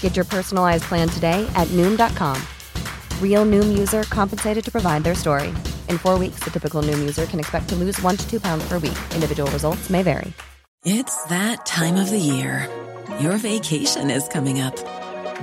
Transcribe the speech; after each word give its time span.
Get 0.00 0.16
your 0.16 0.24
personalized 0.24 0.84
plan 0.84 1.08
today 1.08 1.48
at 1.54 1.68
Noom.com. 1.68 2.42
Real 3.22 3.46
Noom 3.46 3.78
user 3.78 4.02
compensated 4.02 4.64
to 4.64 4.72
provide 4.72 5.04
their 5.04 5.14
story. 5.14 5.50
In 5.88 5.98
four 5.98 6.18
weeks, 6.18 6.40
the 6.40 6.50
typical 6.50 6.82
Noom 6.82 6.98
user 6.98 7.26
can 7.26 7.38
expect 7.38 7.68
to 7.68 7.76
lose 7.76 8.02
one 8.02 8.16
to 8.16 8.28
two 8.28 8.40
pounds 8.40 8.66
per 8.68 8.80
week. 8.80 8.98
Individual 9.14 9.48
results 9.52 9.88
may 9.88 10.02
vary. 10.02 10.32
It's 10.84 11.24
that 11.24 11.64
time 11.66 11.96
of 11.96 12.10
the 12.10 12.18
year. 12.18 12.68
Your 13.20 13.36
vacation 13.36 14.10
is 14.10 14.28
coming 14.28 14.60
up. 14.60 14.76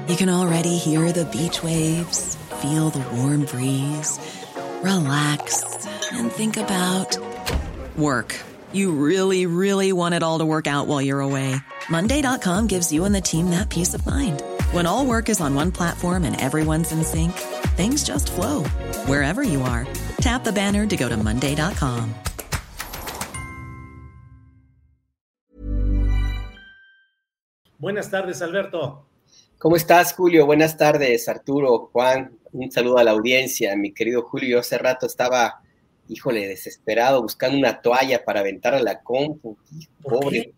You 0.08 0.16
can 0.16 0.30
already 0.30 0.78
hear 0.78 1.12
the 1.12 1.26
beach 1.26 1.62
waves, 1.64 2.36
feel 2.62 2.90
the 2.90 3.04
warm 3.16 3.46
breeze, 3.46 4.20
relax, 4.82 5.86
and 6.14 6.32
think 6.32 6.58
about 6.58 7.18
work. 7.98 8.40
You 8.72 8.92
really, 8.92 9.46
really 9.46 9.92
want 9.94 10.16
it 10.16 10.24
all 10.24 10.40
to 10.40 10.46
work 10.46 10.68
out 10.68 10.88
while 10.88 11.02
you're 11.02 11.22
away. 11.22 11.56
Monday.com 11.90 12.68
gives 12.68 12.92
you 12.92 13.06
and 13.06 13.16
the 13.16 13.22
team 13.22 13.50
that 13.52 13.70
peace 13.70 13.94
of 13.94 14.06
mind. 14.06 14.42
When 14.76 14.86
all 14.86 15.06
work 15.06 15.30
is 15.30 15.40
on 15.40 15.56
one 15.56 15.72
platform 15.72 16.26
and 16.26 16.36
everyone's 16.42 16.92
in 16.92 17.02
sync, 17.06 17.32
things 17.78 18.04
just 18.04 18.30
flow 18.30 18.66
wherever 19.08 19.42
you 19.42 19.62
are. 19.62 19.88
Tap 20.20 20.44
the 20.44 20.52
banner 20.52 20.86
to 20.86 20.98
go 20.98 21.08
to 21.08 21.16
Monday.com. 21.16 22.14
Buenas 27.80 28.12
tardes, 28.12 28.42
Alberto. 28.42 29.06
¿Cómo 29.60 29.78
estás, 29.78 30.14
Julio? 30.14 30.46
Buenas 30.46 30.76
tardes, 30.76 31.30
Arturo, 31.30 31.90
Juan. 31.94 32.38
Un 32.52 32.70
saludo 32.70 32.98
a 32.98 33.06
la 33.06 33.12
audiencia. 33.12 33.78
Mi 33.78 33.94
querido 33.94 34.24
Julio, 34.24 34.50
yo 34.50 34.60
hace 34.60 34.78
rato 34.78 35.06
estaba, 35.06 35.62
híjole, 36.10 36.50
desesperado, 36.50 37.22
buscando 37.22 37.58
una 37.58 37.80
toalla 37.80 38.26
para 38.26 38.42
aventar 38.42 38.76
a 38.76 38.82
la 38.82 39.02
compu. 39.02 39.58
Pobre. 40.04 40.54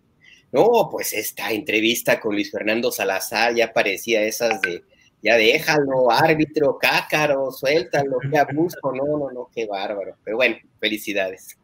No, 0.51 0.87
pues 0.89 1.13
esta 1.13 1.51
entrevista 1.51 2.19
con 2.19 2.33
Luis 2.33 2.51
Fernando 2.51 2.91
Salazar 2.91 3.53
ya 3.53 3.73
parecía 3.73 4.21
esas 4.21 4.61
de, 4.61 4.83
ya 5.21 5.35
déjalo, 5.35 6.09
árbitro, 6.09 6.77
cácaro, 6.77 7.51
suéltalo, 7.51 8.19
qué 8.31 8.37
abuso, 8.37 8.79
no, 8.83 9.17
no, 9.17 9.31
no, 9.31 9.49
qué 9.53 9.65
bárbaro. 9.65 10.15
Pero 10.23 10.37
bueno, 10.37 10.57
felicidades. 10.79 11.57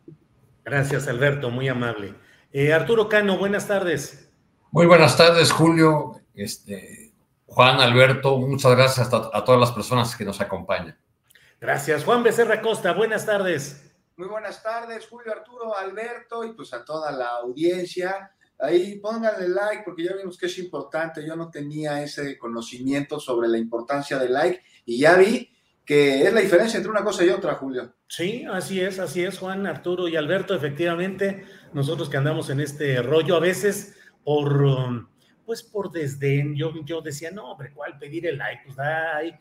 Gracias, 0.66 1.08
Alberto, 1.08 1.50
muy 1.50 1.68
amable. 1.70 2.14
Eh, 2.52 2.74
Arturo 2.74 3.08
Cano, 3.08 3.38
buenas 3.38 3.68
tardes. 3.68 4.30
Muy 4.72 4.86
buenas 4.86 5.16
tardes, 5.16 5.52
Julio. 5.52 6.22
Este, 6.36 7.14
Juan, 7.46 7.80
Alberto, 7.80 8.38
muchas 8.38 8.76
gracias 8.76 9.14
a, 9.14 9.30
a 9.34 9.44
todas 9.44 9.60
las 9.60 9.72
personas 9.72 10.16
que 10.16 10.26
nos 10.26 10.42
acompañan. 10.42 10.98
Gracias. 11.62 12.04
Juan 12.04 12.24
Becerra 12.24 12.62
Costa, 12.62 12.92
buenas 12.92 13.26
tardes. 13.26 13.90
Muy 14.18 14.28
buenas 14.28 14.62
tardes, 14.62 15.08
Julio, 15.08 15.32
Arturo, 15.32 15.76
Alberto 15.76 16.44
y 16.44 16.52
pues 16.54 16.74
a 16.74 16.84
toda 16.84 17.12
la 17.12 17.30
audiencia. 17.38 18.33
Ahí 18.60 19.00
pónganle 19.00 19.50
like 19.50 19.84
porque 19.84 20.04
ya 20.04 20.16
vimos 20.16 20.38
que 20.38 20.46
es 20.46 20.58
importante. 20.60 21.26
Yo 21.26 21.36
no 21.36 21.50
tenía 21.50 22.02
ese 22.02 22.38
conocimiento 22.38 23.20
sobre 23.20 23.48
la 23.48 23.58
importancia 23.58 24.18
del 24.18 24.34
like 24.34 24.62
y 24.86 25.00
ya 25.00 25.16
vi 25.18 25.50
que 25.86 26.24
es 26.24 26.34
la 26.34 26.40
diferencia 26.40 26.78
entre 26.78 26.92
una 26.92 27.04
cosa 27.04 27.26
y 27.26 27.30
otra, 27.30 27.56
Julio. 27.56 27.94
Sí, 28.08 28.46
así 28.50 28.80
es, 28.80 29.00
así 29.00 29.24
es, 29.24 29.38
Juan, 29.38 29.68
Arturo 29.68 30.08
y 30.08 30.16
Alberto. 30.16 30.56
Efectivamente, 30.56 31.44
nosotros 31.74 32.10
que 32.10 32.18
andamos 32.18 32.50
en 32.50 32.62
este 32.62 33.02
rollo 33.02 33.36
a 33.36 33.40
veces 33.40 33.96
por, 34.24 35.10
pues 35.46 35.64
por 35.64 35.92
desdén, 35.92 36.56
yo, 36.56 36.74
yo 36.86 37.02
decía, 37.02 37.32
no, 37.32 37.52
hombre, 37.52 37.74
¿cuál 37.74 37.98
pedir 37.98 38.28
el 38.28 38.38
like? 38.38 38.62
Pues 38.66 38.80
ahí 38.80 39.34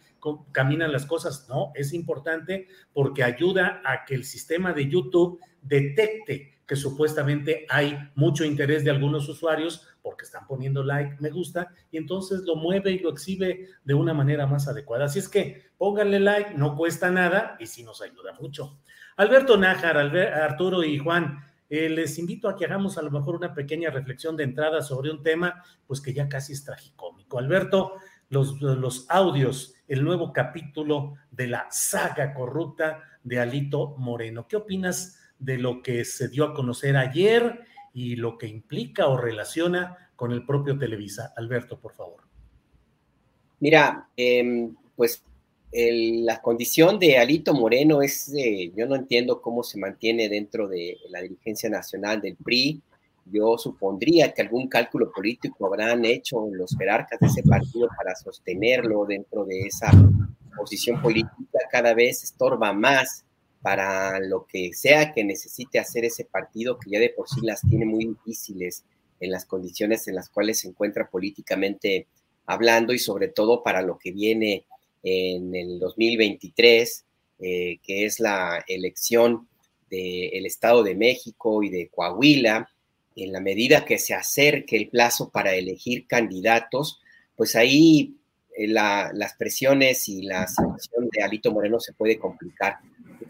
caminan 0.50 0.90
las 0.90 1.06
cosas. 1.06 1.46
No, 1.48 1.70
es 1.74 1.92
importante 1.92 2.66
porque 2.92 3.22
ayuda 3.22 3.80
a 3.84 4.04
que 4.04 4.14
el 4.14 4.24
sistema 4.24 4.72
de 4.72 4.88
YouTube 4.88 5.38
detecte 5.60 6.51
que 6.72 6.76
supuestamente 6.76 7.66
hay 7.68 7.98
mucho 8.14 8.46
interés 8.46 8.82
de 8.82 8.90
algunos 8.90 9.28
usuarios 9.28 9.86
porque 10.00 10.24
están 10.24 10.46
poniendo 10.46 10.82
like, 10.82 11.16
me 11.20 11.28
gusta, 11.28 11.68
y 11.90 11.98
entonces 11.98 12.44
lo 12.46 12.56
mueve 12.56 12.92
y 12.92 12.98
lo 13.00 13.10
exhibe 13.10 13.68
de 13.84 13.92
una 13.92 14.14
manera 14.14 14.46
más 14.46 14.68
adecuada. 14.68 15.04
Así 15.04 15.18
es 15.18 15.28
que 15.28 15.66
pónganle 15.76 16.18
like, 16.18 16.54
no 16.54 16.74
cuesta 16.74 17.10
nada 17.10 17.58
y 17.60 17.66
sí 17.66 17.82
nos 17.82 18.00
ayuda 18.00 18.32
mucho. 18.40 18.78
Alberto 19.18 19.58
Nájar, 19.58 19.98
Arturo 19.98 20.82
y 20.82 20.96
Juan, 20.96 21.44
eh, 21.68 21.90
les 21.90 22.18
invito 22.18 22.48
a 22.48 22.56
que 22.56 22.64
hagamos 22.64 22.96
a 22.96 23.02
lo 23.02 23.10
mejor 23.10 23.36
una 23.36 23.52
pequeña 23.52 23.90
reflexión 23.90 24.34
de 24.34 24.44
entrada 24.44 24.80
sobre 24.80 25.10
un 25.10 25.22
tema, 25.22 25.62
pues 25.86 26.00
que 26.00 26.14
ya 26.14 26.26
casi 26.26 26.54
es 26.54 26.64
tragicómico. 26.64 27.38
Alberto, 27.38 27.96
los, 28.30 28.62
los 28.62 29.04
audios, 29.10 29.74
el 29.88 30.02
nuevo 30.02 30.32
capítulo 30.32 31.16
de 31.30 31.48
la 31.48 31.66
saga 31.70 32.32
corrupta 32.32 33.02
de 33.22 33.40
Alito 33.40 33.94
Moreno. 33.98 34.48
¿Qué 34.48 34.56
opinas? 34.56 35.18
De 35.42 35.58
lo 35.58 35.82
que 35.82 36.04
se 36.04 36.28
dio 36.28 36.44
a 36.44 36.54
conocer 36.54 36.96
ayer 36.96 37.60
y 37.92 38.16
lo 38.16 38.38
que 38.38 38.46
implica 38.46 39.08
o 39.08 39.16
relaciona 39.16 40.10
con 40.16 40.32
el 40.32 40.46
propio 40.46 40.78
Televisa. 40.78 41.32
Alberto, 41.36 41.78
por 41.78 41.92
favor. 41.92 42.22
Mira, 43.60 44.08
em, 44.16 44.74
pues 44.94 45.22
la 45.72 46.40
condición 46.42 46.98
de 46.98 47.16
Alito 47.18 47.54
Moreno 47.54 48.02
es, 48.02 48.30
yo 48.76 48.86
no 48.86 48.94
entiendo 48.94 49.40
cómo 49.40 49.62
se 49.62 49.78
mantiene 49.78 50.28
dentro 50.28 50.68
de 50.68 50.98
la 51.08 51.22
dirigencia 51.22 51.70
nacional 51.70 52.20
del 52.20 52.36
PRI. 52.36 52.82
Yo 53.24 53.56
supondría 53.56 54.32
que 54.32 54.42
algún 54.42 54.68
cálculo 54.68 55.10
político 55.10 55.66
habrán 55.66 56.04
hecho 56.04 56.46
los 56.52 56.76
jerarcas 56.76 57.18
de 57.20 57.28
ese 57.28 57.42
partido 57.42 57.88
para 57.96 58.14
sostenerlo 58.14 59.06
dentro 59.06 59.44
de 59.44 59.62
esa 59.62 59.90
posición 60.56 61.00
política. 61.00 61.58
Cada 61.70 61.94
vez 61.94 62.22
estorba 62.22 62.72
más 62.72 63.24
para 63.62 64.18
lo 64.20 64.44
que 64.46 64.74
sea 64.74 65.12
que 65.12 65.24
necesite 65.24 65.78
hacer 65.78 66.04
ese 66.04 66.24
partido, 66.24 66.78
que 66.78 66.90
ya 66.90 66.98
de 66.98 67.10
por 67.10 67.28
sí 67.28 67.40
las 67.42 67.60
tiene 67.62 67.86
muy 67.86 68.06
difíciles 68.06 68.84
en 69.20 69.30
las 69.30 69.46
condiciones 69.46 70.08
en 70.08 70.16
las 70.16 70.28
cuales 70.28 70.60
se 70.60 70.68
encuentra 70.68 71.08
políticamente 71.08 72.08
hablando 72.44 72.92
y 72.92 72.98
sobre 72.98 73.28
todo 73.28 73.62
para 73.62 73.80
lo 73.80 73.98
que 73.98 74.10
viene 74.10 74.64
en 75.04 75.54
el 75.54 75.78
2023, 75.78 77.04
eh, 77.38 77.78
que 77.82 78.04
es 78.04 78.18
la 78.18 78.64
elección 78.66 79.48
del 79.88 80.46
Estado 80.46 80.82
de 80.82 80.94
México 80.94 81.62
y 81.62 81.68
de 81.68 81.88
Coahuila, 81.88 82.68
en 83.14 83.32
la 83.32 83.40
medida 83.40 83.84
que 83.84 83.98
se 83.98 84.14
acerque 84.14 84.76
el 84.76 84.88
plazo 84.88 85.30
para 85.30 85.54
elegir 85.54 86.06
candidatos, 86.06 87.00
pues 87.36 87.54
ahí 87.56 88.16
eh, 88.56 88.66
las 88.68 89.34
presiones 89.38 90.08
y 90.08 90.22
la 90.22 90.46
situación 90.48 91.08
de 91.12 91.22
Alito 91.22 91.52
Moreno 91.52 91.78
se 91.78 91.92
puede 91.92 92.18
complicar 92.18 92.78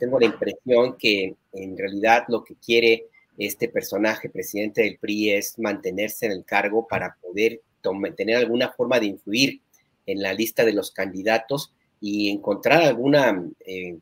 tengo 0.03 0.19
la 0.19 0.27
impresión 0.27 0.97
que 0.99 1.37
en 1.53 1.79
realidad 1.79 2.25
lo 2.27 2.43
que 2.43 2.57
quiere 2.57 3.07
este 3.39 3.69
personaje, 3.69 4.29
presidente 4.29 4.83
del 4.83 4.99
PRI, 4.99 5.31
es 5.31 5.61
mantenerse 5.61 6.27
en 6.27 6.33
el 6.33 6.45
cargo 6.45 6.89
para 6.89 7.17
poder 7.23 7.61
tener 8.17 8.37
alguna 8.37 8.73
forma 8.73 8.99
de 8.99 9.07
influir 9.07 9.61
en 10.05 10.21
la 10.21 10.35
lista 10.35 10.65
de 10.65 10.73
los 10.73 10.91
candidatos 10.91 11.73
y 12.01 12.31
encontrar 12.31 12.83
algún 12.83 13.15
eh, 13.61 13.97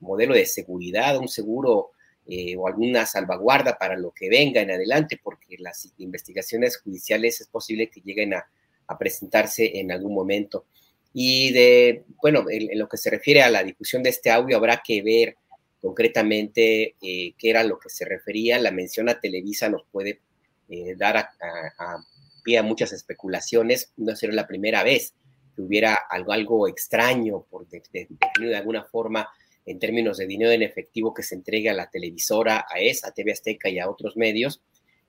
modelo 0.00 0.34
de 0.34 0.46
seguridad, 0.46 1.18
un 1.18 1.26
seguro 1.26 1.90
eh, 2.28 2.54
o 2.56 2.68
alguna 2.68 3.04
salvaguarda 3.04 3.76
para 3.76 3.96
lo 3.96 4.12
que 4.12 4.28
venga 4.28 4.60
en 4.60 4.70
adelante, 4.70 5.18
porque 5.20 5.56
las 5.58 5.92
investigaciones 5.98 6.78
judiciales 6.78 7.40
es 7.40 7.48
posible 7.48 7.90
que 7.90 8.02
lleguen 8.02 8.34
a, 8.34 8.46
presentarse 8.98 9.78
en 9.78 9.90
algún 9.90 10.14
momento. 10.14 10.64
Y 11.12 11.52
de, 11.52 12.02
bueno, 12.20 12.44
en, 12.50 12.76
lo 12.76 12.88
que 12.88 12.96
se 12.96 13.10
refiere 13.10 13.40
a 13.40 13.50
la 13.50 13.62
difusión 13.62 14.02
de 14.02 14.10
este 14.10 14.30
audio, 14.30 14.56
habrá 14.56 14.82
que 14.84 15.00
ver 15.00 15.36
concretamente 15.80 16.96
eh, 17.00 17.34
qué 17.38 17.50
era 17.50 17.64
lo 17.64 17.78
que 17.78 17.88
se 17.88 18.04
refería. 18.04 18.58
La 18.58 18.70
mención 18.70 19.08
a 19.08 19.20
Televisa 19.20 19.68
nos 19.68 19.84
puede 19.90 20.20
eh, 20.68 20.94
dar 20.96 21.16
a, 21.16 21.30
pie 22.44 22.58
a 22.58 22.62
muchas 22.62 22.92
especulaciones. 22.92 23.92
No 23.96 24.14
será 24.14 24.32
la 24.32 24.46
primera 24.46 24.82
vez 24.82 25.14
que 25.54 25.62
hubiera 25.62 25.94
algo, 25.94 26.32
algo 26.32 26.68
extraño, 26.68 27.44
por 27.50 27.66
de, 27.68 28.56
alguna 28.56 28.84
forma, 28.84 29.28
en 29.66 29.78
términos 29.78 30.18
de 30.18 30.26
dinero 30.26 30.50
en 30.52 30.62
efectivo 30.62 31.14
que 31.14 31.22
se 31.22 31.34
entregue 31.34 31.70
a 31.70 31.74
la 31.74 31.90
televisora, 31.90 32.66
a 32.68 32.80
ESA, 32.80 33.08
a 33.08 33.12
TV 33.12 33.32
Azteca 33.32 33.68
y 33.68 33.78
a 33.78 33.88
otros 33.88 34.16
medios. 34.16 34.62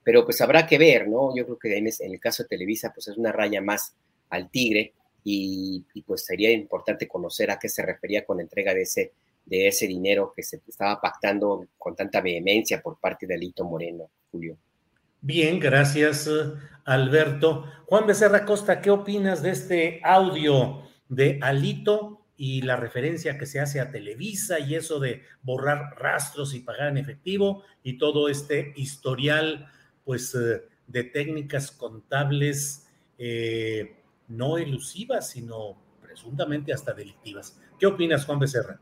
Pero 0.04 0.24
pues 0.24 0.40
habrá 0.40 0.66
que 0.66 0.78
ver, 0.78 1.08
¿no? 1.08 1.34
Yo 1.36 1.44
creo 1.44 1.58
que 1.58 1.76
en, 1.76 1.86
el 1.86 2.20
caso 2.20 2.42
de 2.42 2.48
Televisa, 2.48 2.92
pues 2.92 3.08
es 3.08 3.16
una 3.16 3.30
raya 3.30 3.60
más 3.60 3.94
al 4.30 4.50
tigre 4.50 4.94
y, 5.22 5.84
y 5.94 6.02
pues 6.02 6.24
sería 6.24 6.50
importante 6.50 7.06
conocer 7.06 7.50
a 7.50 7.58
qué 7.58 7.68
se 7.68 7.82
refería 7.82 8.24
con 8.24 8.38
la 8.38 8.42
entrega 8.42 8.74
de 8.74 8.82
ese 8.82 9.12
de 9.44 9.68
ese 9.68 9.86
dinero 9.86 10.32
que 10.34 10.42
se 10.42 10.62
estaba 10.66 11.00
pactando 11.00 11.66
con 11.78 11.94
tanta 11.94 12.20
vehemencia 12.20 12.80
por 12.80 12.98
parte 12.98 13.26
de 13.26 13.34
Alito 13.34 13.64
Moreno, 13.64 14.10
Julio. 14.30 14.56
Bien, 15.20 15.60
gracias, 15.60 16.28
Alberto. 16.84 17.64
Juan 17.86 18.06
Becerra 18.06 18.44
Costa, 18.44 18.80
¿qué 18.80 18.90
opinas 18.90 19.42
de 19.42 19.50
este 19.50 20.00
audio 20.02 20.82
de 21.08 21.38
Alito 21.42 22.26
y 22.36 22.62
la 22.62 22.76
referencia 22.76 23.38
que 23.38 23.46
se 23.46 23.60
hace 23.60 23.78
a 23.78 23.92
Televisa 23.92 24.58
y 24.58 24.74
eso 24.74 24.98
de 24.98 25.22
borrar 25.42 25.94
rastros 25.96 26.54
y 26.54 26.60
pagar 26.60 26.88
en 26.88 26.98
efectivo 26.98 27.62
y 27.82 27.98
todo 27.98 28.28
este 28.28 28.72
historial, 28.74 29.68
pues, 30.04 30.34
eh, 30.34 30.62
de 30.86 31.04
técnicas 31.04 31.70
contables 31.70 32.88
eh, 33.18 33.96
no 34.26 34.58
elusivas, 34.58 35.30
sino 35.30 35.76
presuntamente 36.00 36.72
hasta 36.72 36.92
delictivas? 36.92 37.60
¿Qué 37.78 37.86
opinas, 37.86 38.24
Juan 38.24 38.40
Becerra? 38.40 38.80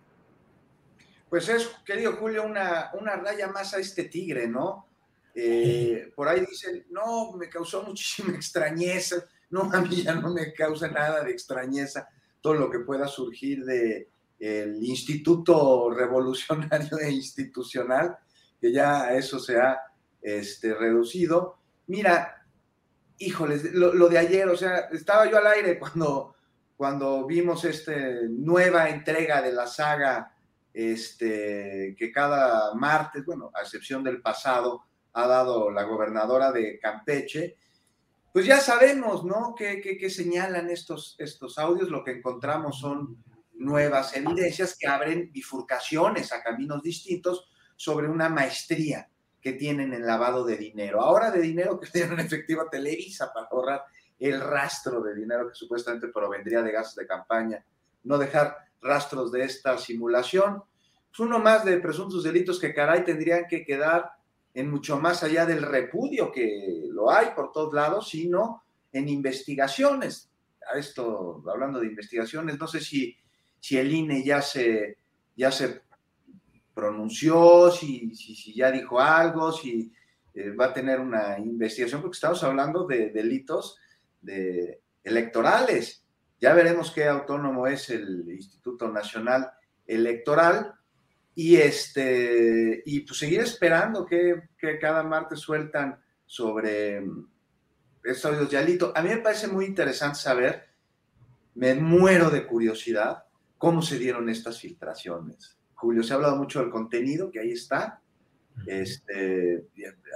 Pues 1.30 1.48
es, 1.48 1.68
querido 1.86 2.16
Julio, 2.16 2.44
una, 2.44 2.90
una 3.00 3.14
raya 3.16 3.48
más 3.48 3.72
a 3.72 3.78
este 3.78 4.04
tigre, 4.04 4.48
¿no? 4.48 4.88
Eh, 5.34 6.12
por 6.14 6.28
ahí 6.28 6.40
dicen, 6.40 6.84
no, 6.90 7.32
me 7.32 7.48
causó 7.48 7.82
muchísima 7.84 8.34
extrañeza. 8.34 9.24
No, 9.50 9.70
a 9.72 9.80
mí 9.80 10.02
ya 10.02 10.14
no 10.14 10.34
me 10.34 10.52
causa 10.52 10.88
nada 10.88 11.22
de 11.22 11.30
extrañeza 11.30 12.08
todo 12.40 12.54
lo 12.54 12.70
que 12.70 12.80
pueda 12.80 13.06
surgir 13.06 13.64
de 13.64 14.08
el 14.40 14.82
Instituto 14.82 15.90
Revolucionario 15.90 16.98
e 16.98 17.10
Institucional, 17.10 18.16
que 18.60 18.72
ya 18.72 19.04
a 19.04 19.14
eso 19.14 19.38
se 19.38 19.58
ha 19.58 19.78
este, 20.22 20.74
reducido. 20.74 21.58
Mira, 21.86 22.46
híjoles, 23.18 23.72
lo, 23.74 24.08
de 24.08 24.18
ayer, 24.18 24.48
o 24.48 24.56
sea, 24.56 24.88
estaba 24.92 25.30
yo 25.30 25.36
al 25.36 25.46
aire 25.46 25.78
cuando, 25.78 26.34
cuando 26.76 27.26
vimos 27.26 27.64
esta 27.64 27.92
nueva 28.30 28.88
entrega 28.88 29.42
de 29.42 29.52
la 29.52 29.66
saga, 29.66 30.34
este, 30.72 31.94
que 31.98 32.12
cada 32.12 32.74
martes, 32.74 33.24
bueno, 33.24 33.50
a 33.54 33.62
excepción 33.62 34.04
del 34.04 34.20
pasado, 34.20 34.84
ha 35.12 35.26
dado 35.26 35.70
la 35.70 35.82
gobernadora 35.84 36.52
de 36.52 36.78
Campeche, 36.78 37.56
pues 38.32 38.46
ya 38.46 38.60
sabemos, 38.60 39.24
¿no? 39.24 39.54
¿Qué, 39.56 40.08
señalan 40.08 40.70
estos, 40.70 41.16
estos 41.18 41.58
audios? 41.58 41.90
Lo 41.90 42.04
que 42.04 42.12
encontramos 42.12 42.78
son 42.78 43.24
nuevas 43.54 44.16
evidencias 44.16 44.76
que 44.78 44.86
abren 44.86 45.30
bifurcaciones 45.32 46.32
a 46.32 46.42
caminos 46.42 46.80
distintos 46.82 47.50
sobre 47.76 48.08
una 48.08 48.28
maestría 48.28 49.08
que 49.40 49.54
tienen 49.54 49.92
en 49.94 50.06
lavado 50.06 50.44
de 50.44 50.56
dinero. 50.56 51.00
Ahora 51.00 51.30
de 51.30 51.40
dinero 51.40 51.80
que 51.80 51.86
tienen 51.92 52.20
efectiva 52.20 52.70
Televisa 52.70 53.32
para 53.32 53.48
ahorrar 53.50 53.84
el 54.18 54.40
rastro 54.40 55.02
de 55.02 55.14
dinero 55.14 55.48
que 55.48 55.54
supuestamente 55.54 56.08
provendría 56.08 56.62
de 56.62 56.72
gastos 56.72 56.96
de 56.96 57.06
campaña, 57.06 57.64
no 58.04 58.18
dejar 58.18 58.69
rastros 58.80 59.32
de 59.32 59.44
esta 59.44 59.78
simulación. 59.78 60.62
Pues 61.08 61.20
uno 61.20 61.38
más 61.38 61.64
de 61.64 61.78
presuntos 61.78 62.22
delitos 62.22 62.58
que 62.58 62.74
caray 62.74 63.04
tendrían 63.04 63.46
que 63.48 63.64
quedar 63.64 64.12
en 64.54 64.70
mucho 64.70 64.98
más 64.98 65.22
allá 65.22 65.46
del 65.46 65.62
repudio 65.62 66.32
que 66.32 66.86
lo 66.88 67.10
hay 67.10 67.28
por 67.34 67.52
todos 67.52 67.72
lados, 67.72 68.08
sino 68.08 68.62
en 68.92 69.08
investigaciones. 69.08 70.30
A 70.72 70.78
esto, 70.78 71.42
hablando 71.50 71.80
de 71.80 71.86
investigaciones, 71.86 72.58
no 72.58 72.66
sé 72.66 72.80
si, 72.80 73.16
si 73.58 73.76
el 73.76 73.92
INE 73.92 74.24
ya 74.24 74.42
se, 74.42 74.98
ya 75.36 75.50
se 75.50 75.82
pronunció, 76.74 77.70
si, 77.70 78.14
si, 78.14 78.54
ya 78.54 78.70
dijo 78.70 79.00
algo, 79.00 79.52
si 79.52 79.92
eh, 80.34 80.50
va 80.50 80.66
a 80.66 80.72
tener 80.72 81.00
una 81.00 81.38
investigación, 81.38 82.00
porque 82.00 82.16
estamos 82.16 82.42
hablando 82.44 82.86
de 82.86 83.10
delitos 83.10 83.78
de 84.20 84.80
electorales. 85.02 85.99
Ya 86.40 86.54
veremos 86.54 86.90
qué 86.90 87.06
autónomo 87.06 87.66
es 87.66 87.90
el 87.90 88.28
Instituto 88.28 88.88
Nacional 88.88 89.50
Electoral, 89.86 90.74
y 91.34 91.56
este, 91.56 92.82
y 92.84 93.00
pues 93.00 93.18
seguir 93.18 93.40
esperando 93.40 94.04
que, 94.04 94.50
cada 94.80 95.02
martes 95.02 95.40
sueltan 95.40 95.98
sobre 96.26 97.00
mm, 97.00 97.28
estos 98.04 98.32
audios 98.32 98.50
de 98.50 98.58
Alito. 98.58 98.92
A 98.94 99.02
mí 99.02 99.08
me 99.08 99.18
parece 99.18 99.48
muy 99.48 99.64
interesante 99.64 100.18
saber, 100.18 100.68
me 101.54 101.74
muero 101.74 102.30
de 102.30 102.46
curiosidad, 102.46 103.24
cómo 103.56 103.80
se 103.82 103.98
dieron 103.98 104.28
estas 104.28 104.60
filtraciones. 104.60 105.56
Julio, 105.74 106.02
se 106.02 106.12
ha 106.12 106.16
hablado 106.16 106.36
mucho 106.36 106.60
del 106.60 106.70
contenido, 106.70 107.30
que 107.30 107.40
ahí 107.40 107.52
está. 107.52 108.02
Este, 108.66 109.68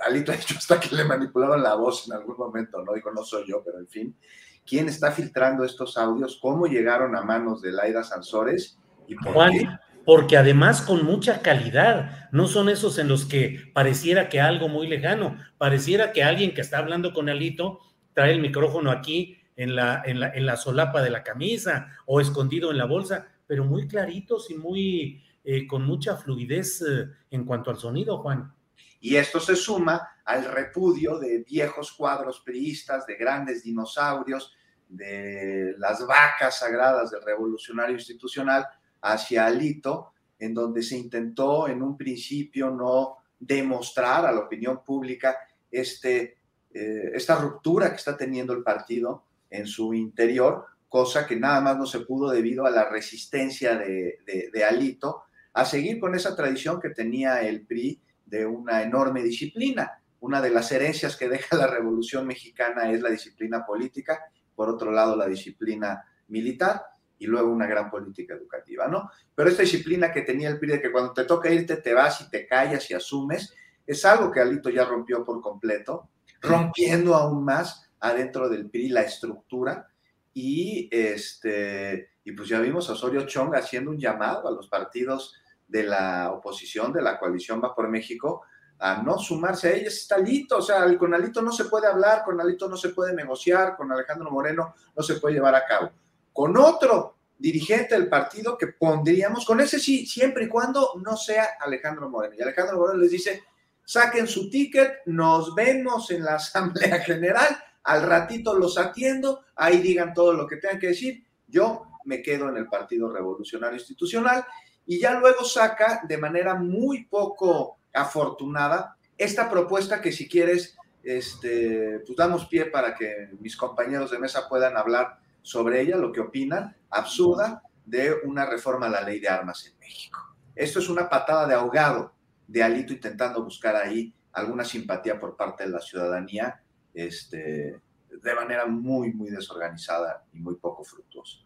Alito 0.07 0.33
ha 0.33 0.37
dicho 0.37 0.57
hasta 0.59 0.79
que 0.79 0.95
le 0.95 1.05
manipulaban 1.05 1.63
la 1.63 1.75
voz 1.75 2.07
en 2.07 2.15
algún 2.15 2.37
momento, 2.37 2.83
no 2.85 2.93
digo, 2.93 3.11
no 3.13 3.25
soy 3.25 3.47
yo, 3.49 3.63
pero 3.65 3.79
en 3.79 3.89
fin. 3.89 4.17
¿Quién 4.67 4.89
está 4.89 5.13
filtrando 5.13 5.65
estos 5.65 5.97
audios? 5.97 6.39
¿Cómo 6.41 6.67
llegaron 6.67 7.17
a 7.17 7.23
manos 7.23 7.61
de 7.63 7.73
Laida 7.73 8.03
Sansores? 8.03 8.79
¿Y 9.07 9.15
por 9.17 9.51
qué? 9.51 9.69
porque 10.05 10.37
además 10.37 10.83
con 10.83 11.05
mucha 11.05 11.41
calidad, 11.41 12.29
no 12.31 12.47
son 12.47 12.69
esos 12.69 12.99
en 12.99 13.09
los 13.09 13.25
que 13.25 13.71
pareciera 13.73 14.29
que 14.29 14.41
algo 14.41 14.69
muy 14.69 14.87
lejano, 14.87 15.39
pareciera 15.59 16.13
que 16.13 16.23
alguien 16.23 16.53
que 16.53 16.61
está 16.61 16.79
hablando 16.79 17.13
con 17.13 17.29
Alito 17.29 17.81
trae 18.13 18.33
el 18.33 18.41
micrófono 18.41 18.91
aquí 18.91 19.39
en 19.57 19.75
la, 19.75 20.03
en 20.05 20.21
la, 20.21 20.31
en 20.31 20.47
la 20.47 20.57
solapa 20.57 21.03
de 21.03 21.11
la 21.11 21.23
camisa 21.23 21.89
o 22.07 22.21
escondido 22.21 22.71
en 22.71 22.79
la 22.79 22.85
bolsa, 22.85 23.29
pero 23.47 23.65
muy 23.65 23.89
claritos 23.89 24.51
y 24.51 24.55
muy 24.55 25.23
eh, 25.43 25.67
con 25.67 25.85
mucha 25.85 26.17
fluidez 26.17 26.83
eh, 26.83 27.09
en 27.31 27.45
cuanto 27.45 27.71
al 27.71 27.79
sonido, 27.79 28.19
Juan. 28.19 28.53
Y 29.01 29.17
esto 29.17 29.41
se 29.41 29.57
suma 29.57 30.09
al 30.25 30.45
repudio 30.45 31.19
de 31.19 31.39
viejos 31.39 31.93
cuadros 31.93 32.41
priistas, 32.41 33.07
de 33.07 33.17
grandes 33.17 33.63
dinosaurios, 33.63 34.55
de 34.89 35.75
las 35.79 36.07
vacas 36.07 36.59
sagradas 36.59 37.11
del 37.11 37.23
revolucionario 37.23 37.97
institucional, 37.97 38.67
hacia 39.03 39.47
Alito, 39.47 40.13
en 40.39 40.55
donde 40.55 40.83
se 40.83 40.97
intentó 40.97 41.69
en 41.69 41.83
un 41.83 41.97
principio 41.97 42.71
no 42.71 43.19
demostrar 43.39 44.25
a 44.25 44.33
la 44.33 44.41
opinión 44.41 44.83
pública 44.83 45.37
este, 45.71 46.39
eh, 46.73 47.11
esta 47.13 47.37
ruptura 47.37 47.91
que 47.91 47.97
está 47.97 48.17
teniendo 48.17 48.53
el 48.53 48.63
partido 48.63 49.25
en 49.51 49.67
su 49.67 49.93
interior, 49.93 50.65
cosa 50.89 51.27
que 51.27 51.37
nada 51.37 51.61
más 51.61 51.77
no 51.77 51.87
se 51.87 52.01
pudo 52.01 52.31
debido 52.31 52.65
a 52.67 52.71
la 52.71 52.89
resistencia 52.89 53.77
de, 53.77 54.21
de 54.53 54.65
Alito 54.65 55.25
a 55.53 55.65
seguir 55.65 56.01
con 56.01 56.15
esa 56.15 56.35
tradición 56.35 56.81
que 56.81 56.91
tenía 56.91 57.43
el 57.43 57.67
PRI 57.67 58.01
de 58.25 58.47
una 58.47 58.83
enorme 58.83 59.23
disciplina. 59.23 60.01
Una 60.25 60.41
de 60.41 60.49
las 60.49 60.73
herencias 60.73 61.19
que 61.19 61.29
deja 61.29 61.55
la 61.55 61.67
Revolución 61.67 62.27
Mexicana 62.27 62.91
es 62.91 63.03
la 63.03 63.11
disciplina 63.11 63.67
política, 63.67 64.25
por 64.55 64.71
otro 64.71 64.91
lado 64.91 65.17
la 65.17 65.27
disciplina 65.27 66.03
militar, 66.29 66.83
y 67.19 67.27
luego 67.27 67.53
una 67.53 67.67
gran 67.67 67.91
política 67.91 68.33
educativa, 68.33 68.89
¿no? 68.89 69.11
Pero 69.35 69.51
esta 69.51 69.61
disciplina 69.61 70.11
que 70.11 70.23
tenía 70.23 70.49
el 70.49 70.59
PRI 70.59 70.73
de 70.73 70.81
que 70.81 70.91
cuando 70.91 71.13
te 71.13 71.25
toca 71.25 71.51
irte 71.51 71.77
te 71.77 71.93
vas 71.93 72.23
y 72.23 72.31
te 72.31 72.47
callas 72.47 72.91
y 72.91 72.95
asumes, 72.95 73.53
es 73.87 74.03
algo 74.07 74.31
que 74.31 74.41
Alito 74.41 74.71
ya 74.71 74.87
rompió 74.87 75.23
por 75.27 75.43
completo, 75.43 76.09
rompiendo 76.41 77.15
aún 77.15 77.45
más 77.45 77.91
adentro 78.01 78.49
del 78.49 78.71
PRI 78.71 78.89
la 78.89 79.03
estructura 79.03 79.89
y 80.33 80.89
este 80.91 82.13
y 82.25 82.33
pues 82.33 82.49
ya 82.49 82.61
vimos 82.61 82.89
a 82.89 82.95
Osorio 82.95 83.27
Chong 83.27 83.55
haciendo 83.55 83.91
un 83.91 83.99
llamado 83.99 84.49
a 84.49 84.53
los 84.53 84.69
partidos 84.69 85.35
de 85.69 85.83
la 85.83 86.33
oposición, 86.33 86.95
de 86.95 87.03
la 87.03 87.19
coalición 87.19 87.61
Va 87.63 87.75
por 87.75 87.91
México, 87.91 88.41
a 88.79 89.03
no 89.03 89.19
sumarse 89.19 89.69
a 89.69 89.73
ellos. 89.73 89.95
Está 89.95 90.17
Alito, 90.17 90.59
o 90.59 90.63
sea, 90.63 90.97
con 90.99 91.15
Alito 91.15 91.43
no 91.43 91.53
se 91.53 91.65
puede 91.67 91.87
hablar, 91.87 92.25
con 92.25 92.41
Alito 92.41 92.69
no 92.69 92.77
se 92.77 92.91
puede 92.91 93.15
negociar, 93.15 93.77
con 93.77 93.91
Alejandro 93.93 94.31
Moreno 94.31 94.75
no 94.97 95.03
se 95.03 95.15
puede 95.15 95.35
llevar 95.35 95.55
a 95.55 95.65
cabo 95.65 95.91
con 96.35 96.57
otro 96.59 97.15
dirigente 97.39 97.95
del 97.95 98.09
partido 98.09 98.59
que 98.59 98.67
pondríamos, 98.67 99.47
con 99.47 99.61
ese 99.61 99.79
sí, 99.79 100.05
siempre 100.05 100.45
y 100.45 100.49
cuando 100.49 100.91
no 101.03 101.17
sea 101.17 101.51
Alejandro 101.61 102.11
Moreno. 102.11 102.35
Y 102.37 102.43
Alejandro 102.43 102.77
Moreno 102.77 102.99
les 102.99 103.13
dice, 103.13 103.45
saquen 103.85 104.27
su 104.27 104.51
ticket, 104.51 105.03
nos 105.07 105.55
vemos 105.55 106.11
en 106.11 106.25
la 106.25 106.35
Asamblea 106.35 106.99
General, 107.01 107.57
al 107.85 108.03
ratito 108.03 108.55
los 108.55 108.77
atiendo, 108.79 109.45
ahí 109.55 109.79
digan 109.79 110.13
todo 110.13 110.33
lo 110.33 110.47
que 110.47 110.57
tengan 110.57 110.81
que 110.81 110.89
decir, 110.89 111.25
yo 111.47 111.87
me 112.05 112.21
quedo 112.21 112.49
en 112.49 112.57
el 112.57 112.67
Partido 112.67 113.13
Revolucionario 113.13 113.79
Institucional 113.79 114.45
y 114.87 114.99
ya 114.99 115.13
luego 115.13 115.45
saca 115.45 116.03
de 116.09 116.19
manera 116.19 116.57
muy 116.57 117.05
poco 117.05 117.79
afortunada 117.95 118.97
esta 119.17 119.49
propuesta 119.49 120.01
que 120.01 120.13
si 120.13 120.29
quieres, 120.29 120.77
este, 121.03 122.01
pues 122.05 122.17
damos 122.17 122.47
pie 122.47 122.67
para 122.67 122.95
que 122.95 123.31
mis 123.41 123.57
compañeros 123.57 124.11
de 124.11 124.19
mesa 124.19 124.49
puedan 124.49 124.77
hablar 124.77 125.19
sobre 125.43 125.81
ella, 125.81 125.97
lo 125.97 126.13
que 126.13 126.21
opinan, 126.21 126.77
absurda, 126.91 127.63
de 127.85 128.15
una 128.25 128.47
reforma 128.47 128.87
a 128.87 128.91
la 128.91 129.03
ley 129.03 129.21
de 129.21 129.29
armas 129.29 129.67
en 129.67 129.79
México. 129.79 130.19
Esto 130.55 130.79
es 130.79 130.89
una 130.89 131.09
patada 131.09 131.47
de 131.47 131.55
ahogado 131.55 132.13
de 132.47 132.63
Alito 132.63 132.93
intentando 132.93 133.43
buscar 133.43 133.77
ahí 133.77 134.15
alguna 134.33 134.65
simpatía 134.65 135.19
por 135.21 135.37
parte 135.37 135.65
de 135.65 135.71
la 135.71 135.81
ciudadanía, 135.81 136.61
este, 136.93 137.81
de 138.11 138.35
manera 138.35 138.67
muy, 138.67 139.13
muy 139.13 139.31
desorganizada 139.31 140.25
y 140.33 140.39
muy 140.39 140.57
poco 140.57 140.83
fructuosa. 140.83 141.39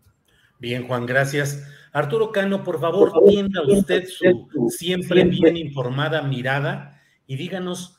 Bien, 0.58 0.86
Juan, 0.86 1.06
gracias. 1.06 1.66
Arturo 1.92 2.32
Cano, 2.32 2.64
por 2.64 2.80
favor, 2.80 3.12
tienda 3.28 3.62
usted 3.66 4.06
su 4.06 4.48
siempre 4.70 5.24
bien 5.24 5.56
informada 5.56 6.22
mirada 6.22 7.00
y 7.26 7.36
díganos 7.36 7.98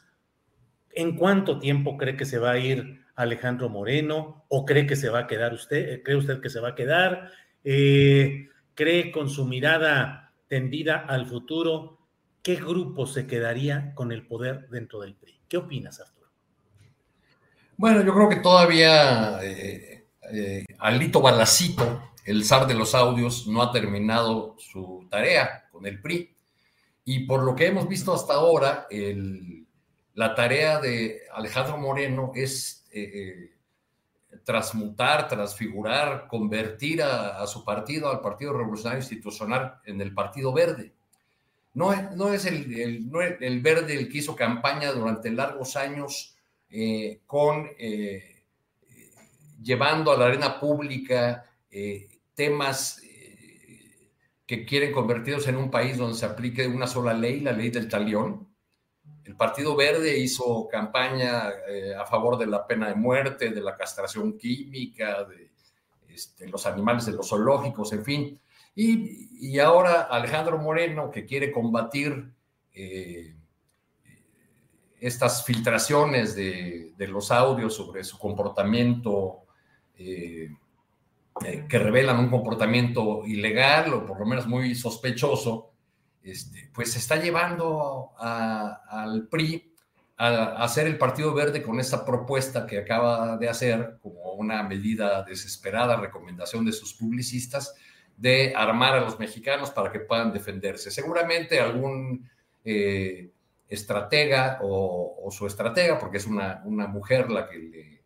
en 0.91 1.15
cuánto 1.15 1.59
tiempo 1.59 1.97
cree 1.97 2.15
que 2.15 2.25
se 2.25 2.37
va 2.37 2.51
a 2.51 2.59
ir 2.59 3.05
Alejandro 3.15 3.69
Moreno 3.69 4.45
o 4.47 4.65
cree 4.65 4.85
que 4.85 4.95
se 4.95 5.09
va 5.09 5.19
a 5.19 5.27
quedar 5.27 5.53
usted, 5.53 5.89
eh, 5.89 6.03
cree 6.03 6.17
usted 6.17 6.41
que 6.41 6.49
se 6.49 6.59
va 6.59 6.69
a 6.69 6.75
quedar, 6.75 7.31
eh, 7.63 8.47
cree 8.75 9.11
con 9.11 9.29
su 9.29 9.45
mirada 9.45 10.33
tendida 10.47 10.97
al 10.97 11.27
futuro, 11.27 11.99
¿qué 12.41 12.55
grupo 12.55 13.05
se 13.05 13.27
quedaría 13.27 13.93
con 13.95 14.11
el 14.11 14.25
poder 14.25 14.69
dentro 14.69 14.99
del 14.99 15.15
PRI? 15.15 15.41
¿Qué 15.47 15.57
opinas, 15.57 15.99
Arturo? 15.99 16.29
Bueno, 17.77 18.03
yo 18.03 18.13
creo 18.13 18.29
que 18.29 18.37
todavía 18.37 19.39
eh, 19.41 20.05
eh, 20.33 20.65
Alito 20.79 21.21
Balacito, 21.21 22.11
el 22.29 22.45
zar 22.45 22.67
de 22.67 22.75
los 22.75 22.93
audios, 22.93 23.47
no 23.47 23.63
ha 23.63 23.71
terminado 23.71 24.55
su 24.59 25.07
tarea 25.09 25.67
con 25.71 25.87
el 25.87 25.99
PRI. 25.99 26.35
Y 27.05 27.25
por 27.25 27.43
lo 27.43 27.55
que 27.55 27.65
hemos 27.65 27.87
visto 27.87 28.13
hasta 28.13 28.35
ahora, 28.35 28.87
la 30.13 30.35
tarea 30.35 30.79
de 30.79 31.21
Alejandro 31.33 31.77
Moreno 31.77 32.31
es 32.35 32.85
eh, 32.91 33.55
transmutar, 34.43 35.27
transfigurar, 35.27 36.27
convertir 36.27 37.01
a, 37.01 37.45
su 37.47 37.65
partido, 37.65 38.11
al 38.11 38.21
Partido 38.21 38.53
Revolucionario 38.53 38.99
Institucional, 38.99 39.79
en 39.85 39.99
el 39.99 40.13
Partido 40.13 40.53
Verde. 40.53 40.93
No, 41.73 41.93
es 42.31 42.45
el, 42.45 43.09
verde 43.61 43.95
el 43.95 44.09
que 44.09 44.17
hizo 44.19 44.35
campaña 44.35 44.91
durante 44.91 45.31
largos 45.31 45.75
años 45.75 46.35
eh, 46.69 47.21
con 47.25 47.67
eh, 47.79 48.43
llevando 49.63 50.11
a 50.11 50.17
la 50.17 50.25
arena 50.25 50.59
pública 50.59 51.45
eh, 51.71 52.08
temas 52.39 53.01
que 54.45 54.65
quieren 54.65 54.93
convertirse 54.93 55.49
en 55.49 55.57
un 55.57 55.69
país 55.69 55.97
donde 55.97 56.17
se 56.17 56.25
aplique 56.25 56.65
una 56.69 56.87
sola 56.87 57.13
ley, 57.13 57.41
la 57.41 57.51
ley 57.51 57.69
del 57.69 57.89
talión. 57.89 58.47
El 59.25 59.35
Partido 59.35 59.75
Verde 59.75 60.17
hizo 60.17 60.65
campaña 60.71 61.51
a 61.99 62.05
favor 62.05 62.37
de 62.37 62.47
la 62.47 62.65
pena 62.65 62.87
de 62.87 62.95
muerte, 62.95 63.49
de 63.49 63.59
la 63.59 63.75
castración 63.75 64.37
química, 64.37 65.25
de 65.25 65.51
este, 66.07 66.47
los 66.47 66.65
animales 66.65 67.05
de 67.07 67.11
los 67.11 67.27
zoológicos, 67.27 67.91
en 67.91 68.05
fin. 68.05 68.39
Y, 68.73 69.59
ahora 69.59 70.03
Alejandro 70.03 70.57
Moreno, 70.57 71.11
que 71.11 71.25
quiere 71.25 71.51
combatir 71.51 72.33
estas 75.01 75.43
filtraciones 75.43 76.35
de, 76.35 76.93
los 77.09 77.31
audios 77.31 77.75
sobre 77.75 78.05
su 78.05 78.17
comportamiento, 78.17 79.43
eh, 79.97 80.49
eh, 81.45 81.65
que 81.67 81.79
revelan 81.79 82.19
un 82.19 82.29
comportamiento 82.29 83.25
ilegal 83.25 83.93
o 83.93 84.05
por 84.05 84.19
lo 84.19 84.25
menos 84.25 84.47
muy 84.47 84.75
sospechoso, 84.75 85.71
este, 86.21 86.69
pues 86.73 86.95
está 86.95 87.15
llevando 87.15 88.11
al 88.17 89.27
PRI 89.29 89.73
a, 90.17 90.63
hacer 90.63 90.87
el 90.87 90.97
Partido 90.97 91.33
Verde 91.33 91.61
con 91.61 91.79
esta 91.79 92.05
propuesta 92.05 92.65
que 92.65 92.79
acaba 92.79 93.37
de 93.37 93.49
hacer 93.49 93.97
como 94.01 94.33
una 94.33 94.63
medida 94.63 95.23
desesperada, 95.23 95.95
recomendación 95.95 96.65
de 96.65 96.73
sus 96.73 96.93
publicistas, 96.93 97.73
de 98.17 98.53
armar 98.55 98.95
a 98.95 99.01
los 99.01 99.17
mexicanos 99.17 99.71
para 99.71 99.91
que 99.91 99.99
puedan 99.99 100.31
defenderse. 100.33 100.91
Seguramente 100.91 101.59
algún... 101.59 102.29
Eh, 102.63 103.31
estratega 103.69 104.59
o, 104.63 105.29
su 105.31 105.45
estratega, 105.45 105.99
porque 105.99 106.17
es 106.17 106.25
una 106.25 106.87
mujer 106.87 107.29
la 107.29 107.47
que 107.47 108.01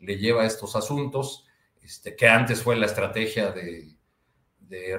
le, 0.00 0.18
lleva 0.18 0.44
estos 0.44 0.74
asuntos, 0.76 1.43
este, 1.84 2.16
que 2.16 2.26
antes 2.26 2.62
fue 2.62 2.76
la 2.76 2.86
estrategia 2.86 3.50
de, 3.52 3.92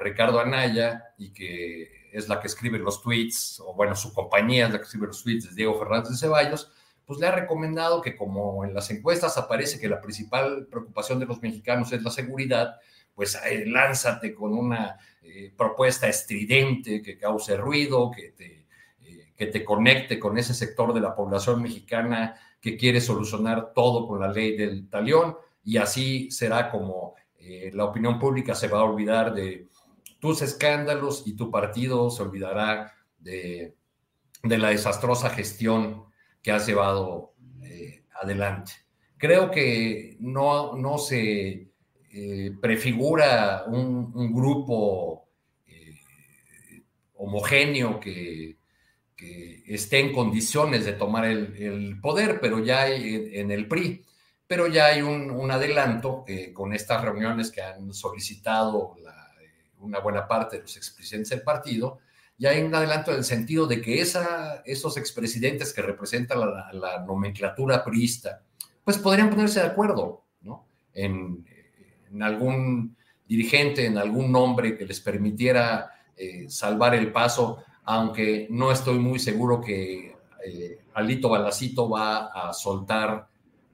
Ricardo 0.00 0.40
Anaya 0.40 1.12
y 1.18 1.34
que 1.34 2.08
es 2.10 2.30
la 2.30 2.40
que 2.40 2.46
escribe 2.46 2.78
los 2.78 3.02
tweets, 3.02 3.60
o 3.60 3.74
bueno, 3.74 3.94
su 3.94 4.14
compañía 4.14 4.66
es 4.66 4.72
la 4.72 4.78
que 4.78 4.84
escribe 4.84 5.08
los 5.08 5.22
tweets 5.22 5.50
de 5.50 5.54
Diego 5.54 5.78
Fernández 5.78 6.12
de 6.12 6.16
Ceballos, 6.16 6.72
pues 7.04 7.20
le 7.20 7.26
ha 7.26 7.32
recomendado 7.32 8.00
que 8.00 8.16
como 8.16 8.64
en 8.64 8.72
las 8.72 8.90
encuestas 8.90 9.36
aparece 9.36 9.78
que 9.78 9.90
la 9.90 10.00
principal 10.00 10.66
preocupación 10.70 11.18
de 11.18 11.26
los 11.26 11.42
mexicanos 11.42 11.92
es 11.92 12.02
la 12.02 12.10
seguridad, 12.10 12.76
pues 13.14 13.38
eh, 13.44 13.66
lánzate 13.66 14.34
con 14.34 14.54
una 14.54 14.96
eh, 15.20 15.52
propuesta 15.54 16.08
estridente 16.08 17.02
que 17.02 17.18
cause 17.18 17.54
ruido, 17.58 18.10
que 18.10 18.30
te 18.30 18.66
que 19.36 19.46
te 19.46 19.64
conecte 19.64 20.18
con 20.18 20.38
ese 20.38 20.54
sector 20.54 20.94
de 20.94 21.00
la 21.00 21.14
población 21.14 21.62
mexicana 21.62 22.34
que 22.60 22.76
quiere 22.76 23.00
solucionar 23.00 23.72
todo 23.74 24.08
con 24.08 24.18
la 24.18 24.28
ley 24.28 24.56
del 24.56 24.88
talión 24.88 25.36
y 25.66 25.78
así 25.78 26.30
será 26.30 26.70
como 26.70 27.16
eh, 27.40 27.72
la 27.74 27.84
opinión 27.84 28.20
pública 28.20 28.54
se 28.54 28.68
va 28.68 28.78
a 28.78 28.84
olvidar 28.84 29.34
de 29.34 29.66
tus 30.20 30.40
escándalos 30.40 31.24
y 31.26 31.34
tu 31.34 31.50
partido 31.50 32.08
se 32.08 32.22
olvidará 32.22 32.94
de, 33.18 33.74
la 34.44 34.70
desastrosa 34.70 35.28
gestión 35.30 36.04
que 36.40 36.52
has 36.52 36.68
llevado 36.68 37.34
eh, 37.64 38.04
adelante. 38.22 38.72
Creo 39.18 39.50
que 39.50 40.16
no, 40.20 40.76
no 40.76 40.98
se 40.98 41.68
eh, 42.12 42.52
prefigura 42.62 43.64
un 43.66 44.32
grupo 44.32 45.26
homogéneo 47.14 47.98
que 47.98 48.56
esté 49.66 49.98
en 49.98 50.12
condiciones 50.12 50.84
de 50.84 50.92
tomar 50.92 51.24
el, 51.24 51.98
poder, 52.00 52.38
pero 52.40 52.62
ya 52.62 52.88
en 52.88 53.50
el 53.50 53.66
PRI. 53.66 54.04
Pero 54.46 54.68
ya 54.68 54.86
hay 54.86 55.02
un, 55.02 55.50
adelanto 55.50 56.24
eh, 56.26 56.52
con 56.52 56.72
estas 56.72 57.02
reuniones 57.02 57.50
que 57.50 57.62
han 57.62 57.92
solicitado 57.92 58.96
eh, 58.98 59.72
una 59.80 59.98
buena 60.00 60.26
parte 60.26 60.56
de 60.56 60.62
los 60.62 60.76
expresidentes 60.76 61.30
del 61.30 61.42
partido, 61.42 61.98
ya 62.38 62.50
hay 62.50 62.62
un 62.62 62.74
adelanto 62.74 63.12
en 63.12 63.18
el 63.18 63.24
sentido 63.24 63.66
de 63.66 63.80
que 63.80 64.00
esa, 64.00 64.62
esos 64.64 64.96
expresidentes 64.96 65.72
que 65.72 65.82
representan 65.82 66.40
la, 66.40 67.04
nomenclatura 67.06 67.82
priista, 67.82 68.42
pues 68.84 68.98
podrían 68.98 69.30
ponerse 69.30 69.60
de 69.60 69.66
acuerdo 69.66 70.24
¿no? 70.42 70.66
en, 70.92 71.44
algún 72.20 72.96
dirigente, 73.26 73.86
en 73.86 73.98
algún 73.98 74.30
nombre 74.30 74.76
que 74.76 74.84
les 74.84 75.00
permitiera 75.00 75.90
eh, 76.16 76.46
salvar 76.48 76.94
el 76.94 77.10
paso 77.10 77.64
aunque 77.86 78.48
no 78.50 78.72
estoy 78.72 78.98
muy 78.98 79.18
seguro 79.18 79.60
que 79.60 80.16
eh, 80.44 80.78
Alito 80.94 81.28
Balacito 81.28 81.88
va 81.88 82.26
a 82.26 82.52
soltar 82.52 83.28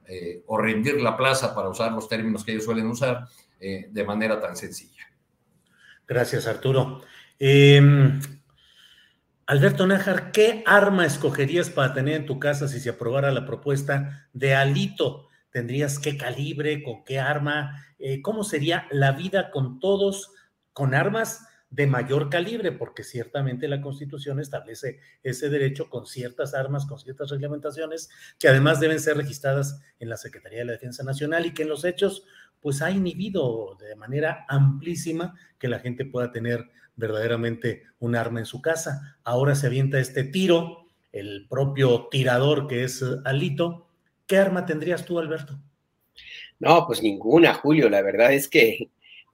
eh, 0.07 0.43
o 0.47 0.57
rendir 0.57 1.01
la 1.01 1.15
plaza, 1.15 1.53
para 1.55 1.69
usar 1.69 1.91
los 1.91 2.07
términos 2.07 2.43
que 2.43 2.51
ellos 2.51 2.65
suelen 2.65 2.87
usar, 2.87 3.27
eh, 3.59 3.87
de 3.89 4.03
manera 4.03 4.39
tan 4.39 4.55
sencilla. 4.55 5.03
Gracias, 6.07 6.47
Arturo. 6.47 7.01
Em, 7.39 8.19
Alberto 9.45 9.87
Nájar, 9.87 10.31
¿qué 10.31 10.63
arma 10.65 11.05
escogerías 11.05 11.69
para 11.69 11.93
tener 11.93 12.15
en 12.15 12.25
tu 12.25 12.39
casa 12.39 12.67
si 12.67 12.79
se 12.79 12.89
aprobara 12.89 13.31
la 13.31 13.45
propuesta 13.45 14.27
de 14.33 14.55
Alito? 14.55 15.27
¿Tendrías 15.51 15.99
qué 15.99 16.17
calibre, 16.17 16.83
con 16.83 17.03
qué 17.03 17.19
arma? 17.19 17.83
¿Cómo 18.21 18.43
sería 18.43 18.87
la 18.91 19.11
vida 19.11 19.51
con 19.51 19.79
todos, 19.79 20.31
con 20.73 20.95
armas? 20.95 21.45
De 21.73 21.87
mayor 21.87 22.29
calibre, 22.29 22.71
porque 22.71 23.03
ciertamente 23.03 23.67
la 23.67 23.81
Constitución 23.81 24.39
establece 24.39 24.99
ese 25.23 25.49
derecho 25.49 25.89
con 25.89 26.05
ciertas 26.05 26.53
armas, 26.53 26.85
con 26.85 26.99
ciertas 26.99 27.31
reglamentaciones, 27.31 28.11
que 28.37 28.47
además 28.47 28.79
deben 28.79 28.99
ser 28.99 29.17
registradas 29.17 29.81
en 29.99 30.09
la 30.09 30.17
Secretaría 30.17 30.59
de 30.59 30.65
la 30.65 30.73
Defensa 30.73 31.03
Nacional 31.03 31.47
y 31.47 31.53
que 31.55 31.63
en 31.63 31.69
los 31.69 31.83
hechos, 31.83 32.25
pues 32.61 32.83
ha 32.83 32.91
inhibido 32.91 33.75
de 33.79 33.95
manera 33.95 34.45
amplísima 34.47 35.33
que 35.57 35.67
la 35.67 35.79
gente 35.79 36.05
pueda 36.05 36.31
tener 36.31 36.69
verdaderamente 36.95 37.85
un 37.97 38.15
arma 38.15 38.39
en 38.39 38.45
su 38.45 38.61
casa. 38.61 39.17
Ahora 39.23 39.55
se 39.55 39.65
avienta 39.65 39.99
este 39.99 40.23
tiro, 40.23 40.85
el 41.11 41.47
propio 41.49 42.07
tirador 42.11 42.67
que 42.67 42.83
es 42.83 43.03
Alito. 43.25 43.87
¿Qué 44.27 44.37
arma 44.37 44.67
tendrías 44.67 45.05
tú, 45.05 45.17
Alberto? 45.17 45.59
No, 46.59 46.85
pues 46.85 47.01
ninguna, 47.01 47.55
Julio. 47.55 47.89
La 47.89 48.03
verdad 48.03 48.31
es 48.31 48.47
que 48.47 48.91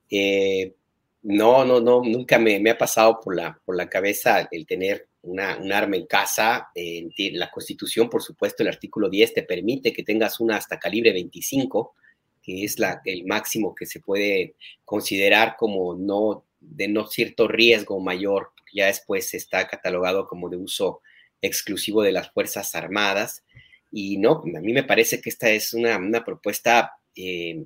eh, 0.09 0.77
no, 1.21 1.65
no, 1.65 1.81
no, 1.81 2.01
nunca 2.03 2.39
me, 2.39 2.69
ha 2.69 2.77
pasado 2.77 3.19
por 3.19 3.35
la, 3.35 3.59
por 3.65 3.75
la 3.75 3.89
cabeza 3.89 4.47
el 4.51 4.65
tener 4.65 5.09
una, 5.21 5.57
un 5.57 5.71
arma 5.71 5.97
en 5.97 6.05
casa. 6.05 6.69
la 6.75 7.51
Constitución, 7.51 8.09
por 8.09 8.23
supuesto, 8.23 8.63
el 8.63 8.69
artículo 8.69 9.09
10 9.09 9.33
te 9.33 9.43
permite 9.43 9.91
que 9.91 10.03
tengas 10.03 10.39
una 10.39 10.57
hasta 10.57 10.79
calibre 10.79 11.11
25, 11.11 11.95
que 12.41 12.63
es 12.63 12.79
la, 12.79 13.01
el 13.05 13.25
máximo 13.25 13.75
que 13.75 13.85
se 13.85 13.99
puede 13.99 14.55
considerar 14.85 15.55
como 15.57 15.95
no 15.95 16.45
de 16.61 16.87
no 16.87 17.07
cierto 17.07 17.47
riesgo 17.47 17.99
mayor, 17.99 18.51
ya 18.73 18.87
después 18.87 19.33
está 19.33 19.67
catalogado 19.67 20.27
como 20.27 20.49
de 20.49 20.57
uso 20.57 21.01
exclusivo 21.41 22.01
de 22.01 22.11
las 22.11 22.31
Fuerzas 22.31 22.75
Armadas. 22.75 23.43
Y 23.91 24.17
no, 24.17 24.43
a 24.55 24.59
mí 24.59 24.73
me 24.73 24.83
parece 24.83 25.21
que 25.21 25.29
esta 25.29 25.49
es 25.49 25.73
una, 25.73 25.97
una 25.97 26.23
propuesta 26.23 26.93
eh, 27.15 27.65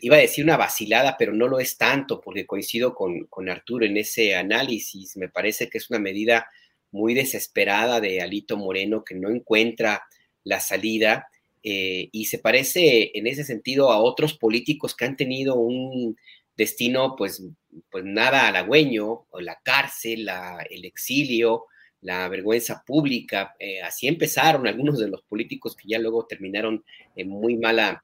iba 0.00 0.16
a 0.16 0.20
decir 0.20 0.44
una 0.44 0.56
vacilada, 0.56 1.16
pero 1.18 1.32
no 1.32 1.48
lo 1.48 1.58
es 1.58 1.76
tanto, 1.76 2.20
porque 2.20 2.46
coincido 2.46 2.94
con, 2.94 3.48
Arturo 3.48 3.86
en 3.86 3.96
ese 3.96 4.34
análisis. 4.34 5.16
Me 5.16 5.28
parece 5.28 5.68
que 5.68 5.78
es 5.78 5.90
una 5.90 5.98
medida 5.98 6.48
muy 6.90 7.14
desesperada 7.14 8.00
de 8.00 8.20
Alito 8.20 8.56
Moreno 8.56 9.04
que 9.04 9.14
no 9.14 9.30
encuentra 9.30 10.02
la 10.44 10.60
salida 10.60 11.28
eh, 11.62 12.08
y 12.12 12.26
se 12.26 12.38
parece 12.38 13.10
en 13.14 13.26
ese 13.26 13.44
sentido 13.44 13.90
a 13.90 13.98
otros 13.98 14.34
políticos 14.34 14.94
que 14.94 15.06
han 15.06 15.16
tenido 15.16 15.56
un 15.56 16.16
destino 16.56 17.16
pues, 17.16 17.42
pues 17.90 18.04
nada 18.04 18.46
halagüeño, 18.48 19.26
la 19.40 19.58
cárcel, 19.62 20.28
el 20.70 20.84
exilio, 20.84 21.64
la 22.02 22.28
vergüenza 22.28 22.84
pública. 22.86 23.56
Eh, 23.58 23.80
así 23.82 24.06
empezaron 24.06 24.66
algunos 24.66 24.98
de 24.98 25.08
los 25.08 25.22
políticos 25.22 25.74
que 25.74 25.88
ya 25.88 25.98
luego 25.98 26.26
terminaron 26.26 26.84
en 27.16 27.28
muy 27.28 27.56
mala 27.56 28.02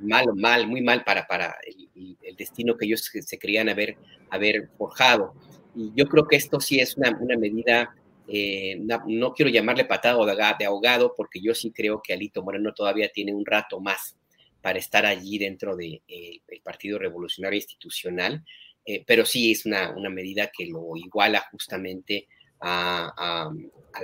mal, 0.00 0.26
mal, 0.34 0.66
muy 0.66 0.82
mal 0.82 1.04
para, 1.04 1.26
para 1.26 1.56
el, 1.66 2.36
destino 2.36 2.76
que 2.76 2.86
ellos 2.86 3.10
se 3.12 3.38
creían 3.38 3.68
haber, 3.68 3.96
haber 4.30 4.68
forjado. 4.78 5.34
Y 5.74 5.92
yo 5.94 6.06
creo 6.06 6.26
que 6.26 6.36
esto 6.36 6.60
sí 6.60 6.80
es 6.80 6.96
una, 6.96 7.12
medida 7.38 7.94
eh, 8.26 8.78
no, 8.78 9.32
quiero 9.34 9.50
llamarle 9.50 9.84
patado 9.84 10.24
de 10.24 10.64
ahogado, 10.64 11.14
porque 11.16 11.40
yo 11.40 11.54
sí 11.54 11.70
creo 11.70 12.00
que 12.02 12.12
Alito 12.12 12.42
Moreno 12.42 12.72
todavía 12.72 13.10
tiene 13.12 13.34
un 13.34 13.44
rato 13.44 13.80
más 13.80 14.16
para 14.62 14.78
estar 14.78 15.06
allí 15.06 15.38
dentro 15.38 15.76
del 15.76 16.02
de, 16.06 16.42
el 16.48 16.60
Partido 16.60 16.98
Revolucionario 16.98 17.56
Institucional, 17.56 18.44
eh, 18.84 19.02
pero 19.06 19.24
sí 19.24 19.52
es 19.52 19.66
una, 19.66 19.90
una, 19.90 20.10
medida 20.10 20.50
que 20.56 20.66
lo 20.66 20.96
iguala 20.96 21.44
justamente 21.50 22.28
a, 22.60 23.50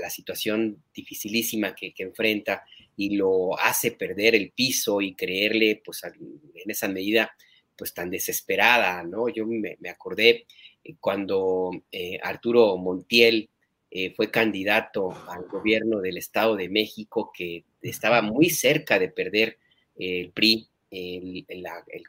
la 0.00 0.10
situación 0.10 0.82
dificilísima 0.94 1.74
que, 1.74 1.92
enfrenta 1.98 2.64
y 2.96 3.16
lo 3.16 3.58
hace 3.58 3.92
perder 3.92 4.34
el 4.34 4.52
piso 4.52 5.00
y 5.00 5.14
creerle, 5.14 5.82
pues, 5.84 6.02
en 6.04 6.70
esa 6.70 6.88
medida, 6.88 7.30
pues, 7.76 7.92
tan 7.94 8.10
desesperada, 8.10 9.02
¿no? 9.04 9.28
Yo 9.28 9.46
me, 9.46 9.76
acordé 9.88 10.46
eh, 10.82 10.94
cuando 11.00 11.70
eh, 11.92 12.18
Arturo 12.22 12.76
Montiel 12.76 13.50
fue 14.14 14.30
candidato 14.30 15.10
al 15.30 15.46
gobierno 15.46 16.00
del 16.00 16.18
Estado 16.18 16.54
de 16.54 16.68
México, 16.68 17.32
que 17.34 17.64
estaba 17.80 18.20
muy 18.20 18.50
cerca 18.50 18.98
de 18.98 19.08
perder 19.08 19.58
el 19.96 20.32
PRI, 20.32 20.68
el, 20.90 21.44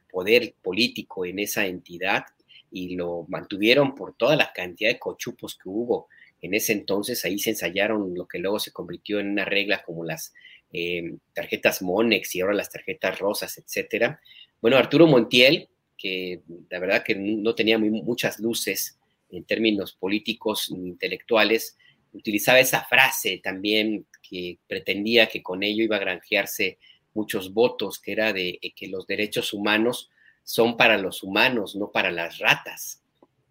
poder 0.10 0.56
político 0.62 1.25
en 1.25 1.39
esa 1.39 1.65
entidad 1.65 2.25
y 2.72 2.96
lo 2.96 3.25
mantuvieron 3.27 3.96
por 3.96 4.15
toda 4.15 4.36
la 4.36 4.51
cantidad 4.53 4.89
de 4.89 5.00
cochupos 5.00 5.56
que 5.56 5.70
hubo 5.70 6.08
en 6.41 6.53
ese 6.53 6.74
entonces. 6.74 7.24
Ahí 7.25 7.39
se 7.39 7.51
ensayaron 7.51 8.13
lo 8.13 8.27
que 8.27 8.39
luego 8.39 8.60
se 8.60 8.72
convirtió 8.72 9.20
en 9.20 9.29
una 9.29 9.46
regla 9.46 9.84
como 9.84 10.03
las 10.03 10.34
eh, 10.74 11.16
tarjetas 11.34 11.82
Monex 11.82 12.36
y 12.36 12.42
ahora 12.42 12.54
las 12.54 12.70
tarjetas 12.70 13.20
rosas, 13.20 13.58
etcétera. 13.58 14.20
Bueno, 14.62 14.78
Arturo 14.78 15.08
Montiel, 15.08 15.70
que 15.98 16.42
la 16.70 16.80
verdad 16.80 17.04
que 17.04 17.16
no 17.16 17.56
tenía 17.56 17.78
muchas 17.78 18.40
luces 18.40 19.00
en 19.30 19.44
términos 19.44 19.94
políticos 19.94 20.72
ni 20.72 20.90
intelectuales, 20.90 21.78
utilizaba 22.14 22.60
esa 22.60 22.84
frase 22.86 23.40
también 23.44 24.06
que 24.22 24.60
pretendía 24.68 25.28
que 25.28 25.44
con 25.44 25.64
ello 25.64 25.84
iba 25.84 25.98
a 25.98 26.02
granjearse 26.02 26.78
muchos 27.14 27.54
votos, 27.54 28.00
que 28.00 28.12
era 28.12 28.34
de 28.34 28.60
que 28.76 28.88
los 28.88 29.08
derechos 29.08 29.54
humanos 29.54 30.10
son 30.48 30.78
para 30.78 30.98
los 30.98 31.24
humanos, 31.24 31.76
no 31.76 31.92
para 31.92 32.10
las 32.10 32.38
ratas. 32.40 33.04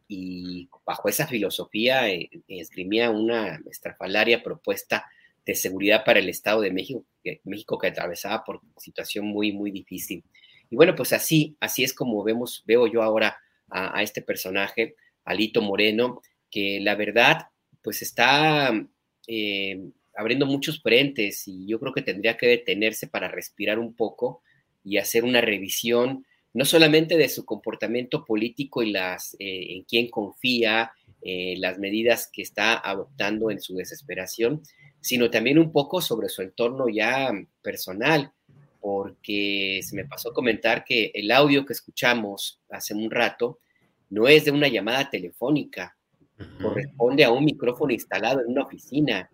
Y 0.09 0.69
bajo 0.85 1.09
esa 1.09 1.27
filosofía 1.27 2.09
eh, 2.09 2.31
esgrimía 2.49 3.11
una 3.11 3.61
estrafalaria 3.71 4.43
propuesta 4.43 5.05
de 5.47 5.55
seguridad 5.55 6.05
para 6.05 6.19
el 6.19 6.29
Estado 6.29 6.61
de 6.61 6.73
México 6.73 7.05
que, 7.23 7.41
México 7.45 7.79
que 7.79 7.87
atravesaba 7.87 8.45
por 8.45 8.61
situación 8.77 9.27
muy, 9.27 9.53
muy 9.53 9.71
difícil. 9.71 10.25
Y 10.69 10.77
bueno, 10.77 10.95
pues 10.97 11.13
así, 11.13 11.57
así 11.61 11.85
es 11.85 11.95
como 11.95 12.23
vemos, 12.25 12.65
veo 12.67 12.87
yo 12.89 13.03
ahora 13.03 13.39
a, 13.71 14.03
este 14.03 14.23
personaje, 14.23 14.97
Alito 15.25 15.63
Moreno, 15.63 16.21
que 16.51 16.81
la 16.81 16.97
verdad, 16.97 17.49
pues 17.83 18.03
está 18.03 18.73
eh, 19.29 19.81
abriendo 20.17 20.47
muchos 20.47 20.83
frentes 20.83 21.47
y 21.47 21.67
yo 21.67 21.79
creo 21.79 21.93
que 21.93 22.03
tendría 22.03 22.37
que 22.37 22.47
detenerse 22.47 23.07
para 23.07 23.29
respirar 23.29 23.79
un 23.79 23.95
poco 23.95 24.43
y 24.83 24.99
hacer 24.99 25.25
una 25.25 25.41
revisión 25.41 26.27
no 26.57 26.65
solamente 26.65 27.19
de 27.19 27.29
su 27.29 27.45
comportamiento 27.45 28.25
político 28.25 28.83
y 28.83 28.91
las 28.91 29.35
eh, 29.39 29.75
en 29.75 29.83
quién 29.83 30.09
confía, 30.09 30.93
eh, 31.21 31.57
las 31.59 31.79
medidas 31.79 32.31
que 32.33 32.41
está 32.41 32.79
adoptando 32.79 33.51
en 33.51 33.61
su 33.61 33.75
desesperación, 33.75 34.63
sino 35.07 35.31
también 35.31 35.57
un 35.57 35.71
poco 35.71 36.01
sobre 36.01 36.29
su 36.29 36.43
entorno 36.43 36.89
ya 36.89 37.31
personal, 37.63 38.33
porque 38.81 39.79
se 39.85 39.95
me 39.95 40.05
pasó 40.05 40.31
a 40.31 40.35
comentar 40.35 40.85
que 40.85 41.13
el 41.15 41.31
audio 41.31 41.65
que 41.65 41.75
escuchamos 41.75 42.61
hace 42.69 42.93
un 42.93 43.09
rato 43.09 43.61
no 44.11 44.27
es 44.27 44.47
de 44.47 44.51
una 44.51 44.67
llamada 44.67 45.09
telefónica, 45.09 45.97
corresponde 46.61 47.23
a 47.23 47.31
un 47.31 47.45
micrófono 47.45 47.93
instalado 47.93 48.41
en 48.41 48.49
una 48.49 48.65
oficina. 48.65 49.31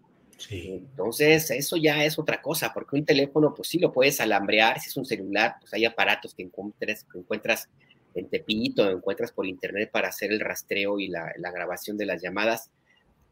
Entonces, 0.50 1.50
eso 1.50 1.78
ya 1.78 2.04
es 2.04 2.18
otra 2.18 2.42
cosa, 2.42 2.70
porque 2.74 2.96
un 2.96 3.06
teléfono, 3.06 3.54
pues 3.54 3.68
sí 3.68 3.78
lo 3.78 3.92
puedes 3.92 4.20
alambrear, 4.20 4.78
si 4.78 4.90
es 4.90 4.96
un 4.98 5.06
celular, 5.06 5.54
pues 5.58 5.72
hay 5.72 5.86
aparatos 5.86 6.34
que 6.34 6.42
encuentres, 6.42 7.04
que 7.10 7.18
encuentras 7.18 7.70
en 8.14 8.28
Tepito, 8.28 8.90
encuentras 8.90 9.32
por 9.32 9.46
internet 9.46 9.90
para 9.90 10.08
hacer 10.08 10.32
el 10.32 10.40
rastreo 10.40 10.98
y 10.98 11.08
la, 11.08 11.32
grabación 11.38 11.96
de 11.96 12.04
las 12.04 12.20
llamadas, 12.20 12.70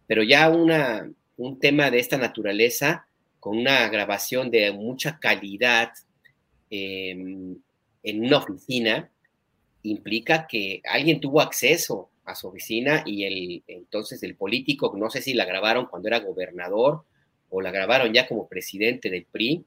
pero 0.07 0.23
ya 0.23 0.49
una, 0.49 1.11
un 1.41 1.59
tema 1.59 1.91
de 1.91 1.99
esta 1.99 2.19
naturaleza, 2.19 3.07
con 3.39 3.57
una 3.57 3.89
grabación 3.89 4.51
de 4.51 4.73
mucha 4.73 5.19
calidad 5.19 5.91
em, 6.69 7.57
en 8.03 8.25
una 8.25 8.39
oficina, 8.39 9.11
implica 9.83 10.47
que 10.47 10.83
alguien 10.85 11.19
tuvo 11.19 11.41
acceso 11.41 12.11
a 12.25 12.35
su 12.35 12.49
oficina 12.49 13.03
y 13.07 13.25
el 13.25 13.65
entonces 13.67 14.23
el 14.23 14.37
político, 14.37 14.93
no 14.97 15.09
sé 15.09 15.23
si 15.23 15.33
la 15.33 15.47
grabaron 15.47 15.87
cuando 15.87 16.09
era 16.09 16.21
gobernador 16.21 17.05
o 17.49 17.63
la 17.63 17.71
grabaron 17.71 18.13
ya 18.13 18.29
como 18.29 18.47
presidente 18.47 19.09
del 19.09 19.25
PRI, 19.25 19.65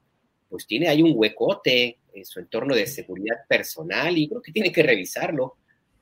pues 0.48 0.68
tiene 0.68 0.86
ahí 0.86 1.02
un 1.02 1.12
huecote 1.16 1.98
en 2.12 2.24
su 2.24 2.38
entorno 2.38 2.76
de 2.76 2.86
seguridad 2.86 3.38
personal 3.48 4.16
y 4.16 4.28
creo 4.28 4.40
que 4.40 4.52
tiene 4.52 4.70
que 4.70 4.84
revisarlo, 4.84 5.56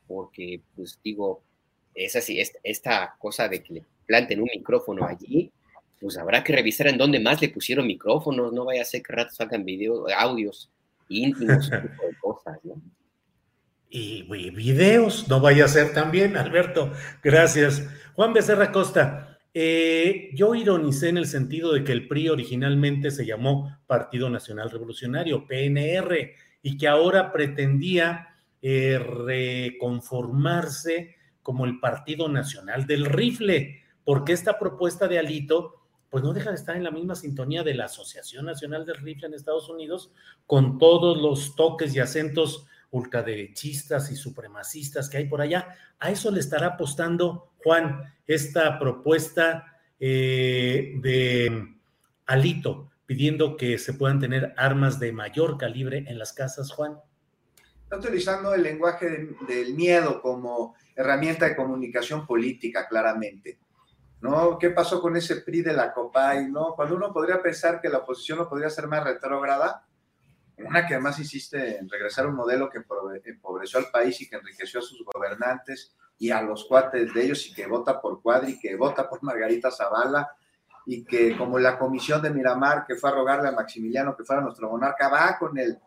porque 0.07 0.61
pues 0.77 1.01
digo, 1.03 1.43
es 1.95 2.15
así, 2.15 2.39
esta 2.63 3.17
cosa 3.19 3.49
de 3.49 3.63
que 3.63 3.73
le 3.73 3.85
planten 4.07 4.41
un 4.41 4.51
micrófono 4.55 5.07
allí, 5.07 5.51
pues 6.03 6.19
habrá 6.19 6.43
que 6.43 6.53
revisar 6.53 6.89
en 6.89 6.99
dónde 6.99 7.21
más 7.21 7.41
le 7.41 7.49
pusieron 7.49 7.87
micrófonos, 7.87 8.53
no 8.53 8.65
vaya 8.65 8.83
a 8.83 8.85
ser 8.85 9.03
que 9.03 9.13
rato 9.13 9.33
salgan 9.33 9.65
videos, 9.65 10.11
audios 10.17 10.71
íntimos, 11.09 11.67
ese 11.67 11.79
tipo 11.79 12.07
de 12.07 12.17
cosas, 12.21 12.59
¿no? 12.65 12.75
y, 13.93 14.51
videos, 14.51 15.29
no 15.29 15.41
vaya 15.41 15.67
a 15.67 15.69
ser 15.69 15.93
también, 15.93 16.37
Alberto. 16.37 16.91
Gracias. 17.23 17.89
Juan 18.15 18.33
Becerra 18.33 18.73
Costa, 18.73 19.39
eh, 19.53 20.31
yo 20.33 20.55
ironicé 20.55 21.11
en 21.11 21.19
el 21.19 21.27
sentido 21.27 21.75
de 21.75 21.85
que 21.85 21.93
el 21.93 22.09
PRI 22.09 22.31
originalmente 22.31 23.11
se 23.11 23.27
llamó 23.27 23.79
Partido 23.87 24.31
Nacional 24.31 24.71
Revolucionario, 24.71 25.47
PNR, 25.47 26.33
y 26.63 26.79
que 26.79 26.89
ahora 26.89 27.33
pretendía 27.33 28.29
eh, 28.63 28.99
reconformarse 28.99 31.17
como 31.43 31.67
el 31.67 31.79
Partido 31.79 32.29
Nacional 32.29 32.87
del 32.87 33.05
Rifle, 33.05 33.83
porque 34.05 34.33
esta 34.33 34.59
propuesta 34.59 35.07
de 35.07 35.19
Alito 35.19 35.82
pues 36.13 36.23
no 36.23 36.35
deja 36.35 36.51
de 36.51 36.57
estar 36.57 36.77
en 36.77 36.85
la 36.85 36.91
misma 36.91 37.15
sintonía 37.15 37.63
de 37.63 37.73
la 37.73 37.87
Asociación 37.87 38.45
Nacional 38.45 38.85
del 38.85 38.99
Rifle 38.99 39.29
en 39.29 39.33
Estados 39.33 39.71
Unidos, 39.71 40.13
con 40.47 40.77
todos 40.77 41.17
los 41.17 41.57
toques 41.57 41.97
y 41.97 42.01
acentos 42.01 42.67
ultraderechistas 42.91 44.13
y 44.13 44.17
supremacistas 44.17 45.09
que 45.09 45.17
hay 45.17 45.25
por 45.25 45.41
allá. 45.41 45.75
A 45.99 46.11
eso 46.11 46.31
le 46.31 46.41
estará 46.41 46.67
apostando 46.67 47.55
Juan 47.65 48.13
esta 48.27 48.79
propuesta 48.79 49.81
eh, 49.99 50.97
de 51.01 51.77
Alito, 52.27 52.91
pidiendo 53.07 53.57
que 53.57 53.79
se 53.79 53.95
puedan 53.95 54.21
tener 54.21 54.53
armas 54.59 55.01
de 55.01 55.13
mayor 55.13 55.57
calibre 55.57 56.05
en 56.07 56.19
las 56.19 56.35
casas, 56.35 56.73
Juan. 56.73 56.99
Está 57.85 57.97
utilizando 57.97 58.53
el 58.53 58.63
lenguaje 58.63 59.31
del 59.49 59.73
miedo 59.73 60.21
como 60.21 60.75
herramienta 60.95 61.49
de 61.49 61.57
comunicación 61.57 62.27
política, 62.27 62.87
claramente. 62.87 63.57
¿No? 64.23 64.57
¿Qué 64.57 64.71
pasó 64.71 65.03
con 65.03 65.17
ese 65.17 65.37
PRI 65.37 65.63
de 65.63 65.73
la 65.73 65.93
COPAI, 65.93 66.49
no? 66.49 66.75
Cuando 66.77 66.95
uno 66.95 67.13
podría 67.13 67.43
pensar 67.43 67.81
que 67.81 67.89
la 67.89 67.99
oposición 67.99 68.39
no 68.39 68.49
podría 68.49 68.71
ser 68.71 68.87
más 68.87 69.03
retrógrada, 69.03 69.85
una 70.59 70.87
que 70.87 70.95
además 70.95 71.19
insiste 71.19 71.79
en 71.79 71.89
regresar 71.89 72.25
a 72.25 72.29
un 72.29 72.37
modelo 72.37 72.71
que 72.71 72.79
empobreció 73.25 73.81
al 73.81 73.91
país 73.91 74.21
y 74.21 74.29
que 74.29 74.37
enriqueció 74.37 74.79
a 74.79 74.83
sus 74.83 75.05
gobernantes 75.05 75.97
y 76.19 76.31
a 76.31 76.41
los 76.41 76.67
cuates 76.67 77.13
de 77.13 77.25
ellos 77.25 77.45
y 77.49 77.53
que 77.53 77.67
vota 77.67 78.01
por 78.01 78.23
Cuadri, 78.23 78.61
que 78.61 78.77
vota 78.77 79.09
por 79.09 79.25
Margarita 79.25 79.73
Zavala 79.73 80.31
y 80.87 81.05
que 81.05 81.37
como 81.37 81.59
la 81.59 81.77
comisión 81.77 82.23
de 82.23 82.31
Miramar 82.31 82.87
que 82.87 82.95
fue 82.95 83.11
a 83.11 83.15
rogarle 83.15 83.49
a 83.49 83.53
Maximiliano 83.53 84.17
que 84.17 84.25
fuera 84.25 84.41
nuestro 84.41 84.71
monarca, 84.71 85.09
va 85.09 85.37
con 85.37 85.59
el 85.59 85.79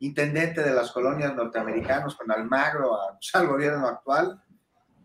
intendente 0.00 0.62
de 0.62 0.74
las 0.74 0.90
colonias 0.90 1.34
norteamericanos, 1.34 2.16
con 2.16 2.30
Almagro, 2.32 2.98
pues, 3.12 3.34
al 3.34 3.46
gobierno 3.46 3.86
actual, 3.86 4.42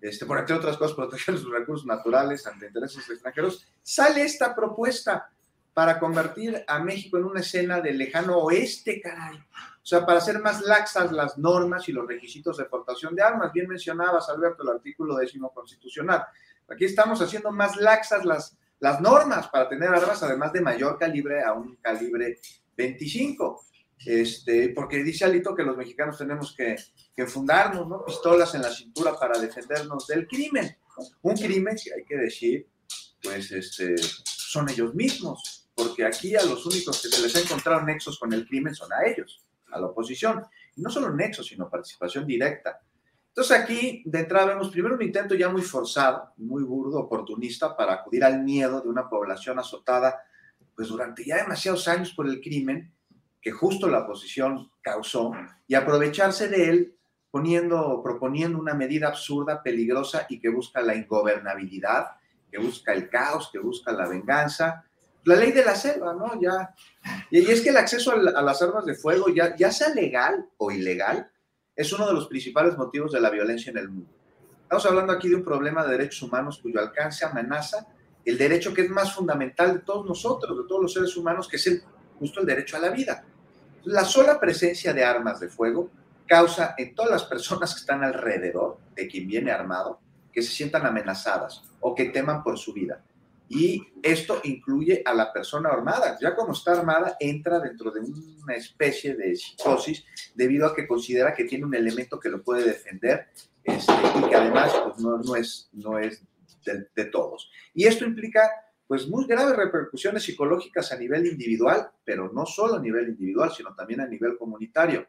este, 0.01 0.25
por 0.25 0.39
entre 0.39 0.55
otras 0.55 0.77
cosas, 0.77 0.95
proteger 0.95 1.37
sus 1.37 1.51
recursos 1.51 1.85
naturales 1.85 2.45
ante 2.47 2.67
intereses 2.67 3.09
extranjeros, 3.09 3.67
sale 3.81 4.23
esta 4.23 4.55
propuesta 4.55 5.29
para 5.73 5.99
convertir 5.99 6.63
a 6.67 6.79
México 6.79 7.17
en 7.17 7.25
una 7.25 7.39
escena 7.39 7.79
del 7.79 7.97
lejano 7.97 8.37
oeste, 8.39 8.99
caray. 9.01 9.37
O 9.37 9.85
sea, 9.89 10.05
para 10.05 10.19
hacer 10.19 10.39
más 10.39 10.61
laxas 10.61 11.11
las 11.11 11.37
normas 11.37 11.87
y 11.89 11.93
los 11.93 12.07
requisitos 12.07 12.57
de 12.57 12.65
portación 12.65 13.15
de 13.15 13.23
armas. 13.23 13.51
Bien 13.53 13.67
mencionabas, 13.67 14.29
Alberto, 14.29 14.63
el 14.63 14.69
artículo 14.75 15.15
décimo 15.15 15.51
constitucional. 15.53 16.25
Aquí 16.67 16.85
estamos 16.85 17.21
haciendo 17.21 17.51
más 17.51 17.75
laxas 17.77 18.25
las, 18.25 18.57
las 18.79 19.01
normas 19.01 19.47
para 19.47 19.67
tener 19.67 19.89
armas, 19.89 20.21
además 20.21 20.53
de 20.53 20.61
mayor 20.61 20.97
calibre 20.99 21.43
a 21.43 21.53
un 21.53 21.77
calibre 21.77 22.39
25. 22.75 23.65
Este, 24.05 24.69
porque 24.69 25.03
dice 25.03 25.25
Alito 25.25 25.53
que 25.53 25.63
los 25.63 25.75
mexicanos 25.75 26.17
tenemos 26.17 26.55
que, 26.55 26.75
que 27.15 27.25
fundarnos, 27.25 27.87
¿no? 27.87 28.05
Pistolas 28.05 28.55
en 28.55 28.61
la 28.61 28.71
cintura 28.71 29.17
para 29.19 29.39
defendernos 29.39 30.07
del 30.07 30.27
crimen. 30.27 30.77
Un 31.21 31.35
crimen, 31.35 31.77
si 31.77 31.91
hay 31.91 32.03
que 32.03 32.17
decir, 32.17 32.67
pues 33.21 33.51
este, 33.51 33.95
son 33.97 34.69
ellos 34.69 34.95
mismos 34.95 35.59
porque 35.79 36.03
aquí 36.03 36.35
a 36.35 36.43
los 36.43 36.65
únicos 36.65 37.01
que 37.01 37.07
se 37.07 37.21
les 37.21 37.35
ha 37.35 37.39
encontrado 37.39 37.81
nexos 37.81 38.19
con 38.19 38.33
el 38.33 38.45
crimen 38.45 38.75
son 38.75 38.91
a 38.91 39.05
ellos, 39.05 39.45
a 39.71 39.79
la 39.79 39.87
oposición. 39.87 40.45
Y 40.75 40.81
no 40.81 40.89
solo 40.89 41.13
nexos, 41.13 41.47
sino 41.47 41.69
participación 41.69 42.27
directa. 42.27 42.81
Entonces 43.29 43.57
aquí 43.57 44.03
de 44.05 44.19
entrada 44.19 44.47
vemos 44.47 44.69
primero 44.69 44.95
un 44.95 45.01
intento 45.01 45.35
ya 45.35 45.47
muy 45.47 45.61
forzado, 45.61 46.33
muy 46.37 46.63
burdo, 46.63 46.99
oportunista 46.99 47.77
para 47.77 47.93
acudir 47.93 48.23
al 48.23 48.43
miedo 48.43 48.81
de 48.81 48.89
una 48.89 49.07
población 49.07 49.59
azotada 49.59 50.21
pues 50.75 50.89
durante 50.89 51.25
ya 51.25 51.37
demasiados 51.37 51.87
años 51.87 52.13
por 52.13 52.27
el 52.27 52.41
crimen 52.41 52.93
que 53.41 53.51
justo 53.51 53.87
la 53.87 53.99
oposición 53.99 54.71
causó 54.81 55.31
y 55.67 55.75
aprovecharse 55.75 56.47
de 56.47 56.69
él 56.69 56.95
poniendo, 57.31 58.01
proponiendo 58.03 58.57
una 58.57 58.73
medida 58.73 59.07
absurda, 59.07 59.61
peligrosa 59.61 60.25
y 60.29 60.39
que 60.39 60.49
busca 60.49 60.81
la 60.81 60.95
ingobernabilidad, 60.95 62.07
que 62.51 62.57
busca 62.57 62.93
el 62.93 63.09
caos, 63.09 63.49
que 63.51 63.59
busca 63.59 63.91
la 63.91 64.07
venganza. 64.07 64.83
La 65.25 65.35
ley 65.35 65.51
de 65.51 65.63
la 65.63 65.75
selva, 65.75 66.13
¿no? 66.13 66.39
Ya, 66.41 66.73
y 67.29 67.39
es 67.39 67.61
que 67.61 67.69
el 67.69 67.77
acceso 67.77 68.13
a 68.13 68.41
las 68.41 68.61
armas 68.61 68.85
de 68.85 68.95
fuego, 68.95 69.29
ya, 69.29 69.55
ya 69.55 69.71
sea 69.71 69.93
legal 69.93 70.49
o 70.57 70.71
ilegal, 70.71 71.29
es 71.75 71.93
uno 71.93 72.07
de 72.07 72.13
los 72.13 72.27
principales 72.27 72.77
motivos 72.77 73.11
de 73.11 73.21
la 73.21 73.29
violencia 73.29 73.69
en 73.69 73.77
el 73.77 73.89
mundo. 73.89 74.09
Estamos 74.63 74.85
hablando 74.85 75.13
aquí 75.13 75.29
de 75.29 75.35
un 75.35 75.43
problema 75.43 75.83
de 75.83 75.91
derechos 75.91 76.23
humanos 76.23 76.59
cuyo 76.61 76.79
alcance 76.79 77.25
amenaza 77.25 77.87
el 78.25 78.37
derecho 78.37 78.73
que 78.73 78.81
es 78.81 78.89
más 78.89 79.13
fundamental 79.13 79.73
de 79.73 79.79
todos 79.79 80.05
nosotros, 80.05 80.57
de 80.57 80.67
todos 80.67 80.81
los 80.81 80.93
seres 80.93 81.15
humanos, 81.17 81.47
que 81.47 81.57
es 81.57 81.67
el, 81.67 81.83
justo 82.19 82.41
el 82.41 82.45
derecho 82.45 82.77
a 82.77 82.81
la 82.81 82.89
vida. 82.89 83.23
La 83.85 84.03
sola 84.03 84.39
presencia 84.39 84.93
de 84.93 85.03
armas 85.03 85.39
de 85.39 85.49
fuego 85.49 85.89
causa 86.27 86.75
en 86.77 86.93
todas 86.93 87.11
las 87.11 87.23
personas 87.23 87.73
que 87.73 87.79
están 87.79 88.03
alrededor 88.03 88.77
de 88.95 89.07
quien 89.07 89.27
viene 89.27 89.51
armado 89.51 89.99
que 90.31 90.41
se 90.41 90.51
sientan 90.51 90.85
amenazadas 90.85 91.63
o 91.79 91.95
que 91.95 92.05
teman 92.05 92.43
por 92.43 92.57
su 92.57 92.73
vida. 92.73 93.03
Y 93.47 93.83
esto 94.03 94.39
incluye 94.43 95.01
a 95.03 95.13
la 95.13 95.33
persona 95.33 95.69
armada. 95.69 96.17
Ya 96.21 96.35
como 96.35 96.53
está 96.53 96.73
armada, 96.73 97.17
entra 97.19 97.59
dentro 97.59 97.89
de 97.89 98.01
una 98.01 98.53
especie 98.55 99.15
de 99.15 99.35
psicosis 99.35 100.05
debido 100.35 100.67
a 100.67 100.75
que 100.75 100.87
considera 100.87 101.33
que 101.33 101.45
tiene 101.45 101.65
un 101.65 101.73
elemento 101.73 102.19
que 102.19 102.29
lo 102.29 102.43
puede 102.43 102.63
defender 102.63 103.29
este, 103.63 103.93
y 104.19 104.29
que 104.29 104.35
además 104.35 104.71
pues, 104.83 104.99
no, 105.73 105.97
es, 105.97 106.23
de, 106.63 107.05
todos. 107.05 107.49
Y 107.73 107.87
esto 107.87 108.05
implica 108.05 108.47
pues 108.89 109.07
muy 109.07 109.27
graves 109.27 109.55
repercusiones 109.55 110.23
psicológicas 110.23 110.91
a 110.91 110.97
nivel 110.97 111.27
individual, 111.27 111.91
pero 112.03 112.31
no 112.33 112.47
solo 112.47 112.77
a 112.77 112.81
nivel 112.81 113.09
individual, 113.09 113.51
sino 113.55 113.75
también 113.75 114.01
a 114.01 114.07
nivel 114.07 114.35
comunitario. 114.35 115.05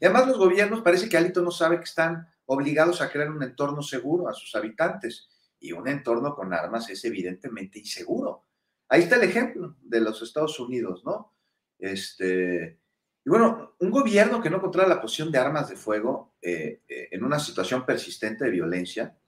Y 0.00 0.04
además 0.04 0.28
los 0.28 0.38
gobiernos 0.38 0.80
parece 0.82 1.08
que 1.08 1.16
Alito 1.16 1.42
no 1.42 1.50
sabe 1.50 1.78
que 1.78 1.86
están 1.86 2.28
obligados 2.44 3.00
a 3.02 3.10
crear 3.10 3.28
un 3.28 3.42
entorno 3.42 3.82
seguro 3.82 4.28
a 4.28 4.32
sus 4.32 4.54
habitantes 4.54 5.28
y 5.58 5.72
un 5.72 5.88
entorno 5.88 6.36
con 6.36 6.54
armas 6.54 6.88
es 6.88 7.04
evidentemente 7.04 7.80
inseguro. 7.80 8.44
Ahí 8.88 9.02
está 9.02 9.16
el 9.16 9.24
ejemplo 9.24 9.74
de 9.80 10.00
los 10.02 10.22
Estados 10.22 10.60
Unidos, 10.60 11.02
¿no? 11.04 11.34
Este, 11.80 12.78
y 13.24 13.28
bueno, 13.28 13.74
un 13.80 13.90
gobierno 13.90 14.40
que 14.40 14.50
no 14.50 14.60
controla 14.60 14.86
la 14.86 15.00
posición 15.00 15.32
de 15.32 15.38
armas 15.38 15.68
de 15.68 15.74
fuego 15.74 16.36
eh, 16.40 16.82
eh, 16.86 17.08
en 17.10 17.24
una 17.24 17.40
situación 17.40 17.84
persistente 17.84 18.44
de 18.44 18.52
violencia, 18.52 19.18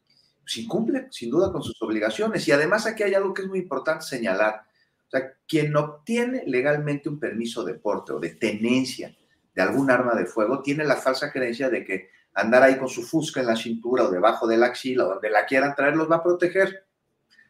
pues 0.43 0.57
incumple 0.57 1.09
sin 1.11 1.31
duda 1.31 1.53
con 1.53 1.63
sus 1.63 1.81
obligaciones. 1.83 2.47
Y 2.47 2.53
además 2.53 2.87
aquí 2.87 3.03
hay 3.03 3.15
algo 3.15 3.33
que 3.33 3.43
es 3.43 3.49
muy 3.49 3.61
importante 3.61 4.05
señalar. 4.05 4.63
O 5.07 5.11
sea, 5.11 5.33
quien 5.47 5.75
obtiene 5.77 6.45
legalmente 6.47 7.09
un 7.09 7.19
permiso 7.19 7.65
de 7.65 7.75
porte 7.75 8.13
o 8.13 8.21
de 8.21 8.31
tenencia 8.31 9.15
de 9.55 9.63
algún 9.63 9.91
arma 9.91 10.15
de 10.15 10.27
fuego 10.27 10.63
tiene 10.63 10.85
la 10.85 10.97
falsa 10.97 11.31
creencia 11.31 11.69
de 11.69 11.85
que 11.85 12.09
andar 12.35 12.63
ahí 12.63 12.79
con 12.79 12.89
su 12.89 13.03
fusca 13.03 13.41
en 13.41 13.47
la 13.47 13.57
cintura 13.57 14.05
o 14.05 14.11
debajo 14.11 14.47
de 14.47 14.57
la 14.57 14.67
axila 14.67 15.05
o 15.05 15.11
donde 15.11 15.31
la 15.31 15.45
quieran 15.45 15.75
traer 15.75 15.97
los 15.97 16.11
va 16.11 16.17
a 16.17 16.23
proteger. 16.23 16.87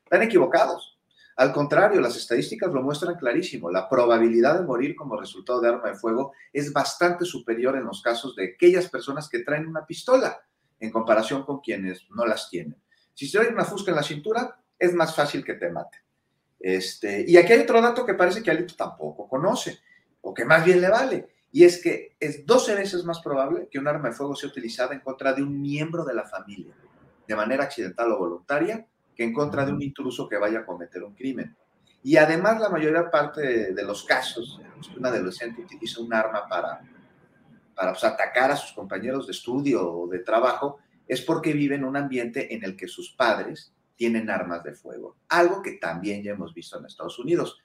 Están 0.04 0.22
equivocados. 0.22 0.98
Al 1.36 1.52
contrario, 1.52 2.00
las 2.00 2.16
estadísticas 2.16 2.72
lo 2.72 2.82
muestran 2.82 3.14
clarísimo. 3.14 3.70
La 3.70 3.88
probabilidad 3.88 4.58
de 4.58 4.66
morir 4.66 4.94
como 4.94 5.18
resultado 5.18 5.60
de 5.60 5.68
arma 5.68 5.88
de 5.88 5.94
fuego 5.94 6.32
es 6.52 6.72
bastante 6.72 7.24
superior 7.24 7.76
en 7.76 7.84
los 7.84 8.02
casos 8.02 8.36
de 8.36 8.54
aquellas 8.54 8.88
personas 8.88 9.28
que 9.28 9.38
traen 9.38 9.66
una 9.66 9.86
pistola 9.86 10.42
en 10.78 10.90
comparación 10.90 11.44
con 11.44 11.60
quienes 11.60 12.06
no 12.10 12.26
las 12.26 12.50
tienen. 12.50 12.81
Si 13.14 13.26
se 13.26 13.38
trae 13.38 13.52
una 13.52 13.64
fusca 13.64 13.90
en 13.90 13.96
la 13.96 14.02
cintura, 14.02 14.58
es 14.78 14.94
más 14.94 15.14
fácil 15.14 15.44
que 15.44 15.54
te 15.54 15.70
mate. 15.70 15.98
Este, 16.58 17.24
y 17.26 17.36
aquí 17.36 17.52
hay 17.52 17.60
otro 17.60 17.80
dato 17.80 18.06
que 18.06 18.14
parece 18.14 18.42
que 18.42 18.50
Alito 18.50 18.74
tampoco 18.74 19.28
conoce, 19.28 19.80
o 20.20 20.32
que 20.32 20.44
más 20.44 20.64
bien 20.64 20.80
le 20.80 20.88
vale 20.88 21.28
y 21.54 21.64
es 21.64 21.82
que 21.82 22.16
es 22.18 22.46
12 22.46 22.74
veces 22.74 23.04
más 23.04 23.20
probable 23.20 23.68
que 23.70 23.78
un 23.78 23.86
arma 23.86 24.08
de 24.08 24.14
fuego 24.14 24.34
sea 24.34 24.48
utilizada 24.48 24.94
en 24.94 25.00
contra 25.00 25.34
de 25.34 25.42
un 25.42 25.60
miembro 25.60 26.02
de 26.02 26.14
la 26.14 26.24
familia, 26.24 26.72
de 27.28 27.36
manera 27.36 27.64
accidental 27.64 28.10
o 28.10 28.18
voluntaria, 28.18 28.86
que 29.14 29.22
en 29.22 29.34
contra 29.34 29.66
de 29.66 29.72
un 29.72 29.82
intruso 29.82 30.26
que 30.26 30.38
vaya 30.38 30.60
a 30.60 30.66
cometer 30.66 31.02
un 31.04 31.14
crimen. 31.14 31.54
Y 32.02 32.16
además 32.16 32.58
la 32.58 32.70
mayoría 32.70 33.10
parte 33.10 33.74
de 33.74 33.84
los 33.84 34.02
casos, 34.04 34.60
un 34.96 35.06
adolescente 35.06 35.60
utiliza 35.60 36.00
un 36.00 36.12
arma 36.14 36.48
para, 36.48 36.80
para 37.74 37.92
pues, 37.92 38.02
atacar 38.02 38.50
a 38.50 38.56
sus 38.56 38.72
compañeros 38.72 39.26
de 39.26 39.32
estudio 39.32 39.86
o 39.86 40.08
de 40.08 40.20
trabajo, 40.20 40.78
es 41.06 41.20
porque 41.22 41.52
vive 41.52 41.74
en 41.74 41.84
un 41.84 41.96
ambiente 41.96 42.54
en 42.54 42.64
el 42.64 42.76
que 42.76 42.88
sus 42.88 43.12
padres 43.12 43.72
tienen 43.96 44.30
armas 44.30 44.64
de 44.64 44.74
fuego, 44.74 45.18
algo 45.28 45.62
que 45.62 45.72
también 45.72 46.22
ya 46.22 46.32
hemos 46.32 46.54
visto 46.54 46.78
en 46.78 46.86
Estados 46.86 47.18
Unidos. 47.18 47.58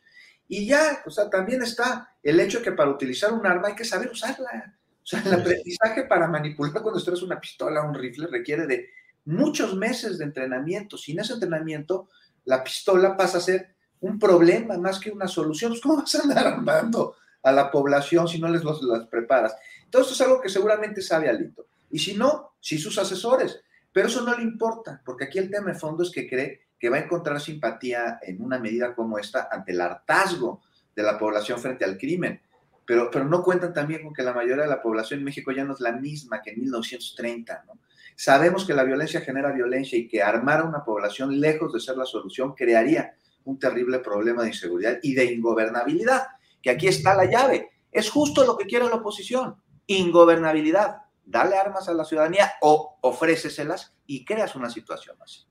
Y 0.47 0.65
ya, 0.65 1.01
o 1.05 1.09
sea, 1.09 1.29
también 1.29 1.61
está 1.61 2.15
el 2.23 2.39
hecho 2.39 2.61
que 2.61 2.71
para 2.71 2.89
utilizar 2.89 3.33
un 3.33 3.45
arma 3.45 3.69
hay 3.69 3.75
que 3.75 3.85
saber 3.85 4.09
usarla. 4.09 4.77
O 5.01 5.05
sea, 5.05 5.21
el 5.25 5.33
aprendizaje 5.33 6.03
para 6.03 6.27
manipular 6.27 6.81
cuando 6.81 6.99
estás 6.99 7.21
una 7.21 7.39
pistola 7.39 7.81
o 7.81 7.89
un 7.89 7.95
rifle 7.95 8.27
requiere 8.27 8.67
de 8.67 8.89
muchos 9.25 9.75
meses 9.75 10.17
de 10.17 10.25
entrenamiento. 10.25 10.97
Sin 10.97 11.19
ese 11.19 11.33
entrenamiento, 11.33 12.09
la 12.45 12.63
pistola 12.63 13.15
pasa 13.15 13.37
a 13.37 13.41
ser 13.41 13.75
un 13.99 14.19
problema 14.19 14.77
más 14.77 14.99
que 14.99 15.11
una 15.11 15.27
solución. 15.27 15.71
Pues, 15.71 15.81
¿Cómo 15.81 15.97
vas 15.97 16.15
a 16.15 16.23
andar 16.23 16.47
armando 16.47 17.15
a 17.43 17.51
la 17.51 17.71
población 17.71 18.27
si 18.27 18.39
no 18.39 18.47
les 18.47 18.63
los, 18.63 18.81
las 18.83 19.07
preparas? 19.07 19.55
Todo 19.89 20.01
esto 20.01 20.13
es 20.13 20.21
algo 20.21 20.41
que 20.41 20.49
seguramente 20.49 21.01
sabe 21.01 21.29
Alito. 21.29 21.67
Y 21.89 21.99
si 21.99 22.15
no, 22.15 22.53
sí 22.59 22.77
sus 22.77 22.97
asesores. 22.97 23.61
Pero 23.91 24.07
eso 24.07 24.21
no 24.21 24.35
le 24.35 24.43
importa, 24.43 25.01
porque 25.03 25.25
aquí 25.25 25.39
el 25.39 25.49
tema 25.49 25.71
de 25.71 25.79
fondo 25.79 26.03
es 26.03 26.11
que 26.11 26.27
cree 26.27 26.67
que 26.79 26.89
va 26.89 26.97
a 26.97 27.01
encontrar 27.01 27.41
simpatía 27.41 28.19
en 28.21 28.43
una 28.43 28.59
medida 28.59 28.93
como 28.93 29.17
esta 29.17 29.47
ante 29.51 29.71
el 29.71 29.81
hartazgo 29.81 30.61
de 30.95 31.03
la 31.03 31.17
población 31.17 31.59
frente 31.59 31.85
al 31.85 31.97
crimen. 31.97 32.41
Pero, 32.85 33.09
pero 33.11 33.25
no 33.25 33.43
cuentan 33.43 33.73
también 33.73 34.03
con 34.03 34.13
que 34.13 34.23
la 34.23 34.33
mayoría 34.33 34.63
de 34.63 34.69
la 34.69 34.81
población 34.81 35.19
en 35.19 35.25
México 35.25 35.51
ya 35.51 35.65
no 35.65 35.73
es 35.73 35.79
la 35.79 35.91
misma 35.91 36.41
que 36.41 36.51
en 36.51 36.61
1930. 36.61 37.63
¿no? 37.67 37.79
Sabemos 38.15 38.65
que 38.65 38.73
la 38.73 38.83
violencia 38.83 39.21
genera 39.21 39.51
violencia 39.51 39.97
y 39.97 40.07
que 40.07 40.23
armar 40.23 40.61
a 40.61 40.63
una 40.63 40.83
población 40.83 41.39
lejos 41.39 41.73
de 41.73 41.79
ser 41.79 41.97
la 41.97 42.05
solución 42.05 42.55
crearía 42.55 43.15
un 43.45 43.59
terrible 43.59 43.99
problema 43.99 44.41
de 44.41 44.49
inseguridad 44.49 44.99
y 45.01 45.13
de 45.13 45.25
ingobernabilidad, 45.25 46.27
que 46.61 46.69
aquí 46.69 46.87
está 46.87 47.15
la 47.15 47.25
llave. 47.25 47.69
Es 47.91 48.09
justo 48.09 48.43
lo 48.43 48.57
que 48.57 48.65
quiere 48.65 48.85
la 48.85 48.95
oposición, 48.95 49.55
ingobernabilidad. 49.85 50.97
Dale 51.29 51.57
armas 51.57 51.89
a 51.89 51.93
la 51.93 52.05
ciudadanía 52.05 52.53
o 52.61 52.99
ofréceselas 53.01 53.93
y 54.05 54.23
creas 54.23 54.55
una 54.55 54.69
situación 54.69 55.17
así. 55.21 55.41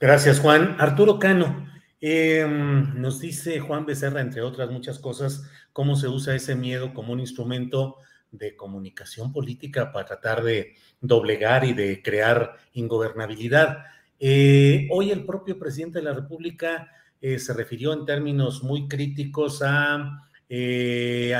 Gracias, 0.00 0.40
Juan. 0.40 0.74
Arturo 0.80 1.20
Cano, 1.20 1.68
em, 2.00 3.00
nos 3.00 3.20
dice 3.20 3.60
Juan 3.60 3.86
Becerra, 3.86 4.20
entre 4.20 4.42
otras 4.42 4.68
muchas 4.68 4.98
cosas, 4.98 5.48
cómo 5.72 5.94
se 5.94 6.08
usa 6.08 6.34
ese 6.34 6.56
miedo 6.56 6.92
como 6.92 7.12
un 7.12 7.20
instrumento 7.20 7.98
de 8.32 8.56
comunicación 8.56 9.32
política 9.32 9.92
para 9.92 10.06
tratar 10.06 10.42
de 10.42 10.74
doblegar 11.00 11.64
y 11.64 11.72
de 11.72 12.02
crear 12.02 12.56
ingobernabilidad. 12.72 13.84
Eh, 14.18 14.88
hoy 14.90 15.12
el 15.12 15.24
propio 15.24 15.56
presidente 15.56 16.00
de 16.00 16.04
la 16.04 16.14
República 16.14 16.90
eh, 17.20 17.38
se 17.38 17.54
refirió 17.54 17.92
en 17.92 18.04
términos 18.04 18.64
muy 18.64 18.88
críticos 18.88 19.62
a 19.62 20.28
eh, 20.48 21.32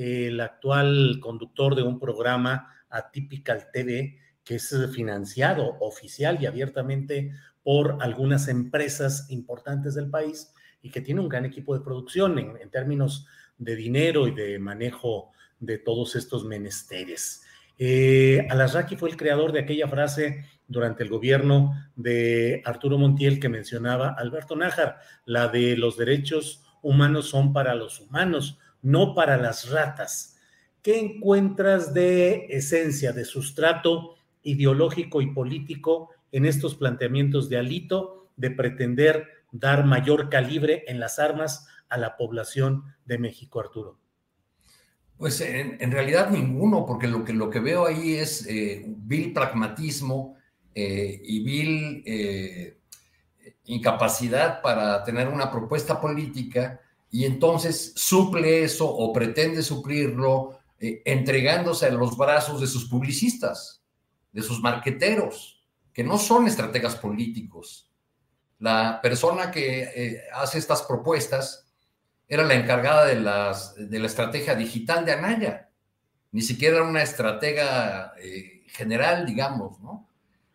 el 0.00 0.40
actual 0.40 1.18
conductor 1.20 1.74
de 1.74 1.82
un 1.82 1.98
programa 1.98 2.72
Atypical 2.88 3.66
TV, 3.70 4.16
que 4.42 4.54
es 4.54 4.74
financiado 4.94 5.76
oficial 5.80 6.38
y 6.40 6.46
abiertamente 6.46 7.32
por 7.62 7.98
algunas 8.00 8.48
empresas 8.48 9.30
importantes 9.30 9.94
del 9.94 10.08
país 10.08 10.54
y 10.80 10.90
que 10.90 11.02
tiene 11.02 11.20
un 11.20 11.28
gran 11.28 11.44
equipo 11.44 11.74
de 11.74 11.84
producción 11.84 12.38
en, 12.38 12.70
términos 12.70 13.26
de 13.58 13.76
dinero 13.76 14.26
y 14.26 14.30
de 14.30 14.58
manejo 14.58 15.32
de 15.58 15.76
todos 15.76 16.16
estos 16.16 16.46
menesteres. 16.46 17.42
Eh, 17.76 18.48
fue 18.98 19.10
el 19.10 19.18
creador 19.18 19.52
de 19.52 19.60
aquella 19.60 19.86
frase 19.86 20.46
durante 20.66 21.02
el 21.02 21.10
gobierno 21.10 21.74
de 21.94 22.62
Arturo 22.64 22.96
Montiel 22.96 23.38
que 23.38 23.50
mencionaba 23.50 24.14
Alberto 24.16 24.56
Nájar, 24.56 24.98
la 25.26 25.48
de 25.48 25.76
los 25.76 25.98
derechos 25.98 26.64
humanos 26.80 27.28
son 27.28 27.52
para 27.52 27.74
los 27.74 28.00
humanos, 28.00 28.58
no 28.82 29.14
para 29.14 29.36
las 29.36 29.70
ratas. 29.70 30.36
¿Qué 30.82 30.98
encuentras 30.98 31.92
de 31.92 32.46
esencia, 32.50 33.12
de 33.12 33.24
sustrato 33.24 34.16
ideológico 34.42 35.20
y 35.20 35.32
político 35.32 36.10
en 36.32 36.46
estos 36.46 36.74
planteamientos 36.74 37.48
de 37.48 37.58
Alito 37.58 38.30
de 38.36 38.50
pretender 38.50 39.26
dar 39.52 39.84
mayor 39.84 40.30
calibre 40.30 40.84
en 40.86 41.00
las 41.00 41.18
armas 41.18 41.66
a 41.88 41.98
la 41.98 42.16
población 42.16 42.84
de 43.04 43.18
México, 43.18 43.60
Arturo? 43.60 43.98
Pues 45.18 45.38
en, 45.42 45.92
realidad 45.92 46.30
ninguno, 46.30 46.86
porque 46.86 47.06
lo 47.06 47.22
que, 47.24 47.34
lo 47.34 47.50
que 47.50 47.60
veo 47.60 47.84
ahí 47.84 48.14
es 48.14 48.46
eh, 48.46 48.86
vil 48.86 49.34
pragmatismo 49.34 50.36
eh, 50.74 51.20
y 51.22 51.44
vil 51.44 52.02
eh, 52.06 52.78
incapacidad 53.66 54.62
para 54.62 55.04
tener 55.04 55.28
una 55.28 55.50
propuesta 55.50 56.00
política 56.00 56.80
y 57.10 57.24
entonces 57.24 57.92
suple 57.96 58.64
eso 58.64 58.88
o 58.88 59.12
pretende 59.12 59.62
suplirlo 59.62 60.58
entregándose 60.78 61.86
a 61.86 61.90
los 61.90 62.16
brazos 62.16 62.60
de 62.60 62.66
sus 62.66 62.88
publicistas 62.88 63.80
de 64.32 64.42
sus 64.42 64.60
marqueteros, 64.60 65.62
que 65.92 66.04
no 66.04 66.18
son 66.18 66.46
estrategas 66.46 66.96
políticos. 66.96 67.90
La 68.58 69.00
persona 69.02 69.50
que 69.50 69.82
eh, 69.82 70.22
hace 70.34 70.58
estas 70.58 70.82
propuestas 70.82 71.66
era 72.28 72.44
la 72.44 72.54
encargada 72.54 73.06
de, 73.06 73.18
las, 73.18 73.74
de 73.74 73.98
la 73.98 74.06
estrategia 74.06 74.54
digital 74.54 75.04
de 75.04 75.12
Anaya. 75.12 75.70
Ni 76.32 76.42
siquiera 76.42 76.76
era 76.76 76.84
una 76.84 77.02
estratega 77.02 78.14
eh, 78.18 78.62
general, 78.68 79.26
digamos, 79.26 79.80
¿no? 79.80 80.08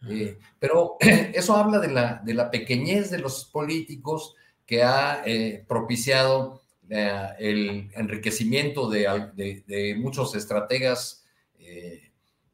Eh, 0.07 0.37
pero 0.59 0.97
eso 0.99 1.55
habla 1.55 1.79
de 1.79 1.91
la, 1.91 2.21
de 2.23 2.33
la 2.33 2.49
pequeñez 2.49 3.09
de 3.09 3.19
los 3.19 3.45
políticos 3.45 4.35
que 4.65 4.83
ha 4.83 5.23
propiciado 5.67 6.61
el 6.89 7.89
enriquecimiento 7.95 8.89
de, 8.89 9.95
muchos 9.99 10.35
estrategas 10.35 11.25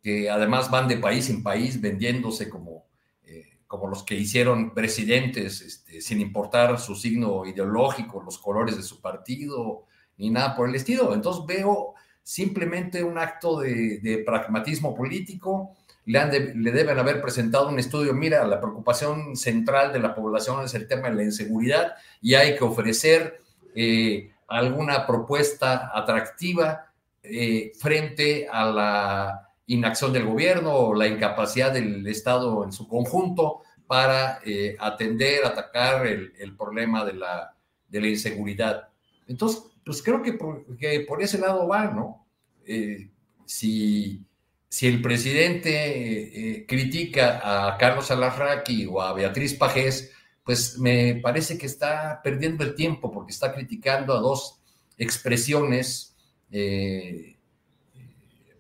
que 0.02 0.30
además 0.30 0.72
van 0.72 0.88
de 0.88 0.98
país 0.98 1.30
en 1.30 1.44
país 1.44 1.80
vendiéndose 1.80 2.50
como, 2.50 2.86
eh, 3.24 3.60
como 3.68 3.88
los 3.88 4.04
que 4.04 4.16
hicieron 4.16 4.74
presidentes, 4.74 5.62
este, 5.62 6.02
sin 6.02 6.20
importar 6.22 6.80
su 6.80 6.96
signo 6.96 7.46
ideológico, 7.46 8.22
los 8.22 8.40
colores 8.40 8.78
de 8.78 8.84
su 8.84 9.00
partido, 9.00 9.86
ni 10.18 10.30
nada 10.30 10.56
por 10.56 10.68
el 10.70 10.76
estilo. 10.76 11.14
Entonces 11.14 11.46
veo 11.46 11.94
simplemente 12.24 13.04
un 13.04 13.18
acto 13.18 13.60
de, 13.60 14.24
pragmatismo 14.26 14.96
político. 14.96 15.76
Le, 16.06 16.20
han 16.20 16.32
le, 16.32 16.72
deben 16.72 16.98
haber 16.98 17.22
presentado 17.22 17.70
un 17.70 17.78
estudio, 17.78 18.14
mira, 18.14 18.46
la 18.48 18.60
preocupación 18.60 19.36
central 19.36 19.94
de 19.94 20.00
la 20.00 20.16
población 20.16 20.66
es 20.66 20.74
el 20.74 20.88
tema 20.88 21.10
de 21.10 21.16
la 21.16 21.24
inseguridad 21.24 21.94
y 22.22 22.34
hay 22.34 22.56
que 22.56 22.64
ofrecer 22.64 23.40
eh, 23.76 24.32
alguna 24.48 25.06
propuesta 25.06 25.92
atractiva 25.94 26.92
eh, 27.24 27.72
frente 27.80 28.48
a 28.52 28.66
la 28.66 29.50
inacción 29.68 30.12
del 30.12 30.26
gobierno 30.26 30.74
o 30.74 30.96
la 30.96 31.08
incapacidad 31.08 31.72
del 31.72 32.06
Estado 32.08 32.64
en 32.64 32.72
su 32.72 32.88
conjunto 32.88 33.62
para 33.86 34.40
eh, 34.44 34.76
atender, 34.80 35.46
atacar 35.46 36.08
el, 36.08 36.56
problema 36.58 37.06
de 37.06 37.14
la, 37.14 37.56
de 37.88 38.02
la, 38.02 38.08
inseguridad. 38.08 38.90
Entonces, 39.28 39.64
pues 39.86 40.02
creo 40.02 40.22
que 40.22 40.34
por, 40.34 40.78
que 40.78 41.02
por 41.02 41.22
ese 41.22 41.38
lado 41.38 41.68
va, 41.68 41.86
¿no? 41.86 42.26
Si, 43.46 44.26
si, 44.72 44.88
el 44.88 45.02
presidente 45.02 45.72
eh, 46.60 46.66
critica 46.66 47.42
a 47.44 47.78
Carlos 47.78 48.10
Alarraqui 48.10 48.86
o 48.86 49.02
a 49.02 49.14
Beatriz 49.14 49.54
Pajés, 49.54 50.12
pues 50.44 50.80
me 50.80 51.16
parece 51.16 51.58
que 51.58 51.66
está 51.66 52.22
perdiendo 52.24 52.64
el 52.64 52.74
tiempo 52.74 53.12
porque 53.12 53.34
está 53.34 53.54
criticando 53.54 54.14
a 54.14 54.22
dos 54.22 54.62
expresiones 54.98 56.16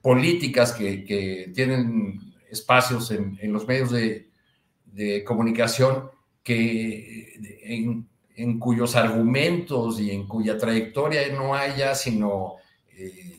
políticas 0.02 0.74
que, 0.74 1.52
tienen 1.54 2.34
espacios 2.50 3.12
en, 3.12 3.54
los 3.54 3.67
medios 3.67 3.91
de, 3.91 4.28
comunicación 5.26 6.10
que 6.43 7.34
en, 8.36 8.60
cuyos 8.60 8.95
argumentos 8.95 10.00
y 10.00 10.12
en 10.12 10.28
cuya 10.28 10.58
trayectoria 10.58 11.32
no 11.34 11.54
haya 11.54 11.93
sino 11.93 12.56
eh, 12.97 13.38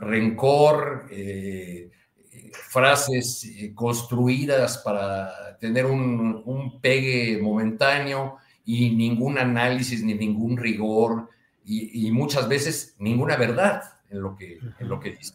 rencor, 0.00 1.06
eh, 1.10 1.90
frases 2.52 3.44
eh, 3.44 3.72
construidas 3.74 4.78
para 4.78 5.58
tener 5.58 5.86
un, 5.86 6.42
un, 6.44 6.80
pegue 6.80 7.38
momentáneo 7.40 8.36
y 8.64 8.90
ningún 8.90 9.38
análisis 9.38 10.02
ni 10.02 10.14
ningún 10.14 10.56
rigor 10.56 11.28
y 11.62 12.10
muchas 12.10 12.48
veces 12.48 12.96
ninguna 12.98 13.36
verdad 13.36 13.82
en 14.10 14.22
lo 14.22 14.36
que, 14.36 14.58
en 14.78 14.88
lo 14.88 14.98
que 14.98 15.12
dice. 15.12 15.34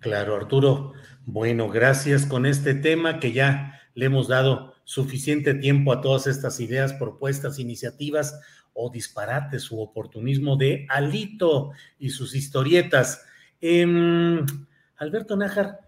Claro, 0.00 0.36
Arturo. 0.36 0.92
Bueno, 1.24 1.68
gracias 1.68 2.26
con 2.26 2.46
este 2.46 2.74
tema 2.74 3.18
que 3.18 3.32
ya 3.32 3.80
le 3.94 4.06
hemos 4.06 4.28
dado 4.28 4.74
suficiente 4.84 5.54
tiempo 5.54 5.92
a 5.92 6.00
todas 6.00 6.26
estas 6.26 6.60
ideas, 6.60 6.92
propuestas, 6.92 7.58
iniciativas 7.58 8.38
o 8.76 8.90
disparates 8.90 9.62
su 9.62 9.80
oportunismo 9.80 10.56
de 10.56 10.86
Alito 10.88 11.72
y 11.98 12.10
sus 12.10 12.34
historietas. 12.34 13.24
Em, 13.60 14.44
Alberto 14.98 15.36
Nájar, 15.36 15.80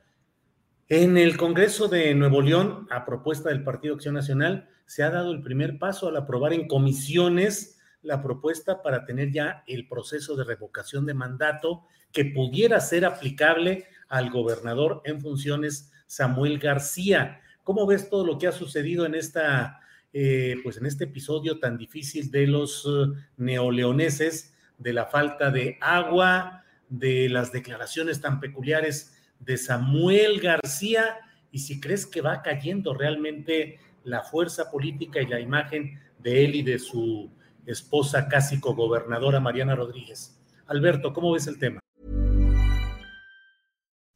en 0.88 1.18
el 1.18 1.37
Congreso 1.37 1.87
de 1.87 2.14
Nuevo 2.14 2.40
León, 2.40 2.87
a 2.90 3.05
propuesta 3.05 3.51
del 3.51 3.62
Partido 3.62 3.94
Acción 3.94 4.14
Nacional, 4.14 4.68
se 4.87 5.03
ha 5.03 5.11
dado 5.11 5.33
el 5.33 5.42
primer 5.42 5.79
paso 5.79 6.09
al 6.09 6.16
aprobar 6.16 6.55
en 6.55 6.66
comisiones 6.66 7.79
la 8.03 8.22
propuesta 8.22 8.83
para 8.83 9.05
tener 9.05 9.33
ya 9.33 9.64
el 9.66 9.87
proceso 9.87 10.35
de 10.35 10.44
revocación 10.44 11.05
de 11.05 11.12
mandato 11.12 11.85
que 12.11 12.24
pudiera 12.24 12.81
ser 12.81 13.05
aplicable 13.05 13.85
al 14.09 14.31
gobernador 14.31 15.03
en 15.05 15.20
funciones 15.20 15.92
Samuel 16.07 16.59
García. 16.59 17.42
¿Cómo 17.64 17.87
ves 17.87 18.09
todo 18.09 18.24
lo 18.24 18.38
que 18.38 18.46
ha 18.46 18.53
sucedido 18.53 19.05
en 19.05 19.14
esta, 19.14 19.81
eh, 20.12 20.57
pues 20.62 20.77
en 20.79 20.87
este 20.87 21.05
episodio 21.05 21.59
tan 21.59 21.77
difícil 21.77 22.31
de 22.31 22.47
los 22.47 22.85
uh, 22.87 23.14
neoleoneses, 23.37 24.55
de 24.79 24.92
la 24.92 25.07
falta 25.07 25.51
de 25.51 25.77
agua, 25.81 26.64
de 26.88 27.29
las 27.29 27.53
declaraciones 27.53 28.21
tan 28.21 28.40
peculiares 28.40 29.16
de 29.40 29.57
Samuel 29.57 30.40
García? 30.40 31.18
Y 31.51 31.61
si 31.61 31.81
crees 31.81 32.07
que 32.07 32.21
va 32.21 32.42
cayendo 32.42 32.94
realmente 32.94 33.79
la 34.05 34.23
fuerza 34.23 34.71
política 34.71 35.21
y 35.21 35.27
la 35.27 35.40
imagen 35.40 36.01
de 36.18 36.44
él 36.44 36.55
y 36.57 36.62
de 36.62 36.79
su 36.79 37.31
esposa 37.66 38.29
casi 38.29 38.61
cogobernadora 38.61 39.40
Mariana 39.40 39.75
Rodríguez. 39.75 40.38
Alberto, 40.66 41.12
¿cómo 41.12 41.33
ves 41.33 41.47
el 41.47 41.59
tema? 41.59 41.81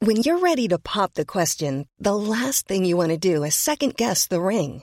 When 0.00 0.22
you're 0.22 0.40
ready 0.40 0.66
to 0.66 0.78
pop 0.78 1.14
the 1.14 1.24
question, 1.24 1.86
the 1.98 2.16
last 2.16 2.66
thing 2.66 2.84
you 2.84 2.96
want 2.96 3.10
to 3.10 3.16
do 3.16 3.44
is 3.44 3.54
second 3.54 3.94
guess 3.96 4.26
the 4.26 4.40
ring. 4.40 4.82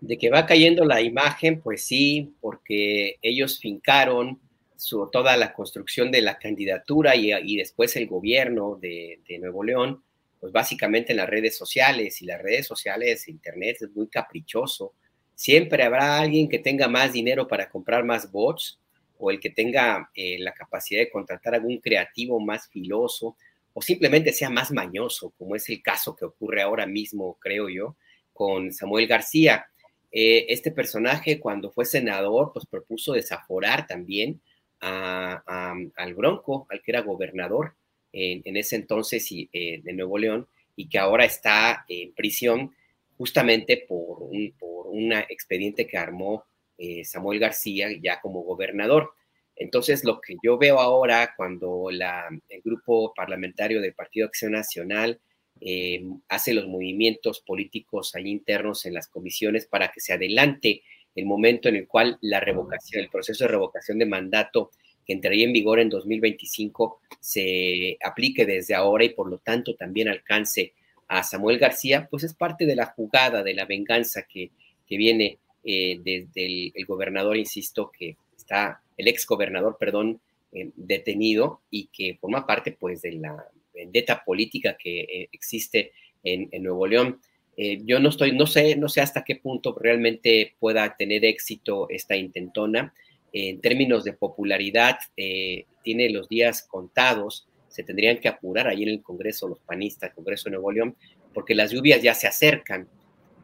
De 0.00 0.16
que 0.18 0.30
va 0.30 0.46
cayendo 0.46 0.84
la 0.84 1.02
imagen, 1.02 1.60
pues 1.60 1.82
sí, 1.82 2.34
porque 2.40 3.18
ellos 3.22 3.58
fincaron 3.58 4.40
su, 4.76 5.08
toda 5.12 5.36
la 5.36 5.52
construcción 5.52 6.10
de 6.10 6.22
la 6.22 6.38
candidatura 6.38 7.14
y, 7.16 7.56
después 7.56 7.96
el 7.96 8.06
gobierno 8.06 8.78
de, 8.80 9.20
de 9.28 9.38
Nuevo 9.38 9.62
León, 9.62 10.02
pues 10.40 10.52
básicamente 10.52 11.12
en 11.12 11.18
las 11.18 11.28
redes 11.28 11.56
sociales 11.56 12.22
y 12.22 12.26
las 12.26 12.40
redes 12.40 12.66
sociales, 12.66 13.28
internet 13.28 13.76
es 13.80 13.90
muy 13.94 14.08
caprichoso 14.08 14.94
Siempre 15.40 15.82
habrá 15.84 16.20
alguien 16.20 16.50
que 16.50 16.58
tenga 16.58 16.86
más 16.86 17.14
dinero 17.14 17.48
para 17.48 17.70
comprar 17.70 18.04
más 18.04 18.30
bots 18.30 18.78
o 19.16 19.30
el 19.30 19.40
que 19.40 19.48
tenga 19.48 20.10
eh, 20.14 20.38
la 20.38 20.52
capacidad 20.52 21.00
de 21.00 21.08
contratar 21.08 21.54
algún 21.54 21.78
creativo 21.78 22.38
más 22.38 22.68
filoso 22.68 23.38
o 23.72 23.80
simplemente 23.80 24.34
sea 24.34 24.50
más 24.50 24.70
mañoso, 24.70 25.32
como 25.38 25.56
es 25.56 25.66
el 25.70 25.80
caso 25.80 26.14
que 26.14 26.26
ocurre 26.26 26.60
ahora 26.60 26.84
mismo, 26.84 27.38
creo 27.40 27.70
yo, 27.70 27.96
con 28.34 28.70
Samuel 28.70 29.06
García. 29.06 29.69
Eh, 30.12 30.46
este 30.48 30.70
personaje, 30.72 31.38
cuando 31.38 31.70
fue 31.70 31.84
senador, 31.84 32.52
pues 32.52 32.66
propuso 32.66 33.12
desaforar 33.12 33.86
también 33.86 34.40
al 34.80 36.14
Bronco, 36.14 36.66
al 36.70 36.82
que 36.82 36.90
era 36.90 37.02
gobernador 37.02 37.74
en, 38.12 38.56
ese 38.56 38.76
entonces 38.76 39.28
eh, 39.30 39.80
de 39.82 39.92
Nuevo 39.92 40.18
León, 40.18 40.48
y 40.74 40.88
que 40.88 40.98
ahora 40.98 41.24
está 41.24 41.84
en 41.88 42.12
prisión 42.14 42.74
justamente 43.18 43.84
por 43.86 44.22
un, 44.22 44.54
por 44.58 44.86
expediente 45.28 45.86
que 45.86 45.98
armó 45.98 46.44
eh, 46.78 47.04
Samuel 47.04 47.38
García 47.38 47.88
ya 48.02 48.20
como 48.20 48.42
gobernador. 48.42 49.12
Entonces, 49.54 50.04
lo 50.04 50.22
que 50.22 50.36
yo 50.42 50.56
veo 50.56 50.78
ahora 50.78 51.34
cuando 51.36 51.90
la, 51.90 52.26
el 52.48 52.62
grupo 52.62 53.12
parlamentario 53.14 53.82
del 53.82 53.92
Partido 53.92 54.26
Acción 54.26 54.52
Nacional 54.52 55.20
eh, 55.60 56.02
hace 56.28 56.54
los 56.54 56.66
movimientos 56.66 57.40
políticos 57.40 58.14
ahí 58.14 58.28
internos 58.28 58.86
en 58.86 58.94
las 58.94 59.08
comisiones 59.08 59.66
para 59.66 59.90
que 59.92 60.00
se 60.00 60.12
adelante 60.12 60.82
el 61.14 61.26
momento 61.26 61.68
en 61.68 61.76
el 61.76 61.86
cual 61.86 62.18
la 62.20 62.40
revocación, 62.40 63.02
el 63.02 63.10
proceso 63.10 63.44
de 63.44 63.48
revocación 63.48 63.98
de 63.98 64.06
mandato 64.06 64.70
que 65.04 65.12
entraría 65.12 65.44
en 65.44 65.52
vigor 65.52 65.80
en 65.80 65.88
2025 65.88 67.00
se 67.18 67.98
aplique 68.02 68.46
desde 68.46 68.74
ahora 68.74 69.04
y 69.04 69.10
por 69.10 69.28
lo 69.28 69.38
tanto 69.38 69.74
también 69.74 70.08
alcance 70.08 70.72
a 71.08 71.24
Samuel 71.24 71.58
García, 71.58 72.06
pues 72.08 72.22
es 72.22 72.34
parte 72.34 72.66
de 72.66 72.76
la 72.76 72.86
jugada, 72.86 73.42
de 73.42 73.54
la 73.54 73.64
venganza 73.64 74.26
que, 74.28 74.52
que 74.86 74.96
viene 74.96 75.38
eh, 75.64 75.98
desde 76.02 76.72
el, 76.74 76.86
gobernador, 76.86 77.36
insisto, 77.36 77.90
que 77.90 78.16
está, 78.36 78.80
el 78.96 79.08
ex 79.08 79.26
gobernador, 79.26 79.76
perdón, 79.78 80.20
eh, 80.52 80.70
detenido 80.76 81.60
y 81.70 81.88
que 81.88 82.16
forma 82.20 82.46
parte 82.46 82.72
pues 82.72 83.02
de 83.02 83.12
la 83.12 83.44
vendetta 83.82 84.22
política 84.24 84.76
que 84.76 85.00
eh, 85.00 85.28
existe 85.32 85.92
en, 86.22 86.48
Nuevo 86.62 86.86
León. 86.86 87.20
yo 87.56 87.98
no 87.98 88.10
estoy, 88.10 88.32
no 88.32 88.46
sé, 88.46 88.76
no 88.76 88.88
sé 88.88 89.00
hasta 89.00 89.24
qué 89.24 89.36
punto 89.36 89.74
realmente 89.78 90.54
pueda 90.58 90.96
tener 90.96 91.24
éxito 91.24 91.88
esta 91.88 92.16
intentona. 92.16 92.92
En 93.32 93.60
términos 93.60 94.04
de 94.04 94.12
popularidad, 94.12 94.98
tiene 95.16 96.10
los 96.10 96.28
días 96.28 96.62
contados 96.62 97.48
se 97.70 97.84
tendrían 97.84 98.18
que 98.18 98.28
apurar 98.28 98.66
ahí 98.66 98.82
en 98.82 98.90
el 98.90 99.02
Congreso, 99.02 99.48
los 99.48 99.60
panistas, 99.60 100.12
Congreso 100.12 100.44
de 100.44 100.50
Nuevo 100.50 100.72
León, 100.72 100.96
porque 101.32 101.54
las 101.54 101.70
lluvias 101.70 102.02
ya 102.02 102.14
se 102.14 102.26
acercan. 102.26 102.88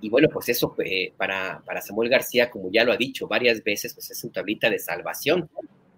Y 0.01 0.11
bueno, 0.11 0.29
pues 0.31 0.49
eso 0.49 0.75
eh, 0.85 1.13
para, 1.17 1.63
para 1.65 1.81
Samuel 1.81 2.11
García, 2.11 2.51
como 2.51 2.71
ya 2.71 2.85
lo 2.85 2.93
ha 2.93 2.97
dicho 2.97 3.29
varias 3.29 3.63
veces, 3.63 3.95
pues 3.95 4.11
es 4.11 4.23
un 4.25 4.33
tablita 4.33 4.69
de 4.69 4.81
salvación, 4.81 5.49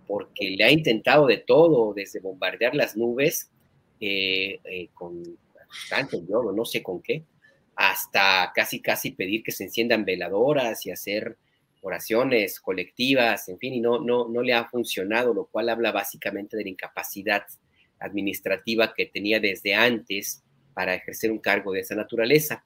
porque 0.07 0.51
le 0.51 0.65
ha 0.65 0.71
intentado 0.71 1.27
de 1.27 1.39
todo, 1.39 1.95
desde 1.95 2.21
bombardear 2.21 2.75
las 2.75 2.97
nubes 2.97 3.51
eh, 4.01 4.89
con 4.95 5.23
tanto 5.89 6.19
yo 6.27 6.53
no 6.53 6.65
sé 6.65 6.83
con 6.83 7.03
qué, 7.03 7.25
hasta 7.77 8.53
casi 8.55 8.81
casi 8.81 9.13
pedir 9.13 9.43
que 9.43 9.53
se 9.53 9.65
enciendan 9.65 10.05
veladoras 10.05 10.85
y 10.87 10.91
hacer 10.91 11.37
oraciones 11.83 12.61
colectivas, 12.61 13.49
en 13.49 13.59
fin, 13.59 13.75
y 13.75 13.81
no, 13.81 14.01
no, 14.01 14.29
no 14.29 14.43
le 14.43 14.53
ha 14.53 14.69
funcionado, 14.69 15.33
lo 15.33 15.47
cual 15.47 15.69
habla 15.69 15.93
básicamente 15.93 16.57
de 16.57 16.65
la 16.65 16.71
incapacidad 16.71 17.45
administrativa 18.01 18.95
que 18.95 19.07
tenía 19.07 19.41
desde 19.41 19.75
antes 19.75 20.43
para 20.75 20.95
ejercer 20.95 21.31
un 21.31 21.39
cargo 21.39 21.73
de 21.73 21.81
esa 21.81 21.95
naturaleza. 21.95 22.65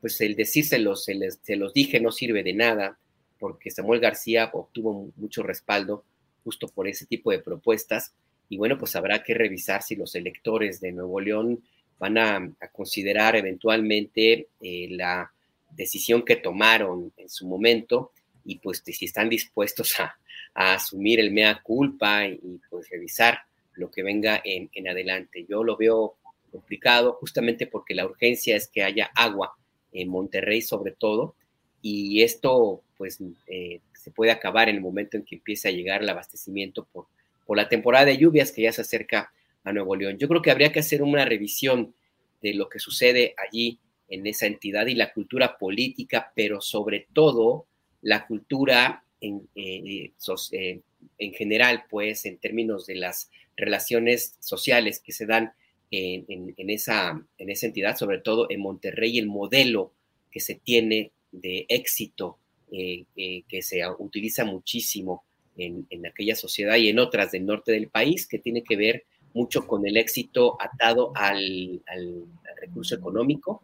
Pues 0.00 0.20
el 0.20 0.34
decírselos, 0.34 1.04
se, 1.04 1.14
se 1.42 1.56
los 1.56 1.72
dije, 1.72 2.00
no 2.00 2.12
sirve 2.12 2.42
de 2.42 2.54
nada, 2.54 2.98
porque 3.38 3.70
Samuel 3.70 4.00
García 4.00 4.50
obtuvo 4.52 5.10
mucho 5.16 5.42
respaldo 5.42 6.04
justo 6.42 6.68
por 6.68 6.88
ese 6.88 7.06
tipo 7.06 7.30
de 7.30 7.38
propuestas. 7.38 8.14
Y 8.48 8.56
bueno, 8.56 8.78
pues 8.78 8.94
habrá 8.96 9.22
que 9.22 9.34
revisar 9.34 9.82
si 9.82 9.96
los 9.96 10.14
electores 10.14 10.80
de 10.80 10.92
Nuevo 10.92 11.20
León 11.20 11.62
van 11.98 12.18
a, 12.18 12.52
considerar 12.72 13.36
eventualmente 13.36 14.48
eh, 14.60 14.88
la 14.90 15.32
decisión 15.70 16.24
que 16.24 16.36
tomaron 16.36 17.12
en 17.16 17.28
su 17.28 17.46
momento 17.46 18.12
y 18.44 18.58
pues 18.58 18.82
si 18.84 19.04
están 19.04 19.28
dispuestos 19.28 19.98
a, 20.00 20.16
a 20.54 20.74
asumir 20.74 21.20
el 21.20 21.32
mea 21.32 21.60
culpa 21.62 22.26
y 22.26 22.60
pues 22.70 22.88
revisar 22.90 23.38
lo 23.74 23.90
que 23.90 24.02
venga 24.02 24.40
en, 24.44 24.88
adelante. 24.88 25.44
Yo 25.48 25.64
lo 25.64 25.76
veo 25.76 26.16
complicado 26.50 27.14
justamente 27.14 27.66
porque 27.66 27.94
la 27.94 28.06
urgencia 28.06 28.56
es 28.56 28.68
que 28.68 28.84
haya 28.84 29.10
agua 29.14 29.54
en 29.92 30.08
Monterrey 30.08 30.62
sobre 30.62 30.92
todo 30.92 31.34
y 31.82 32.22
esto 32.22 32.82
pues 32.96 33.18
eh, 33.48 33.80
se 33.92 34.10
puede 34.12 34.30
acabar 34.30 34.68
en 34.68 34.76
el 34.76 34.80
momento 34.80 35.16
en 35.16 35.24
que 35.24 35.36
empiece 35.36 35.68
a 35.68 35.72
llegar 35.72 36.02
el 36.02 36.08
abastecimiento 36.08 36.86
por, 36.92 37.06
por 37.46 37.56
la 37.56 37.68
temporada 37.68 38.06
de 38.06 38.18
lluvias 38.18 38.52
que 38.52 38.62
ya 38.62 38.72
se 38.72 38.82
acerca 38.82 39.32
a 39.62 39.72
Nuevo 39.72 39.96
León. 39.96 40.18
Yo 40.18 40.28
creo 40.28 40.42
que 40.42 40.50
habría 40.50 40.72
que 40.72 40.80
hacer 40.80 41.02
una 41.02 41.24
revisión 41.24 41.94
de 42.42 42.54
lo 42.54 42.68
que 42.68 42.78
sucede 42.78 43.34
allí 43.36 43.78
en 44.08 44.26
esa 44.26 44.46
entidad 44.46 44.86
y 44.86 44.94
la 44.94 45.12
cultura 45.12 45.56
política, 45.56 46.32
pero 46.34 46.60
sobre 46.60 47.06
todo 47.12 47.66
la 48.02 48.26
cultura 48.26 49.04
en, 49.20 49.48
eh, 49.54 50.12
eh, 50.52 50.80
en 51.18 51.32
general, 51.32 51.84
pues 51.88 52.26
en 52.26 52.38
términos 52.38 52.86
de 52.86 52.96
las 52.96 53.30
relaciones 53.56 54.36
sociales 54.40 55.00
que 55.00 55.12
se 55.12 55.26
dan 55.26 55.52
en, 55.90 56.70
esa, 56.70 57.24
en 57.38 57.50
esa 57.50 57.66
entidad, 57.66 57.96
sobre 57.96 58.18
todo 58.18 58.48
en 58.50 58.60
Monterrey, 58.60 59.18
el 59.18 59.26
modelo 59.26 59.92
que 60.30 60.40
se 60.40 60.56
tiene 60.56 61.12
de 61.30 61.66
éxito 61.68 62.38
eh, 62.72 63.04
eh, 63.16 63.42
que 63.48 63.62
se 63.62 63.82
utiliza 63.98 64.44
muchísimo 64.44 65.24
en, 65.56 65.86
aquella 66.06 66.36
sociedad 66.36 66.76
y 66.76 66.88
en 66.88 66.98
otras 66.98 67.32
del 67.32 67.46
norte 67.46 67.72
del 67.72 67.88
país, 67.88 68.26
que 68.26 68.38
tiene 68.38 68.62
que 68.62 68.76
ver 68.76 69.04
mucho 69.32 69.66
con 69.66 69.86
el 69.86 69.96
éxito 69.96 70.56
atado 70.60 71.12
al, 71.14 71.82
recurso 72.60 72.94
económico, 72.94 73.62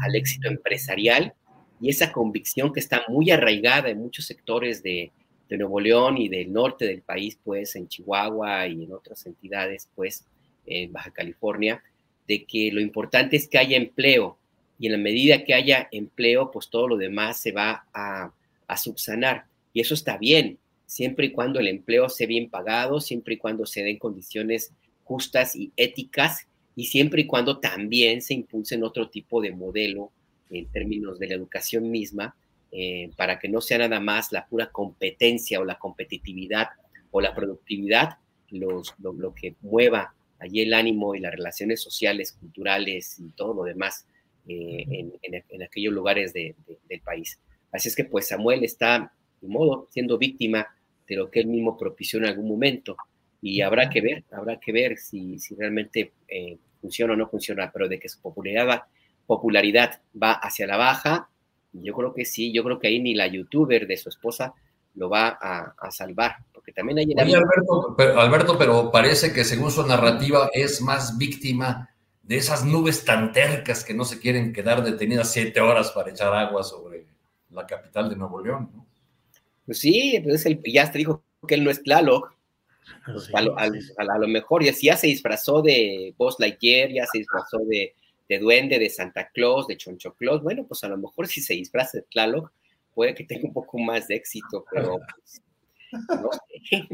al 0.00 0.14
éxito 0.14 0.48
empresarial 0.48 1.34
y 1.80 1.90
esa 1.90 2.12
convicción 2.12 2.72
que 2.72 2.80
está 2.80 3.04
muy 3.08 3.30
arraigada 3.30 3.88
en 3.88 3.98
muchos 3.98 4.24
sectores 4.26 4.82
de 4.82 5.10
Nuevo 5.50 5.80
León 5.80 6.18
y 6.18 6.28
del 6.28 6.52
norte 6.52 6.86
del 6.86 7.02
país, 7.02 7.38
pues 7.42 7.76
en 7.76 7.88
Chihuahua 7.88 8.66
y 8.68 8.84
en 8.84 8.92
otras 8.92 9.26
entidades, 9.26 9.88
pues 9.94 10.24
en 10.66 10.92
Baja 10.92 11.10
California, 11.10 11.82
de 12.26 12.44
que 12.44 12.70
lo 12.72 12.80
importante 12.80 13.36
es 13.36 13.48
que 13.48 13.58
haya 13.58 13.76
empleo 13.76 14.38
y 14.78 14.86
en 14.86 14.92
la 14.92 14.98
medida 14.98 15.44
que 15.44 15.54
haya 15.54 15.88
empleo, 15.90 16.50
pues 16.50 16.68
todo 16.68 16.88
lo 16.88 16.96
demás 16.96 17.40
se 17.40 17.52
va 17.52 17.86
a, 17.92 18.32
subsanar. 18.76 19.46
Y 19.72 19.80
eso 19.80 19.94
está 19.94 20.18
bien, 20.18 20.58
siempre 20.86 21.26
y 21.26 21.32
cuando 21.32 21.60
el 21.60 21.68
empleo 21.68 22.08
sea 22.08 22.26
bien 22.26 22.48
pagado, 22.48 23.00
siempre 23.00 23.34
y 23.34 23.38
cuando 23.38 23.66
se 23.66 23.82
den 23.82 23.98
condiciones 23.98 24.72
justas 25.04 25.54
y 25.54 25.72
éticas 25.76 26.48
y 26.74 26.86
siempre 26.86 27.22
y 27.22 27.26
cuando 27.26 27.58
también 27.58 28.22
se 28.22 28.34
impulsen 28.34 28.84
otro 28.84 29.08
tipo 29.08 29.40
de 29.40 29.52
modelo 29.52 30.12
en 30.50 30.66
términos 30.66 31.18
de 31.18 31.28
la 31.28 31.34
educación 31.34 31.90
misma, 31.90 32.36
eh, 32.72 33.10
para 33.16 33.38
que 33.38 33.48
no 33.48 33.60
sea 33.60 33.78
nada 33.78 34.00
más 34.00 34.32
la 34.32 34.46
pura 34.46 34.70
competencia 34.70 35.60
o 35.60 35.64
la 35.64 35.78
competitividad 35.78 36.68
o 37.10 37.20
la 37.20 37.34
productividad 37.34 38.18
los, 38.50 38.94
lo, 38.98 39.34
que 39.34 39.56
mueva 39.60 40.14
allí 40.38 40.60
el 40.60 40.74
ánimo 40.74 41.14
y 41.14 41.20
las 41.20 41.32
relaciones 41.32 41.80
sociales, 41.82 42.32
culturales 42.32 43.18
y 43.18 43.30
todo 43.30 43.54
lo 43.54 43.62
demás 43.64 44.06
eh, 44.46 44.84
en, 45.22 45.62
aquellos 45.62 45.92
lugares 45.92 46.32
del 46.32 46.54
país. 47.02 47.40
Así 47.72 47.88
es 47.88 47.96
que 47.96 48.04
pues 48.04 48.28
Samuel 48.28 48.62
está, 48.64 49.12
de 49.40 49.48
modo, 49.48 49.88
siendo 49.90 50.18
víctima 50.18 50.66
de 51.06 51.16
lo 51.16 51.30
que 51.30 51.40
él 51.40 51.46
mismo 51.46 51.76
propició 51.76 52.18
en 52.18 52.26
algún 52.26 52.48
momento. 52.48 52.96
Y 53.40 53.60
habrá 53.60 53.88
que 53.88 54.00
ver, 54.00 54.24
habrá 54.32 54.58
que 54.58 54.72
ver 54.72 54.98
si, 54.98 55.38
si 55.38 55.54
realmente 55.54 56.12
eh, 56.28 56.58
funciona 56.80 57.12
o 57.12 57.16
no 57.16 57.28
funciona, 57.28 57.70
pero 57.72 57.88
de 57.88 57.98
que 57.98 58.08
su 58.08 58.20
popularidad, 58.20 58.82
popularidad 59.26 60.00
va 60.20 60.32
hacia 60.32 60.66
la 60.66 60.76
baja, 60.76 61.28
yo 61.72 61.92
creo 61.94 62.14
que 62.14 62.24
sí, 62.24 62.52
yo 62.52 62.64
creo 62.64 62.78
que 62.78 62.88
ahí 62.88 63.00
ni 63.00 63.14
la 63.14 63.26
youtuber 63.26 63.86
de 63.86 63.96
su 63.96 64.08
esposa 64.08 64.54
lo 64.94 65.10
va 65.10 65.28
a, 65.28 65.90
salvar, 65.90 66.36
porque 66.52 66.72
también 66.72 66.98
hay... 66.98 67.12
Alberto 67.12 67.94
pero, 67.96 68.18
Alberto, 68.18 68.56
pero 68.56 68.90
parece 68.90 69.32
que 69.32 69.44
según 69.44 69.70
su 69.70 69.86
narrativa 69.86 70.48
es 70.54 70.80
más 70.80 71.18
víctima 71.18 71.90
de 72.22 72.38
esas 72.38 72.64
nubes 72.64 73.04
tan 73.04 73.32
tercas 73.32 73.84
que 73.84 73.94
no 73.94 74.04
se 74.04 74.18
quieren 74.18 74.52
quedar 74.54 74.82
detenidas 74.82 75.30
siete 75.30 75.60
horas 75.60 75.90
para 75.92 76.10
echar 76.10 76.34
agua 76.34 76.64
sobre 76.64 77.04
la 77.50 77.66
capital 77.66 78.08
de 78.08 78.16
Nuevo 78.16 78.40
León, 78.42 78.70
¿no? 78.74 78.86
Pues 79.66 79.78
sí, 79.78 80.20
pues 80.24 80.46
el, 80.46 80.60
ya 80.64 80.90
te 80.90 80.98
dijo 80.98 81.22
que 81.46 81.56
él 81.56 81.64
no 81.64 81.70
es 81.70 81.82
Tlaloc. 81.82 82.34
Pues 83.04 83.30
a, 83.34 83.42
lo, 83.42 84.28
mejor 84.28 84.64
ya, 84.64 84.72
ya 84.80 84.96
se 84.96 85.08
disfrazó 85.08 85.60
de 85.60 86.14
Buzz 86.16 86.36
Lightyear, 86.38 86.90
ya 86.90 87.04
se 87.06 87.18
disfrazó 87.18 87.58
de 87.68 87.94
de 88.28 88.38
duende, 88.38 88.78
de 88.78 88.90
Santa 88.90 89.28
Claus, 89.32 89.66
de 89.66 89.76
Choncho 89.76 90.14
Claus, 90.14 90.42
bueno, 90.42 90.66
pues 90.66 90.82
a 90.84 90.88
lo 90.88 90.98
mejor 90.98 91.26
si 91.26 91.40
se 91.40 91.54
disfraza 91.54 91.98
de 91.98 92.06
Tlaloc, 92.10 92.50
puede 92.94 93.14
que 93.14 93.24
tenga 93.24 93.46
un 93.46 93.52
poco 93.52 93.78
más 93.78 94.08
de 94.08 94.16
éxito, 94.16 94.64
pero 94.72 94.98
pues, 94.98 95.42
no 96.08 96.30
sé. 96.32 96.88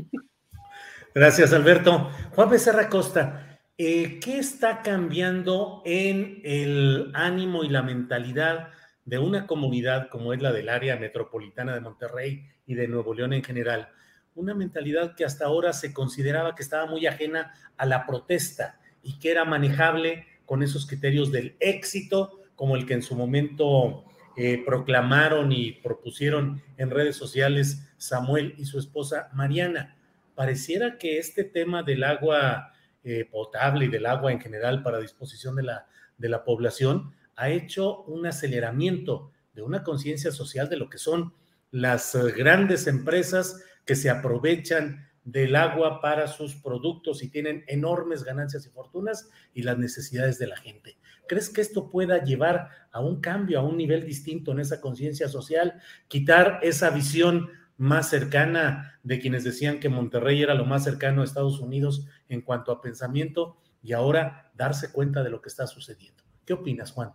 Gracias, 1.15 1.53
Alberto. 1.53 2.11
Juan 2.35 2.51
Becerra 2.51 2.89
Costa, 2.89 3.61
eh, 3.79 4.19
¿qué 4.21 4.39
está 4.39 4.83
cambiando 4.83 5.83
en 5.85 6.41
el 6.45 7.11
ánimo 7.15 7.65
y 7.65 7.69
la 7.69 7.83
mentalidad 7.83 8.69
de 9.05 9.19
una 9.19 9.47
comunidad 9.47 10.09
como 10.09 10.33
es 10.33 10.41
la 10.41 10.53
del 10.53 10.69
área 10.69 10.97
metropolitana 10.97 11.75
de 11.75 11.81
Monterrey 11.81 12.47
y 12.67 12.75
de 12.75 12.89
Nuevo 12.89 13.15
León 13.15 13.33
en 13.33 13.43
general? 13.43 13.89
Una 14.35 14.55
mentalidad 14.55 15.15
que 15.15 15.25
hasta 15.25 15.47
ahora 15.47 15.73
se 15.73 15.93
consideraba 15.93 16.55
que 16.55 16.63
estaba 16.63 16.87
muy 16.87 17.07
ajena 17.07 17.53
a 17.77 17.87
la 17.87 18.07
protesta 18.07 18.81
y 19.03 19.19
que 19.19 19.31
era 19.31 19.45
manejable 19.45 20.27
con 20.47 20.63
esos 20.63 20.87
criterios 20.87 21.33
del 21.33 21.57
éxito, 21.61 22.41
como 22.57 22.77
el 22.77 22.87
que 22.87 22.95
en 22.95 23.03
su 23.03 23.15
momento 23.15 24.05
eh, 24.37 24.63
proclamaron 24.65 25.53
y 25.53 25.73
propusieron 25.73 26.63
en 26.79 26.91
redes 26.91 27.17
sociales 27.17 27.93
Samuel 27.99 28.55
y 28.57 28.65
su 28.65 28.79
esposa 28.79 29.29
Mariana. 29.35 29.97
Pareciera 30.35 30.97
que 30.97 31.19
este 31.19 31.45
tema 31.45 31.83
del 31.83 32.05
agua 32.05 32.73
eh, 33.05 33.27
potable 33.31 33.87
y 33.87 33.89
del 33.89 34.07
agua 34.07 34.33
en 34.33 34.41
general 34.41 34.83
para 34.83 35.01
disposición 35.01 35.57
de 35.57 35.65
la, 35.65 35.87
de 36.17 36.29
la 36.29 36.45
población 36.45 37.13
ha 37.37 37.51
hecho 37.51 38.03
un 38.05 38.27
aceleramiento 38.27 39.33
de 39.55 39.63
una 39.63 39.83
conciencia 39.83 40.31
social 40.31 40.69
de 40.69 40.77
lo 40.77 40.89
que 40.89 40.99
son 40.99 41.35
las 41.71 42.15
grandes 42.37 42.87
empresas 42.87 43.63
que 43.85 43.97
se 43.97 44.11
aprovechan 44.11 45.09
del 45.25 45.55
agua 45.57 46.01
para 46.01 46.27
sus 46.27 46.57
productos 46.57 47.23
y 47.23 47.29
tienen 47.29 47.65
enormes 47.69 48.25
ganancias 48.25 48.67
y 48.67 48.71
fortunas 48.71 49.31
y 49.55 49.63
las 49.63 49.79
necesidades 49.79 50.39
de 50.39 50.49
la 50.49 50.57
gente. 50.57 50.97
¿Crees 51.29 51.49
que 51.49 51.61
esto 51.61 51.91
pueda 51.91 52.25
llevar 52.25 52.69
a 52.91 53.01
un 53.01 53.21
cambio, 53.21 53.61
a 53.61 53.63
un 53.63 53.77
nivel 53.77 54.05
distinto 54.05 54.53
en 54.53 54.61
esa 54.61 54.81
conciencia 54.81 55.29
social, 55.29 55.81
quitar 56.09 56.59
esa 56.63 56.91
visión 56.91 57.51
más 57.77 58.11
cercana 58.11 58.99
de 59.03 59.19
quienes 59.19 59.45
decían 59.45 59.81
que 59.81 59.89
Monterrey 59.89 60.43
era 60.43 60.55
lo 60.55 60.67
más 60.67 60.85
cercano 60.85 61.23
a 61.23 61.25
Estados 61.25 61.61
Unidos 61.61 62.07
en 62.29 62.43
cuanto 62.43 62.73
a 62.73 62.81
pensamiento 62.81 63.57
y 63.83 63.93
ahora 63.93 64.53
darse 64.55 64.93
cuenta 64.93 65.23
de 65.23 65.31
lo 65.31 65.41
que 65.41 65.49
está 65.49 65.67
sucediendo? 65.67 66.23
¿Qué 66.45 66.53
opinas, 66.53 66.93
Juan? 66.93 67.13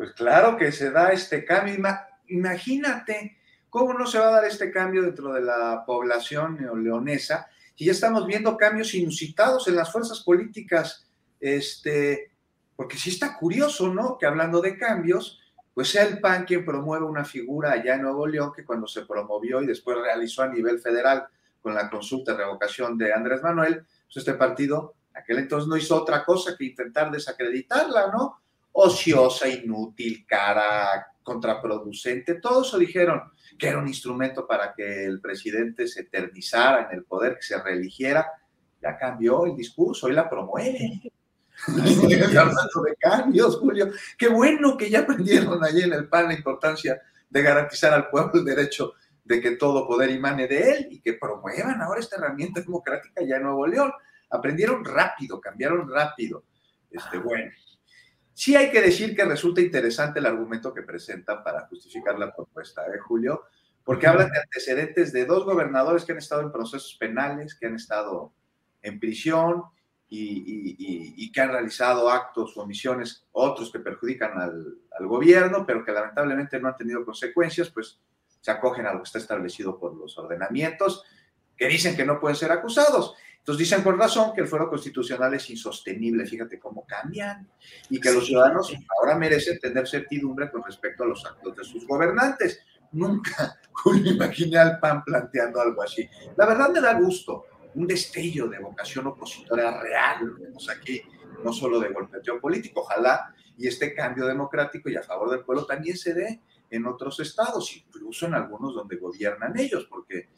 Pues 0.00 0.12
claro 0.12 0.56
que 0.56 0.72
se 0.72 0.90
da 0.90 1.12
este 1.12 1.44
cambio. 1.44 1.76
Imagínate 2.28 3.36
cómo 3.68 3.92
no 3.92 4.06
se 4.06 4.18
va 4.18 4.28
a 4.28 4.30
dar 4.30 4.46
este 4.46 4.70
cambio 4.70 5.02
dentro 5.02 5.34
de 5.34 5.42
la 5.42 5.84
población 5.84 6.56
neoleonesa 6.58 7.46
si 7.74 7.84
ya 7.84 7.92
estamos 7.92 8.26
viendo 8.26 8.56
cambios 8.56 8.94
inusitados 8.94 9.68
en 9.68 9.76
las 9.76 9.92
fuerzas 9.92 10.20
políticas, 10.20 11.06
este, 11.38 12.32
porque 12.76 12.96
sí 12.96 13.10
está 13.10 13.36
curioso, 13.36 13.92
¿no? 13.92 14.16
Que 14.16 14.24
hablando 14.24 14.62
de 14.62 14.78
cambios, 14.78 15.38
pues 15.74 15.90
sea 15.90 16.04
el 16.04 16.18
PAN 16.18 16.46
quien 16.46 16.64
promueve 16.64 17.04
una 17.04 17.26
figura 17.26 17.72
allá 17.72 17.96
en 17.96 18.02
Nuevo 18.02 18.26
León 18.26 18.52
que 18.56 18.64
cuando 18.64 18.86
se 18.86 19.04
promovió 19.04 19.60
y 19.60 19.66
después 19.66 19.98
realizó 19.98 20.44
a 20.44 20.48
nivel 20.48 20.78
federal 20.78 21.26
con 21.60 21.74
la 21.74 21.90
consulta 21.90 22.32
de 22.32 22.38
revocación 22.38 22.96
de 22.96 23.12
Andrés 23.12 23.42
Manuel, 23.42 23.84
pues 24.06 24.16
este 24.16 24.32
partido, 24.32 24.94
aquel 25.12 25.40
entonces 25.40 25.68
no 25.68 25.76
hizo 25.76 25.94
otra 25.94 26.24
cosa 26.24 26.56
que 26.56 26.64
intentar 26.64 27.10
desacreditarla, 27.10 28.10
¿no? 28.10 28.40
Ociosa, 28.72 29.48
inútil, 29.48 30.24
cara, 30.26 31.06
contraproducente, 31.22 32.34
todo 32.34 32.62
eso 32.62 32.78
dijeron 32.78 33.22
que 33.58 33.68
era 33.68 33.78
un 33.78 33.88
instrumento 33.88 34.46
para 34.46 34.72
que 34.74 35.04
el 35.04 35.20
presidente 35.20 35.86
se 35.86 36.02
eternizara 36.02 36.88
en 36.88 36.98
el 36.98 37.04
poder, 37.04 37.36
que 37.36 37.42
se 37.42 37.62
reeligiera, 37.62 38.26
ya 38.82 38.96
cambió 38.96 39.44
el 39.46 39.54
discurso, 39.54 40.08
y 40.08 40.12
la 40.12 40.28
promueve. 40.28 41.00
hablando 41.68 42.82
de 42.86 42.96
cambios, 42.98 43.58
Julio. 43.58 43.90
Qué 44.16 44.28
bueno 44.28 44.76
que 44.76 44.88
ya 44.88 45.00
aprendieron 45.00 45.62
allí 45.62 45.82
en 45.82 45.92
el 45.92 46.08
PAN 46.08 46.28
la 46.28 46.34
importancia 46.34 47.00
de 47.28 47.42
garantizar 47.42 47.92
al 47.92 48.08
pueblo 48.08 48.32
el 48.34 48.44
derecho 48.44 48.94
de 49.24 49.40
que 49.40 49.52
todo 49.52 49.86
poder 49.86 50.10
emane 50.10 50.48
de 50.48 50.72
él 50.72 50.88
y 50.90 51.00
que 51.00 51.12
promuevan 51.12 51.80
ahora 51.82 52.00
esta 52.00 52.16
herramienta 52.16 52.60
democrática 52.60 53.22
ya 53.22 53.36
en 53.36 53.44
Nuevo 53.44 53.66
León. 53.66 53.92
Aprendieron 54.30 54.84
rápido, 54.84 55.40
cambiaron 55.40 55.88
rápido. 55.88 56.44
Este, 56.90 57.18
bueno, 57.18 57.50
Sí 58.40 58.56
hay 58.56 58.70
que 58.70 58.80
decir 58.80 59.14
que 59.14 59.26
resulta 59.26 59.60
interesante 59.60 60.18
el 60.18 60.24
argumento 60.24 60.72
que 60.72 60.80
presentan 60.80 61.44
para 61.44 61.66
justificar 61.66 62.18
la 62.18 62.34
propuesta, 62.34 62.86
¿eh, 62.86 62.98
Julio? 62.98 63.42
Porque 63.84 64.06
hablan 64.06 64.30
de 64.30 64.40
antecedentes 64.40 65.12
de 65.12 65.26
dos 65.26 65.44
gobernadores 65.44 66.06
que 66.06 66.12
han 66.12 66.18
estado 66.18 66.40
en 66.40 66.50
procesos 66.50 66.96
penales, 66.98 67.54
que 67.54 67.66
han 67.66 67.74
estado 67.74 68.32
en 68.80 68.98
prisión 68.98 69.64
y, 70.08 71.30
que 71.30 71.40
han 71.42 71.50
realizado 71.50 72.10
actos 72.10 72.56
o 72.56 72.62
omisiones, 72.62 73.26
otros 73.32 73.70
que 73.70 73.80
perjudican 73.80 74.40
al, 74.40 74.74
al, 74.98 75.06
gobierno, 75.06 75.66
pero 75.66 75.84
que 75.84 75.92
lamentablemente 75.92 76.58
no 76.58 76.68
han 76.68 76.78
tenido 76.78 77.04
consecuencias, 77.04 77.68
pues 77.68 78.00
se 78.40 78.50
acogen 78.50 78.86
a 78.86 78.94
lo 78.94 79.00
que 79.00 79.06
está 79.08 79.18
establecido 79.18 79.78
por 79.78 79.94
los 79.94 80.16
ordenamientos, 80.16 81.04
que 81.58 81.68
dicen 81.68 81.94
que 81.94 82.06
no 82.06 82.18
pueden 82.18 82.36
ser 82.36 82.52
acusados. 82.52 83.14
Entonces 83.40 83.68
dicen 83.68 83.82
con 83.82 83.98
razón 83.98 84.32
que 84.34 84.42
el 84.42 84.46
fuero 84.46 84.68
constitucional 84.68 85.32
es 85.34 85.48
insostenible, 85.50 86.26
fíjate 86.26 86.58
cómo 86.58 86.86
cambian, 86.86 87.48
y 87.88 87.98
que 87.98 88.12
los 88.12 88.26
ciudadanos 88.26 88.72
ahora 88.98 89.16
merecen 89.16 89.58
tener 89.58 89.88
certidumbre 89.88 90.50
con 90.50 90.62
respecto 90.62 91.04
a 91.04 91.06
los 91.06 91.24
actos 91.24 91.56
de 91.56 91.64
sus 91.64 91.86
gobernantes. 91.86 92.60
Nunca 92.92 93.58
imaginé 94.04 94.58
al 94.58 94.78
PAN 94.78 95.02
planteando 95.04 95.60
algo 95.60 95.82
así. 95.82 96.08
La 96.36 96.46
verdad 96.46 96.70
me 96.70 96.80
da 96.80 96.92
gusto, 96.94 97.46
un 97.74 97.86
destello 97.86 98.46
de 98.48 98.58
vocación 98.58 99.06
opositora 99.06 99.80
real, 99.80 100.34
vemos 100.38 100.68
aquí, 100.68 101.00
no 101.42 101.52
solo 101.52 101.80
de 101.80 101.88
golpeteo 101.88 102.40
político, 102.40 102.80
ojalá 102.80 103.34
y 103.56 103.66
este 103.66 103.94
cambio 103.94 104.26
democrático 104.26 104.88
y 104.88 104.96
a 104.96 105.02
favor 105.02 105.30
del 105.30 105.44
pueblo 105.44 105.66
también 105.66 105.96
se 105.96 106.14
dé 106.14 106.40
en 106.70 106.86
otros 106.86 107.20
estados, 107.20 107.74
incluso 107.76 108.26
en 108.26 108.34
algunos 108.34 108.74
donde 108.74 108.96
gobiernan 108.96 109.58
ellos, 109.58 109.86
porque 109.90 110.28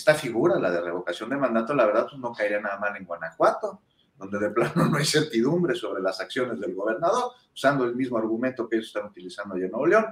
esta 0.00 0.14
figura, 0.14 0.58
la 0.58 0.70
de 0.70 0.80
revocación 0.80 1.30
de 1.30 1.36
mandato, 1.36 1.74
la 1.74 1.86
verdad, 1.86 2.06
pues 2.08 2.20
no 2.20 2.32
caería 2.32 2.60
nada 2.60 2.78
mal 2.78 2.96
en 2.96 3.04
Guanajuato, 3.04 3.82
donde 4.16 4.38
de 4.38 4.50
plano 4.50 4.86
no 4.90 4.96
hay 4.96 5.04
certidumbre 5.04 5.74
sobre 5.74 6.02
las 6.02 6.20
acciones 6.20 6.58
del 6.58 6.74
gobernador, 6.74 7.32
usando 7.54 7.84
el 7.84 7.94
mismo 7.94 8.18
argumento 8.18 8.68
que 8.68 8.76
ellos 8.76 8.88
están 8.88 9.06
utilizando 9.06 9.54
allá 9.54 9.66
en 9.66 9.70
Nuevo 9.70 9.86
León. 9.86 10.06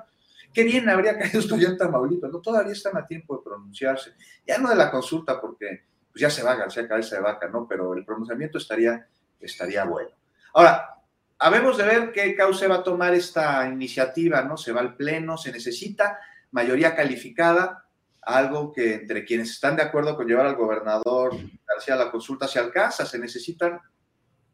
Qué 0.52 0.62
bien 0.62 0.88
habría 0.88 1.18
caído 1.18 1.40
esto 1.40 1.56
ya 1.56 1.68
en 1.68 1.76
Tamaulipas, 1.76 2.30
¿no? 2.30 2.40
Todavía 2.40 2.72
están 2.72 2.96
a 2.96 3.06
tiempo 3.06 3.36
de 3.36 3.42
pronunciarse. 3.42 4.14
Ya 4.46 4.58
no 4.58 4.70
de 4.70 4.76
la 4.76 4.90
consulta, 4.90 5.40
porque 5.40 5.84
pues 6.10 6.20
ya 6.20 6.30
se 6.30 6.42
va 6.42 6.54
García 6.54 6.88
Cabeza 6.88 7.16
de 7.16 7.22
Vaca, 7.22 7.48
¿no? 7.48 7.66
Pero 7.68 7.94
el 7.94 8.04
pronunciamiento 8.04 8.58
estaría, 8.58 9.06
estaría 9.40 9.84
bueno. 9.84 10.10
Ahora, 10.54 11.02
habemos 11.38 11.76
de 11.76 11.84
ver 11.84 12.12
qué 12.12 12.34
causa 12.34 12.66
va 12.68 12.76
a 12.76 12.82
tomar 12.82 13.14
esta 13.14 13.68
iniciativa, 13.68 14.42
¿no? 14.42 14.56
Se 14.56 14.72
va 14.72 14.80
al 14.80 14.96
Pleno, 14.96 15.36
se 15.36 15.52
necesita 15.52 16.18
mayoría 16.50 16.96
calificada, 16.96 17.87
algo 18.22 18.72
que 18.72 18.94
entre 18.94 19.24
quienes 19.24 19.50
están 19.50 19.76
de 19.76 19.82
acuerdo 19.82 20.16
con 20.16 20.26
llevar 20.26 20.46
al 20.46 20.56
gobernador 20.56 21.36
García 21.66 21.94
a 21.94 21.98
la 21.98 22.10
consulta 22.10 22.48
se 22.48 22.58
alcanza, 22.58 23.06
se 23.06 23.18
necesitan 23.18 23.80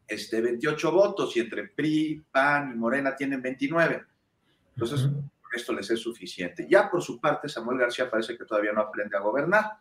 este, 0.06 0.40
28 0.40 0.92
votos 0.92 1.36
y 1.36 1.40
entre 1.40 1.68
PRI, 1.68 2.24
PAN 2.30 2.72
y 2.72 2.76
Morena 2.76 3.16
tienen 3.16 3.40
29. 3.40 4.04
Entonces, 4.74 5.08
esto 5.52 5.72
les 5.72 5.90
es 5.90 6.00
suficiente. 6.00 6.66
Ya 6.68 6.90
por 6.90 7.02
su 7.02 7.20
parte, 7.20 7.48
Samuel 7.48 7.78
García 7.78 8.10
parece 8.10 8.36
que 8.36 8.44
todavía 8.44 8.72
no 8.72 8.82
aprende 8.82 9.16
a 9.16 9.20
gobernar, 9.20 9.78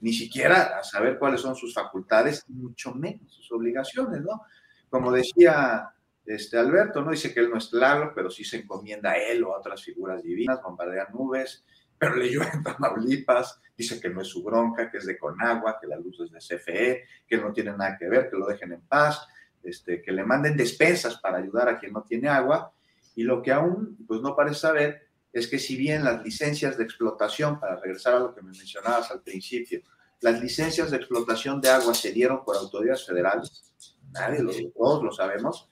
ni 0.00 0.12
siquiera 0.12 0.78
a 0.78 0.82
saber 0.82 1.18
cuáles 1.18 1.40
son 1.40 1.54
sus 1.54 1.72
facultades, 1.72 2.44
mucho 2.48 2.92
menos 2.92 3.32
sus 3.32 3.50
obligaciones, 3.52 4.20
¿no? 4.20 4.42
Como 4.90 5.12
decía 5.12 5.90
este 6.26 6.58
Alberto, 6.58 7.02
¿no? 7.02 7.12
Dice 7.12 7.32
que 7.32 7.40
él 7.40 7.50
no 7.50 7.58
es 7.58 7.68
claro, 7.68 8.12
pero 8.14 8.30
sí 8.30 8.44
se 8.44 8.58
encomienda 8.58 9.12
a 9.12 9.16
él 9.16 9.44
o 9.44 9.54
a 9.54 9.58
otras 9.58 9.82
figuras 9.82 10.22
divinas, 10.22 10.60
bombardean 10.62 11.12
nubes, 11.12 11.64
pero 12.02 12.16
leyó 12.16 12.42
en 12.42 12.64
Tamaulipas, 12.64 13.60
dice 13.76 14.00
que 14.00 14.08
no 14.08 14.22
es 14.22 14.26
su 14.26 14.42
bronca, 14.42 14.90
que 14.90 14.98
es 14.98 15.06
de 15.06 15.16
Conagua, 15.16 15.78
que 15.80 15.86
la 15.86 15.96
luz 15.96 16.18
es 16.18 16.32
de 16.32 16.40
CFE, 16.40 17.04
que 17.28 17.36
no 17.36 17.52
tiene 17.52 17.70
nada 17.70 17.96
que 17.96 18.08
ver, 18.08 18.28
que 18.28 18.36
lo 18.36 18.44
dejen 18.44 18.72
en 18.72 18.80
paz, 18.80 19.24
este, 19.62 20.02
que 20.02 20.10
le 20.10 20.24
manden 20.24 20.56
despensas 20.56 21.18
para 21.18 21.38
ayudar 21.38 21.68
a 21.68 21.78
quien 21.78 21.92
no 21.92 22.02
tiene 22.02 22.28
agua. 22.28 22.72
Y 23.14 23.22
lo 23.22 23.40
que 23.40 23.52
aún 23.52 23.96
pues, 24.04 24.20
no 24.20 24.34
parece 24.34 24.58
saber 24.58 25.10
es 25.32 25.46
que 25.46 25.60
si 25.60 25.76
bien 25.76 26.02
las 26.02 26.24
licencias 26.24 26.76
de 26.76 26.82
explotación, 26.82 27.60
para 27.60 27.76
regresar 27.76 28.14
a 28.14 28.18
lo 28.18 28.34
que 28.34 28.42
me 28.42 28.50
mencionabas 28.50 29.12
al 29.12 29.22
principio, 29.22 29.80
las 30.22 30.42
licencias 30.42 30.90
de 30.90 30.96
explotación 30.96 31.60
de 31.60 31.70
agua 31.70 31.94
se 31.94 32.10
dieron 32.10 32.44
por 32.44 32.56
autoridades 32.56 33.06
federales, 33.06 33.62
nadie 34.10 34.72
todos 34.76 35.04
lo 35.04 35.12
sabemos, 35.12 35.68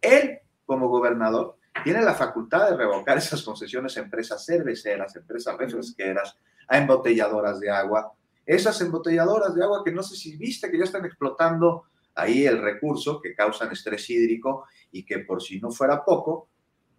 él 0.00 0.40
como 0.66 0.88
gobernador 0.88 1.57
tiene 1.84 2.02
la 2.02 2.14
facultad 2.14 2.70
de 2.70 2.76
revocar 2.76 3.18
esas 3.18 3.42
concesiones 3.42 3.96
a 3.96 4.00
empresas 4.00 4.44
cerveceras, 4.44 5.14
empresas 5.16 5.56
refresqueras, 5.56 6.36
a 6.66 6.78
embotelladoras 6.78 7.60
de 7.60 7.70
agua. 7.70 8.12
Esas 8.44 8.80
embotelladoras 8.80 9.54
de 9.54 9.62
agua 9.62 9.82
que 9.84 9.92
no 9.92 10.02
sé 10.02 10.16
si 10.16 10.36
viste 10.36 10.70
que 10.70 10.78
ya 10.78 10.84
están 10.84 11.04
explotando 11.04 11.84
ahí 12.14 12.46
el 12.46 12.60
recurso, 12.60 13.20
que 13.20 13.34
causan 13.34 13.72
estrés 13.72 14.08
hídrico 14.10 14.66
y 14.90 15.04
que 15.04 15.20
por 15.20 15.42
si 15.42 15.60
no 15.60 15.70
fuera 15.70 16.04
poco, 16.04 16.48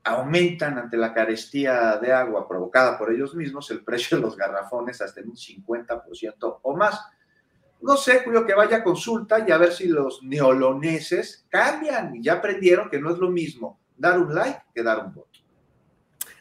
aumentan 0.03 0.77
ante 0.77 0.95
la 0.97 1.13
carestía 1.13 1.97
de 1.97 2.13
agua 2.13 2.47
provocada 2.47 2.97
por 2.97 3.11
ellos 3.11 3.35
mismos 3.35 3.69
el 3.71 3.83
precio 3.83 4.17
de 4.17 4.23
los 4.23 4.37
garrafones 4.37 5.01
hasta 5.01 5.19
en 5.19 5.29
un 5.29 5.35
50% 5.35 6.59
o 6.61 6.75
más. 6.75 6.99
No 7.81 7.95
sé, 7.95 8.21
Julio, 8.23 8.45
que 8.45 8.53
vaya 8.53 8.77
a 8.77 8.83
consulta 8.83 9.45
y 9.45 9.51
a 9.51 9.57
ver 9.57 9.71
si 9.71 9.87
los 9.87 10.21
neoloneses 10.23 11.45
cambian 11.49 12.15
y 12.15 12.23
ya 12.23 12.33
aprendieron 12.33 12.89
que 12.89 12.99
no 12.99 13.11
es 13.11 13.17
lo 13.17 13.29
mismo 13.29 13.78
dar 13.99 14.19
un 14.19 14.33
like 14.33 14.61
que 14.73 14.81
dar 14.81 15.05
un 15.05 15.13
voto. 15.13 15.29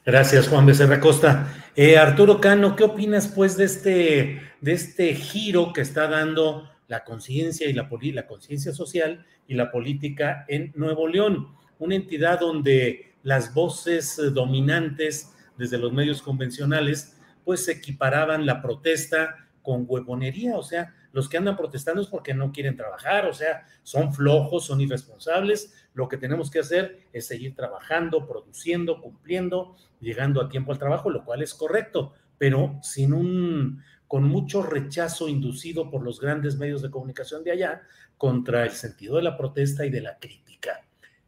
Gracias, 0.07 0.49
Juan 0.49 0.65
Becerra 0.65 1.01
Costa. 1.01 1.53
Eh, 1.77 1.99
Arturo 1.99 2.41
Cano, 2.41 2.75
¿qué 2.75 2.85
opinas 2.85 3.29
pues 3.29 3.59
de 3.59 3.65
este, 3.65 4.43
de 4.61 4.73
este 4.73 5.15
giro 5.15 5.73
que 5.75 5.83
está 5.83 6.09
dando 6.09 6.71
la 6.87 7.05
conciencia 7.05 7.69
y 7.69 7.75
la, 7.75 7.91
la 7.91 8.27
conciencia 8.27 8.73
social 8.73 9.27
y 9.47 9.55
la 9.55 9.71
política 9.71 10.47
en 10.49 10.73
Nuevo 10.77 11.07
León? 11.07 11.49
Una 11.79 11.97
entidad 11.97 12.41
donde 12.41 13.17
las 13.23 13.53
voces 13.53 14.17
dominantes 14.33 15.35
desde 15.59 15.77
los 15.77 15.93
medios 15.93 16.23
convencionales 16.23 17.19
pues 17.45 17.69
equiparaban 17.69 18.47
la 18.47 18.63
protesta 18.63 19.37
con 19.63 19.85
huevonería, 19.87 20.57
o 20.57 20.63
sea, 20.63 20.95
los 21.13 21.29
que 21.29 21.39
andan 21.39 21.57
protestando 21.57 22.03
es 22.03 22.09
porque 22.09 22.35
no 22.35 22.53
quieren 22.53 22.77
trabajar, 22.77 23.27
o 23.27 23.33
sea, 23.33 23.67
son 23.83 24.13
flojos, 24.13 24.67
son 24.67 24.81
irresponsables. 24.81 25.75
Lo 25.95 26.09
que 26.09 26.17
tenemos 26.17 26.51
que 26.51 26.61
hacer 26.61 27.07
es 27.13 27.27
seguir 27.27 27.55
trabajando, 27.55 28.27
produciendo, 28.27 29.01
cumpliendo, 29.01 29.77
llegando 30.01 30.41
a 30.41 30.49
tiempo 30.49 30.73
al 30.73 30.79
trabajo, 30.79 31.11
lo 31.11 31.25
cual 31.25 31.43
es 31.43 31.55
correcto, 31.55 32.13
pero 32.37 32.79
sin 32.83 33.13
un 33.13 33.83
con 34.07 34.25
mucho 34.25 34.63
rechazo 34.63 35.29
inducido 35.29 35.91
por 35.91 36.03
los 36.03 36.19
grandes 36.19 36.57
medios 36.57 36.81
de 36.81 36.91
comunicación 36.91 37.45
de 37.45 37.53
allá 37.53 37.83
contra 38.17 38.65
el 38.65 38.71
sentido 38.71 39.17
de 39.17 39.23
la 39.23 39.37
protesta 39.37 39.85
y 39.85 39.91
de 39.91 40.01
la 40.01 40.19
crítica. 40.19 40.81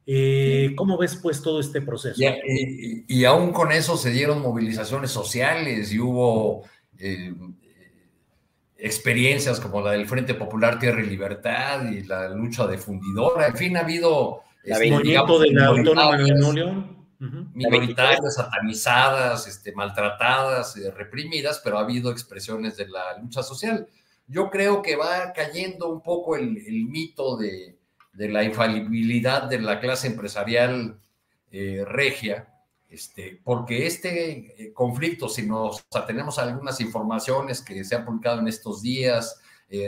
Eh, 0.06 0.72
¿Cómo 0.76 0.96
ves 0.96 1.16
pues 1.16 1.42
todo 1.42 1.60
este 1.60 1.82
proceso? 1.82 2.20
Y, 2.20 3.04
y, 3.06 3.24
aún 3.26 3.52
con 3.52 3.70
eso 3.70 3.96
se 3.96 4.10
dieron 4.10 4.40
movilizaciones 4.40 5.10
sociales 5.10 5.92
y 5.92 6.00
hubo 6.00 6.64
eh, 6.98 7.32
experiencias 8.80 9.60
como 9.60 9.80
la 9.80 9.92
del 9.92 10.08
Frente 10.08 10.34
Popular 10.34 10.78
Tierra 10.78 11.02
y 11.02 11.06
Libertad 11.06 11.90
y 11.90 12.02
la 12.04 12.28
lucha 12.30 12.66
de 12.66 12.78
fundidora. 12.78 13.46
En 13.46 13.56
fin, 13.56 13.76
ha 13.76 13.80
habido 13.80 14.42
este, 14.64 14.90
movimiento 14.90 15.38
de 15.38 15.50
la 15.52 15.66
autónoma 15.66 16.16
de 16.16 16.34
Nuevo 16.34 17.00
minoritarias, 17.20 18.34
satanizadas, 18.34 19.46
este, 19.46 19.72
maltratadas, 19.72 20.76
eh, 20.76 20.90
reprimidas, 20.90 21.60
pero 21.62 21.78
ha 21.78 21.82
habido 21.82 22.10
expresiones 22.10 22.76
de 22.76 22.88
la 22.88 23.18
lucha 23.18 23.42
social. 23.42 23.86
Yo 24.26 24.48
creo 24.48 24.80
que 24.80 24.96
va 24.96 25.32
cayendo 25.34 25.88
un 25.88 26.02
poco 26.02 26.36
el, 26.36 26.86
mito 26.88 27.36
de, 27.36 27.76
la 28.14 28.42
infalibilidad 28.42 29.42
de 29.42 29.60
la 29.60 29.80
clase 29.80 30.06
empresarial 30.06 30.98
eh, 31.50 31.84
regia, 31.86 32.48
este, 32.90 33.40
porque 33.42 33.86
este 33.86 34.64
eh, 34.64 34.72
conflicto, 34.72 35.28
si 35.28 35.46
nos 35.46 35.86
tenemos 36.06 36.38
algunas 36.38 36.80
informaciones 36.80 37.62
que 37.62 37.84
se 37.84 37.96
han 37.96 38.04
publicado 38.04 38.40
en 38.40 38.48
estos 38.48 38.82
días, 38.82 39.40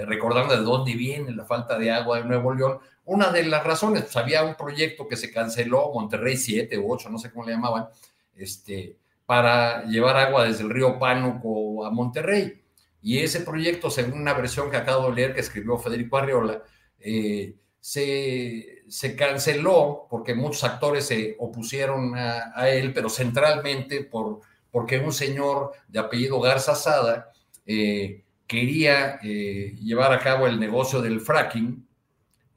recordando 0.07 0.57
de 0.57 0.63
dónde 0.63 0.95
viene 0.95 1.33
la 1.33 1.45
falta 1.45 1.77
de 1.77 1.91
agua 1.91 2.19
de 2.19 2.25
Nuevo 2.25 2.55
León, 2.55 2.79
una 3.05 3.33
de 3.33 3.45
las 3.45 3.65
razones, 3.65 4.03
pues 4.03 4.17
había 4.17 4.45
un 4.45 4.55
proyecto 4.55 5.09
que 5.09 5.17
se 5.17 5.33
canceló, 5.33 5.91
Monterrey 5.93 6.37
7 6.37 6.79
u 6.79 6.93
8, 6.93 7.11
no 7.11 7.19
sé 7.19 7.33
cómo 7.33 7.45
le 7.45 7.53
llamaban, 7.53 7.89
este, 8.37 8.97
para 9.27 9.85
llevar 9.85 10.17
agua 10.17 10.45
desde 10.45 10.63
el 10.63 10.71
río 10.71 10.99
Pánuco 10.99 11.85
a 11.85 11.91
Monterrey. 11.91 12.61
Y 13.01 13.19
ese 13.19 13.41
proyecto, 13.41 13.91
según 13.91 14.21
una 14.21 14.35
versión 14.35 14.71
que 14.71 14.77
acabo 14.77 15.09
de 15.09 15.15
leer 15.17 15.35
que 15.35 15.41
escribió 15.41 15.79
Federico 15.79 16.17
Arriola, 16.17 16.63
eh, 17.01 17.57
se, 17.81 18.82
se, 18.93 19.17
canceló 19.17 20.07
porque 20.11 20.35
muchos 20.35 20.65
actores 20.65 21.07
se 21.07 21.37
opusieron 21.39 22.15
a, 22.17 22.69
él, 22.69 22.93
pero 22.93 23.09
centralmente 23.09 24.05
por, 24.05 24.41
porque 24.71 24.99
un 24.99 25.13
señor 25.13 25.73
de 25.89 25.99
apellido 25.99 26.41
Garza 26.41 26.75
Sada 26.75 27.33
eh, 27.65 28.25
quería 28.47 29.19
eh, 29.23 29.77
llevar 29.81 30.13
a 30.13 30.19
cabo 30.19 30.47
el 30.47 30.61
negocio 30.61 31.01
del 31.01 31.21
fracking 31.21 31.87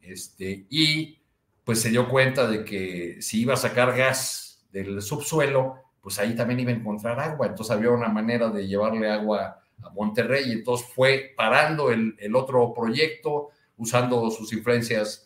este, 0.02 0.66
y 0.70 1.20
pues 1.64 1.82
se 1.82 1.90
dio 1.90 2.08
cuenta 2.08 2.48
de 2.48 2.64
que 2.64 3.22
si 3.22 3.42
iba 3.42 3.54
a 3.54 3.58
sacar 3.58 3.96
gas 3.96 4.66
del 4.72 5.02
subsuelo, 5.02 5.86
pues 6.02 6.20
ahí 6.20 6.36
también 6.36 6.60
iba 6.60 6.72
a 6.72 6.76
encontrar 6.76 7.20
agua. 7.20 7.48
Entonces 7.48 7.76
había 7.76 7.90
una 7.90 8.10
manera 8.10 8.50
de 8.50 8.68
llevarle 8.68 9.10
agua 9.10 9.60
a 9.82 9.90
Monterrey. 9.90 10.52
Entonces 10.52 10.88
fue 10.94 11.34
parando 11.36 11.92
el, 11.92 12.36
otro 12.36 12.74
proyecto, 12.74 13.50
usando 13.78 14.30
sus 14.30 14.54
influencias 14.54 15.25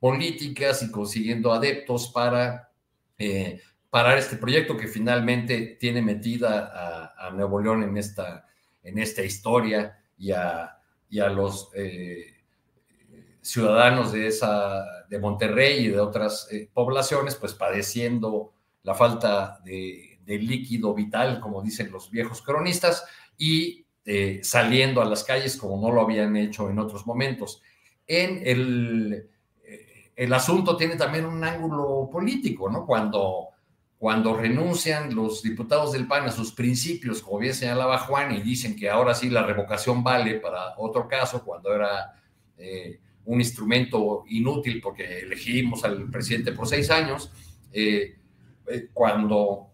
políticas 0.00 0.82
y 0.82 0.90
consiguiendo 0.90 1.52
adeptos 1.52 2.08
para 2.08 2.72
eh, 3.18 3.60
parar 3.90 4.18
este 4.18 4.36
proyecto 4.36 4.76
que 4.76 4.88
finalmente 4.88 5.76
tiene 5.78 6.02
metida 6.02 6.72
a, 7.16 7.30
Nuevo 7.30 7.60
León 7.60 7.84
en 7.84 7.96
esta, 7.96 8.44
en 8.82 8.98
esta 8.98 9.22
historia 9.22 10.02
y 10.18 10.32
a, 10.32 10.78
y 11.08 11.20
a 11.20 11.28
los 11.28 11.70
eh, 11.74 12.40
ciudadanos 13.40 14.12
de, 14.12 14.26
esa, 14.26 14.84
de 15.08 15.18
Monterrey 15.18 15.84
y 15.84 15.88
de 15.88 16.00
otras 16.00 16.48
eh, 16.50 16.68
poblaciones, 16.72 17.36
pues 17.36 17.54
padeciendo 17.54 18.52
la 18.82 18.94
falta 18.94 19.60
de, 19.64 20.06
líquido 20.26 20.94
vital, 20.94 21.40
como 21.40 21.60
dicen 21.60 21.90
los 21.90 22.08
viejos 22.08 22.40
cronistas, 22.40 23.04
y 23.36 23.84
eh, 24.04 24.38
saliendo 24.44 25.02
a 25.02 25.04
las 25.04 25.24
calles 25.24 25.56
como 25.56 25.80
no 25.80 25.92
lo 25.92 26.02
habían 26.02 26.36
hecho 26.36 26.70
en 26.70 26.78
otros 26.78 27.04
momentos. 27.04 27.62
En 28.06 28.40
el, 28.46 29.28
el 30.20 30.34
asunto 30.34 30.76
tiene 30.76 30.96
también 30.96 31.24
un 31.24 31.42
ángulo 31.42 32.10
político, 32.12 32.68
¿no? 32.70 32.84
Cuando, 32.84 33.48
cuando 33.98 34.36
renuncian 34.36 35.14
los 35.14 35.42
diputados 35.42 35.92
del 35.92 36.06
PAN 36.06 36.26
a 36.26 36.30
sus 36.30 36.52
principios, 36.52 37.22
como 37.22 37.38
bien 37.38 37.54
señalaba 37.54 37.96
Juan, 38.00 38.32
y 38.32 38.42
dicen 38.42 38.76
que 38.76 38.90
ahora 38.90 39.14
sí 39.14 39.30
la 39.30 39.46
revocación 39.46 40.04
vale 40.04 40.34
para 40.34 40.76
otro 40.76 41.08
caso, 41.08 41.42
cuando 41.42 41.74
era 41.74 42.14
un 43.24 43.40
instrumento 43.40 44.24
inútil 44.28 44.80
porque 44.82 45.20
elegimos 45.20 45.84
al 45.84 46.10
presidente 46.10 46.52
por 46.52 46.68
seis 46.68 46.90
años, 46.90 47.30
eh, 47.72 48.18
eh, 48.68 48.88
cuando, 48.92 49.68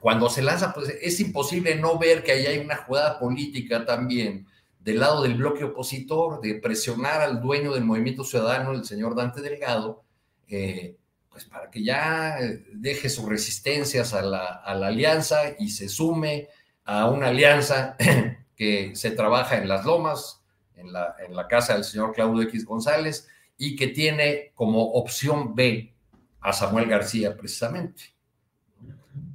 cuando 0.00 0.28
se 0.28 0.42
lanza, 0.42 0.74
pues 0.74 0.88
es 1.00 1.20
imposible 1.20 1.76
no 1.76 1.96
ver 1.96 2.24
que 2.24 2.32
ahí 2.32 2.46
hay 2.46 2.58
una 2.58 2.76
jugada 2.76 3.20
política 3.20 3.84
también 3.84 4.48
del 4.86 5.00
lado 5.00 5.24
del 5.24 5.34
bloque 5.34 5.64
opositor, 5.64 6.40
de 6.40 6.54
presionar 6.54 7.20
al 7.20 7.40
dueño 7.40 7.74
del 7.74 7.82
movimiento 7.82 8.22
ciudadano, 8.22 8.70
el 8.70 8.84
señor 8.84 9.16
Dante 9.16 9.40
Delgado, 9.40 10.04
eh, 10.46 10.96
pues 11.28 11.44
para 11.44 11.68
que 11.68 11.82
ya 11.82 12.38
deje 12.72 13.08
sus 13.08 13.28
resistencias 13.28 14.14
a 14.14 14.22
la, 14.22 14.44
a 14.46 14.76
la 14.76 14.86
alianza 14.86 15.56
y 15.58 15.70
se 15.70 15.88
sume 15.88 16.48
a 16.84 17.10
una 17.10 17.28
alianza 17.28 17.96
que 18.56 18.94
se 18.94 19.10
trabaja 19.10 19.58
en 19.58 19.66
las 19.66 19.84
lomas, 19.84 20.40
en 20.76 20.92
la, 20.92 21.16
en 21.18 21.34
la 21.34 21.48
casa 21.48 21.74
del 21.74 21.82
señor 21.82 22.12
Claudio 22.12 22.42
X 22.42 22.64
González 22.64 23.26
y 23.58 23.74
que 23.74 23.88
tiene 23.88 24.52
como 24.54 24.92
opción 24.92 25.56
B 25.56 25.92
a 26.40 26.52
Samuel 26.52 26.88
García 26.88 27.36
precisamente. 27.36 28.14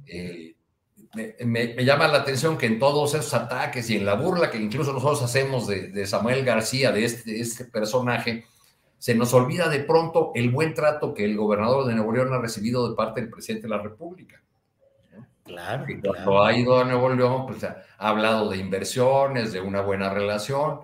Eh, 0.06 0.51
me, 1.44 1.84
llama 1.84 2.08
la 2.08 2.18
atención 2.18 2.56
que 2.56 2.66
en 2.66 2.78
todos 2.78 3.14
esos 3.14 3.34
ataques 3.34 3.90
y 3.90 3.96
en 3.96 4.06
la 4.06 4.14
burla 4.14 4.50
que 4.50 4.58
incluso 4.58 4.92
nosotros 4.92 5.22
hacemos 5.22 5.66
de, 5.66 6.06
Samuel 6.06 6.44
García, 6.44 6.92
de 6.92 7.04
este, 7.04 7.40
este, 7.40 7.64
personaje, 7.64 8.46
se 8.98 9.14
nos 9.14 9.34
olvida 9.34 9.68
de 9.68 9.80
pronto 9.80 10.32
el 10.34 10.50
buen 10.50 10.74
trato 10.74 11.12
que 11.12 11.24
el 11.24 11.36
gobernador 11.36 11.86
de 11.86 11.94
Nuevo 11.94 12.12
León 12.12 12.32
ha 12.32 12.38
recibido 12.38 12.88
de 12.88 12.94
parte 12.94 13.20
del 13.20 13.30
presidente 13.30 13.68
de 13.68 13.74
la 13.76 13.82
República. 13.82 14.40
Claro. 15.44 15.84
cuando 16.06 16.44
ha 16.44 16.56
ido 16.56 16.78
a 16.78 16.84
Nuevo 16.84 17.10
León, 17.10 17.46
pues 17.46 17.64
ha 17.64 17.84
hablado 17.98 18.48
de 18.48 18.58
inversiones, 18.58 19.52
de 19.52 19.60
una 19.60 19.82
buena 19.82 20.08
relación, 20.08 20.80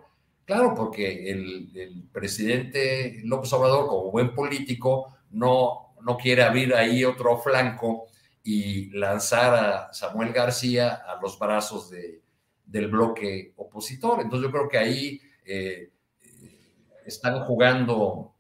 Claro, 0.49 0.75
porque 0.75 1.31
el, 1.31 2.09
presidente 2.11 3.21
López 3.25 3.53
Obrador, 3.53 3.87
como 3.87 4.11
buen 4.11 4.35
político, 4.35 5.19
no, 5.33 5.93
no 6.01 6.17
quiere 6.17 6.43
abrir 6.43 6.75
ahí 6.75 7.05
otro 7.05 7.37
flanco 7.37 8.07
y 8.51 8.91
lanzar 8.91 9.55
a 9.55 9.93
Samuel 9.93 10.33
García 10.33 11.03
a 11.07 11.21
los 11.21 11.39
brazos 11.39 11.91
de, 11.91 12.23
del 12.65 12.89
bloque 12.89 13.53
opositor. 13.57 14.21
Entonces 14.21 14.47
yo 14.47 14.53
creo 14.53 14.69
que 14.69 14.79
ahí 14.79 15.21
eh, 15.45 15.91
están 17.05 17.45
jugando 17.45 18.35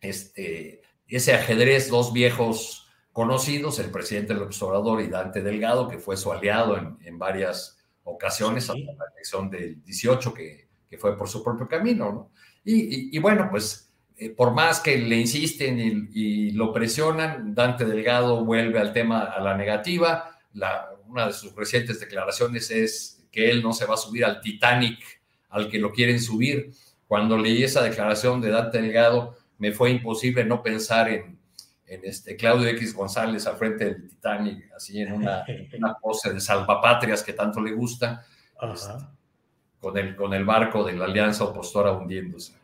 este, 0.00 0.80
ese 1.06 1.34
ajedrez 1.34 1.90
dos 1.90 2.14
viejos 2.14 2.88
conocidos, 3.12 3.78
el 3.78 3.90
presidente 3.90 4.32
López 4.32 4.62
Obrador 4.62 5.02
y 5.02 5.08
Dante 5.08 5.42
Delgado, 5.42 5.88
que 5.88 5.98
fue 5.98 6.16
su 6.16 6.32
aliado 6.32 6.78
en, 6.78 7.18
varias 7.18 7.78
ocasiones 8.04 8.70
hasta 8.70 8.92
la 8.92 9.04
elección 9.14 9.50
del 9.50 9.82
18, 9.82 10.32
que 10.32 10.66
que 10.88 10.98
fue 10.98 11.16
por 11.16 11.28
su 11.28 11.42
propio 11.42 11.68
camino, 11.68 12.12
¿no? 12.12 12.30
Y, 12.64 13.16
bueno, 13.20 13.46
pues 13.48 13.85
eh, 14.16 14.30
por 14.30 14.52
más 14.52 14.80
que 14.80 14.98
le 14.98 15.16
insisten 15.16 16.10
y, 16.12 16.50
lo 16.52 16.72
presionan, 16.72 17.54
Dante 17.54 17.84
Delgado 17.84 18.44
vuelve 18.44 18.78
al 18.78 18.92
tema, 18.92 19.24
a 19.24 19.40
la 19.40 19.56
negativa. 19.56 20.38
La, 20.54 20.90
una 21.06 21.26
de 21.26 21.32
sus 21.32 21.54
recientes 21.54 22.00
declaraciones 22.00 22.70
es 22.70 23.26
que 23.30 23.50
él 23.50 23.62
no 23.62 23.72
se 23.72 23.84
va 23.84 23.94
a 23.94 23.98
subir 23.98 24.24
al 24.24 24.40
Titanic 24.40 24.98
al 25.50 25.68
que 25.68 25.78
lo 25.78 25.92
quieren 25.92 26.20
subir. 26.20 26.70
Cuando 27.06 27.38
leí 27.38 27.62
esa 27.62 27.82
declaración 27.82 28.40
de 28.40 28.50
Dante 28.50 28.80
Delgado, 28.80 29.36
me 29.58 29.72
fue 29.72 29.90
imposible 29.90 30.44
no 30.44 30.62
pensar 30.62 31.08
en, 31.08 31.38
en 31.86 32.04
este 32.04 32.36
Claudio 32.36 32.68
X 32.68 32.94
González 32.94 33.46
al 33.46 33.56
frente 33.56 33.84
del 33.84 34.08
Titanic, 34.08 34.72
así 34.74 35.00
en 35.00 35.12
una, 35.12 35.44
una 35.78 35.94
pose 35.94 36.32
de 36.32 36.40
salvapatrias 36.40 37.22
que 37.22 37.32
tanto 37.32 37.60
le 37.60 37.72
gusta. 37.72 38.24
Ajá 38.58 39.12
con 39.86 39.96
el, 39.98 40.16
con 40.16 40.34
el 40.34 40.44
barco 40.44 40.82
de 40.82 40.94
la 40.94 41.04
alianza 41.04 41.44
opositora 41.44 41.92
hundiéndose. 41.92 42.54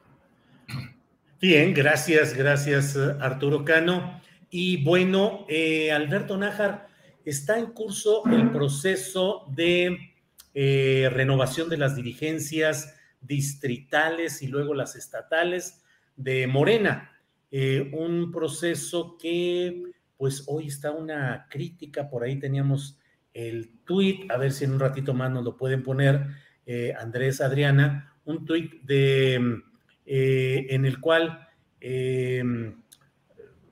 Bien, 1.42 1.74
gracias, 1.74 2.34
gracias 2.34 2.96
Arturo 2.96 3.64
Cano. 3.64 4.22
Y 4.48 4.84
bueno, 4.84 5.44
eh, 5.48 5.90
Alberto 5.90 6.36
Nájar, 6.36 6.86
está 7.24 7.58
en 7.58 7.72
curso 7.72 8.22
el 8.26 8.52
proceso 8.52 9.46
de 9.50 10.12
eh, 10.54 11.10
renovación 11.12 11.68
de 11.68 11.78
las 11.78 11.96
dirigencias 11.96 12.94
distritales 13.20 14.40
y 14.42 14.46
luego 14.46 14.72
las 14.72 14.94
estatales 14.94 15.82
de 16.14 16.46
Morena. 16.46 17.10
Eh, 17.50 17.90
un 17.92 18.30
proceso 18.30 19.18
que, 19.18 19.82
pues 20.16 20.44
hoy 20.46 20.68
está 20.68 20.92
una 20.92 21.48
crítica, 21.50 22.08
por 22.08 22.22
ahí 22.22 22.38
teníamos 22.38 23.00
el 23.34 23.80
tuit, 23.84 24.30
a 24.30 24.36
ver 24.36 24.52
si 24.52 24.62
en 24.62 24.74
un 24.74 24.78
ratito 24.78 25.12
más 25.12 25.32
nos 25.32 25.42
lo 25.42 25.56
pueden 25.56 25.82
poner, 25.82 26.24
eh, 26.66 26.94
Andrés 26.96 27.40
Adriana, 27.40 28.14
un 28.26 28.44
tuit 28.44 28.80
de, 28.82 29.60
eh, 30.06 30.66
en 30.70 30.84
el 30.84 31.00
cual 31.00 31.48
eh, 31.80 32.42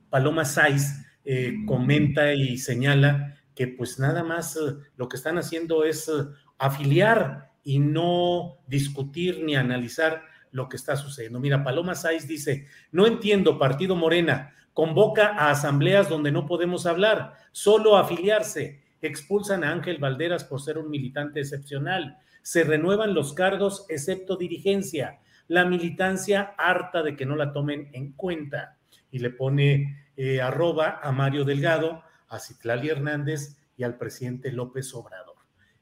Paloma 0.09 0.45
Saiz 0.45 1.05
comenta 1.67 2.33
y 2.33 2.57
señala 2.57 3.37
que 3.53 3.67
pues 3.67 3.99
nada 3.99 4.23
más 4.23 4.57
lo 4.97 5.07
que 5.07 5.17
están 5.17 5.37
haciendo 5.37 5.83
es 5.85 6.11
afiliar 6.57 7.51
y 7.63 7.79
no 7.79 8.57
discutir 8.67 9.43
ni 9.43 9.55
analizar 9.55 10.23
lo 10.51 10.67
que 10.67 10.77
está 10.77 10.95
sucediendo. 10.95 11.39
Mira, 11.39 11.63
Paloma 11.63 11.95
Saiz 11.95 12.27
dice, 12.27 12.67
no 12.91 13.05
entiendo, 13.05 13.59
Partido 13.59 13.95
Morena, 13.95 14.53
convoca 14.73 15.27
a 15.27 15.51
asambleas 15.51 16.09
donde 16.09 16.31
no 16.31 16.45
podemos 16.45 16.85
hablar, 16.85 17.35
solo 17.51 17.97
afiliarse, 17.97 18.81
expulsan 19.01 19.63
a 19.63 19.71
Ángel 19.71 19.97
Valderas 19.97 20.43
por 20.43 20.61
ser 20.61 20.77
un 20.77 20.89
militante 20.89 21.39
excepcional, 21.39 22.17
Se 22.43 22.63
renuevan 22.63 23.13
los 23.13 23.33
cargos 23.33 23.85
excepto 23.87 24.35
dirigencia. 24.35 25.19
La 25.51 25.65
militancia 25.65 26.55
harta 26.57 27.03
de 27.03 27.17
que 27.17 27.25
no 27.25 27.35
la 27.35 27.51
tomen 27.51 27.89
en 27.91 28.13
cuenta. 28.13 28.77
Y 29.11 29.19
le 29.19 29.31
pone 29.31 30.07
eh, 30.15 30.39
arroba 30.39 31.01
a 31.03 31.11
Mario 31.11 31.43
Delgado, 31.43 32.03
a 32.29 32.39
Citlali 32.39 32.87
Hernández 32.87 33.57
y 33.75 33.83
al 33.83 33.97
presidente 33.97 34.53
López 34.53 34.93
Obrador. 34.93 35.35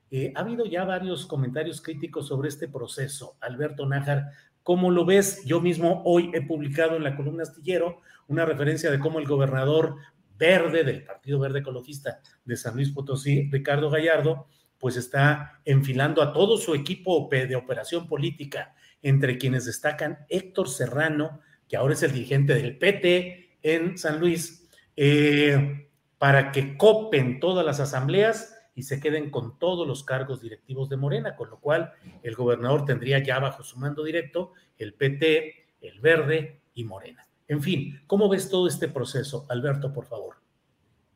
Eh, 0.09 0.34
ha 0.36 0.39
habido 0.39 0.65
ya 0.65 0.86
varios 0.86 1.28
comentarios 1.28 1.82
críticos 1.84 2.30
sobre 2.30 2.49
este 2.49 2.67
proceso. 2.67 3.38
Alberto 3.41 3.86
Nájar, 3.86 4.32
¿cómo 4.63 4.89
lo 4.89 5.05
ves? 5.05 5.45
Yo 5.45 5.61
mismo 5.61 6.01
hoy 6.03 6.32
he 6.34 6.41
publicado 6.41 6.95
en 6.95 7.03
la 7.03 7.15
columna 7.15 7.43
astillero 7.43 8.01
una 8.28 8.45
referencia 8.45 8.89
de 8.89 8.97
cómo 8.97 9.20
el 9.20 9.28
gobernador 9.28 9.97
verde 10.36 10.84
del 10.84 11.03
Partido 11.03 11.38
Verde 11.38 11.59
Ecologista 11.59 12.22
de 12.43 12.57
San 12.57 12.74
Luis 12.74 12.89
Potosí, 12.89 13.47
Ricardo 13.51 13.91
Gallardo, 13.91 14.47
pues 14.80 14.95
está 14.95 15.61
enfilando 15.63 16.24
a 16.24 16.34
todo 16.34 16.57
su 16.57 16.74
equipo 16.74 17.30
de 17.30 17.55
operación 17.55 18.07
política, 18.07 18.74
entre 19.01 19.37
quienes 19.37 19.65
destacan 19.65 20.25
Héctor 20.29 20.69
Serrano, 20.69 21.41
que 21.67 21.77
ahora 21.77 21.93
es 21.93 22.03
el 22.03 22.13
dirigente 22.13 22.53
del 22.53 22.77
PT 22.77 23.57
en 23.61 23.97
San 23.97 24.19
Luis, 24.19 24.67
eh, 24.95 25.89
para 26.17 26.51
que 26.51 26.77
copen 26.77 27.39
todas 27.39 27.65
las 27.65 27.79
asambleas 27.79 28.55
y 28.75 28.83
se 28.83 28.99
queden 28.99 29.29
con 29.29 29.57
todos 29.59 29.87
los 29.87 30.03
cargos 30.03 30.41
directivos 30.41 30.89
de 30.89 30.97
Morena, 30.97 31.35
con 31.35 31.49
lo 31.49 31.59
cual 31.59 31.93
el 32.23 32.35
gobernador 32.35 32.85
tendría 32.85 33.19
ya 33.19 33.39
bajo 33.39 33.63
su 33.63 33.77
mando 33.77 34.03
directo 34.03 34.53
el 34.77 34.93
PT, 34.93 35.67
el 35.81 35.99
Verde 35.99 36.61
y 36.73 36.83
Morena. 36.83 37.27
En 37.47 37.61
fin, 37.61 38.01
¿cómo 38.07 38.29
ves 38.29 38.49
todo 38.49 38.67
este 38.67 38.87
proceso? 38.87 39.45
Alberto, 39.49 39.91
por 39.91 40.05
favor. 40.05 40.35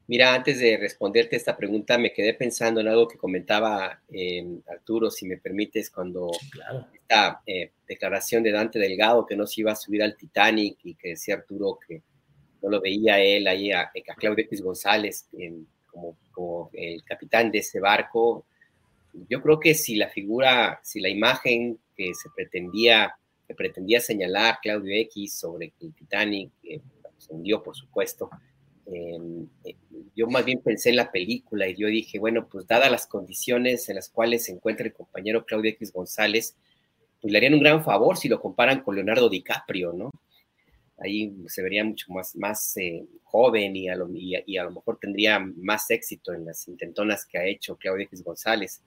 Mira, 0.06 0.34
antes 0.34 0.60
de 0.60 0.76
responderte 0.76 1.38
esta 1.38 1.56
pregunta, 1.56 1.98
me 1.98 2.12
quedé 2.12 2.34
pensando 2.34 2.82
en 2.82 2.90
algo 2.90 3.08
que 3.08 3.18
comentaba 3.18 4.02
eh, 4.12 4.46
Arturo, 4.70 5.10
si 5.10 5.26
me 5.26 5.38
permites, 5.38 5.90
cuando 5.90 6.30
esta 6.94 7.42
eh, 7.46 7.72
declaración 7.88 8.44
de 8.44 8.52
Dante 8.52 8.80
Delgado 8.80 9.26
que 9.26 9.38
no 9.38 9.48
se 9.48 9.62
iba 9.62 9.72
a 9.72 9.78
subir 9.78 10.04
al 10.04 10.18
Titanic 10.18 10.78
y 10.84 10.96
que 10.96 11.10
decía 11.10 11.36
Arturo 11.36 11.80
que 11.88 12.02
no 12.62 12.70
lo 12.70 12.82
veía 12.82 13.20
él 13.20 13.48
ahí 13.48 13.72
a, 13.72 13.84
a 13.84 14.16
Claudio 14.16 14.44
X 14.44 14.62
González 14.62 15.30
como, 15.90 16.18
como, 16.32 16.70
el 16.74 17.02
capitán 17.06 17.50
de 17.50 17.60
ese 17.60 17.80
barco. 17.80 18.46
Yo 19.30 19.42
creo 19.42 19.58
que 19.58 19.74
si 19.74 19.96
la 19.96 20.10
figura, 20.10 20.82
si 20.84 21.00
la 21.00 21.08
imagen 21.08 21.80
que 21.96 22.14
se 22.14 22.30
pretendía, 22.36 23.16
que 23.48 23.56
pretendía 23.56 24.02
señalar 24.02 24.60
Claudio 24.62 24.94
X 25.04 25.34
sobre 25.34 25.72
el 25.80 25.94
Titanic, 25.94 26.52
eh, 26.64 26.82
se 27.18 27.32
hundió, 27.32 27.64
por 27.64 27.76
supuesto, 27.76 28.30
Em, 28.30 28.53
eh, 28.86 29.18
yo 30.16 30.28
más 30.28 30.46
bien 30.46 30.62
pensé 30.62 30.90
en 30.90 30.98
la 30.98 31.12
película 31.12 31.68
y 31.68 31.76
yo 31.76 31.88
dije, 31.88 32.20
bueno, 32.20 32.48
pues 32.48 32.68
dadas 32.68 32.92
las 32.92 33.08
condiciones 33.08 33.88
en 33.90 33.96
las 33.96 34.10
cuales 34.10 34.46
se 34.46 34.52
encuentra 34.52 34.86
el 34.86 34.94
compañero 34.94 35.46
Claudio 35.46 35.72
X 35.72 35.92
González, 35.92 36.56
pues 37.22 37.32
le 37.32 37.38
harían 37.38 37.54
un 37.54 37.62
gran 37.62 37.84
favor 37.84 38.18
si 38.18 38.28
lo 38.28 38.42
comparan 38.42 38.82
con 38.82 38.96
Leonardo 38.96 39.30
DiCaprio, 39.30 39.94
¿no? 39.94 40.12
Ahí 41.00 41.34
se 41.48 41.64
vería 41.64 41.84
mucho 41.84 42.12
más, 42.12 42.36
más 42.36 42.78
eh, 42.78 43.06
joven 43.24 43.76
y 43.76 43.90
a, 43.90 43.96
lo, 43.96 44.08
mejor 44.08 45.00
tendría 45.00 45.40
más 45.40 45.90
éxito 45.90 46.34
en 46.34 46.46
las 46.46 46.68
intentonas 46.68 47.26
que 47.26 47.38
ha 47.38 47.46
hecho 47.46 47.76
Claudio 47.78 48.06
X 48.06 48.24
González. 48.24 48.82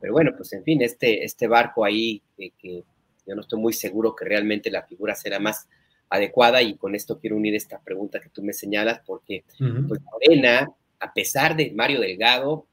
Pero 0.00 0.12
bueno, 0.12 0.32
pues 0.36 0.52
en 0.52 0.62
fin, 0.62 0.80
este, 0.82 1.24
este 1.24 1.48
barco 1.48 1.84
ahí, 1.84 2.22
que 2.36 2.84
yo 3.26 3.34
no 3.34 3.40
estoy 3.42 3.58
muy 3.58 3.72
seguro 3.72 4.14
que 4.14 4.24
realmente 4.24 4.70
la 4.70 4.84
figura 4.84 5.14
será 5.14 5.40
más 5.40 5.68
adecuada 6.10 6.62
y 6.62 6.76
con 6.76 6.94
esto 6.94 7.18
quiero 7.18 7.36
unir 7.36 7.54
esta 7.54 7.80
pregunta 7.80 8.20
que 8.20 8.30
tú 8.30 8.42
me 8.42 8.52
señalas 8.52 9.00
porque 9.04 9.44
pues, 9.58 10.00
Morena, 10.02 10.70
a 11.00 11.12
pesar 11.12 11.56
de 11.56 11.72
Mario 11.72 12.00
Delgado, 12.00 12.66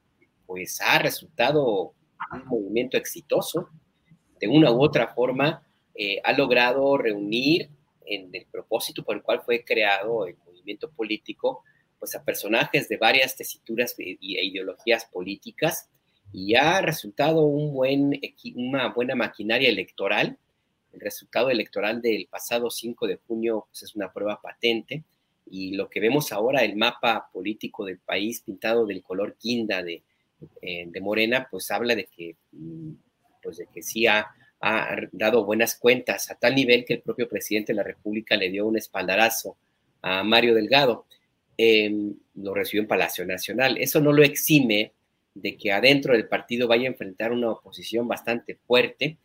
pues 0.45 0.79
ha 0.81 0.99
resultado 0.99 1.93
un 2.31 2.45
movimiento 2.45 2.97
exitoso. 2.97 3.69
De 4.39 4.47
una 4.47 4.71
u 4.71 4.81
otra 4.81 5.13
forma, 5.13 5.65
eh, 5.93 6.19
ha 6.23 6.33
logrado 6.33 6.97
reunir 6.97 7.69
en 8.05 8.29
el 8.33 8.45
propósito 8.51 9.03
por 9.03 9.15
el 9.15 9.23
cual 9.23 9.41
fue 9.41 9.63
creado 9.63 10.27
el 10.27 10.35
movimiento 10.45 10.89
político, 10.91 11.63
pues 11.99 12.15
a 12.15 12.23
personajes 12.23 12.87
de 12.89 12.97
varias 12.97 13.35
tesituras 13.35 13.95
e, 13.97 14.17
e 14.21 14.45
ideologías 14.45 15.05
políticas 15.05 15.89
y 16.31 16.55
ha 16.55 16.81
resultado 16.81 17.43
un 17.45 17.73
buen, 17.73 18.19
una 18.55 18.93
buena 18.93 19.15
maquinaria 19.15 19.69
electoral 19.69 20.37
el 20.95 21.01
resultado 21.01 21.49
electoral 21.49 22.01
del 22.01 22.27
pasado 22.27 22.69
5 22.69 23.07
de 23.07 23.19
junio 23.27 23.67
pues, 23.69 23.83
es 23.83 23.95
una 23.95 24.11
prueba 24.11 24.41
patente 24.41 25.03
y 25.49 25.75
lo 25.75 25.89
que 25.89 25.99
vemos 25.99 26.31
ahora, 26.31 26.63
el 26.63 26.75
mapa 26.75 27.29
político 27.31 27.85
del 27.85 27.99
país 27.99 28.41
pintado 28.41 28.85
del 28.85 29.03
color 29.03 29.35
quinda 29.37 29.83
de, 29.83 30.01
eh, 30.61 30.85
de 30.87 31.01
Morena, 31.01 31.47
pues 31.49 31.69
habla 31.69 31.95
de 31.95 32.05
que, 32.05 32.35
mm, 32.51 32.91
pues 33.43 33.57
de 33.57 33.67
que 33.71 33.83
sí 33.83 34.07
ha, 34.07 34.27
ha, 34.59 34.95
dado 35.11 35.45
buenas 35.45 35.75
cuentas, 35.75 36.31
a 36.31 36.35
tal 36.35 36.55
nivel 36.55 36.83
que 36.83 36.95
el 36.95 37.01
propio 37.01 37.29
presidente 37.29 37.73
de 37.73 37.77
la 37.77 37.83
República 37.83 38.35
le 38.35 38.49
dio 38.49 38.65
un 38.65 38.77
espaldarazo 38.77 39.55
a 40.01 40.23
Mario 40.23 40.55
Delgado. 40.55 41.05
Eh, 41.57 41.93
lo 42.35 42.53
recibió 42.53 42.81
en 42.81 42.87
Palacio 42.87 43.25
Nacional. 43.25 43.77
Eso 43.77 44.01
no 44.01 44.11
lo 44.11 44.23
exime 44.23 44.93
de 45.35 45.57
que 45.57 45.71
adentro 45.71 46.13
del 46.13 46.27
partido 46.27 46.67
vaya 46.67 46.85
a 46.85 46.91
enfrentar 46.91 47.31
una 47.31 47.51
oposición 47.51 48.07
bastante 48.07 48.55
fuerte 48.55 49.17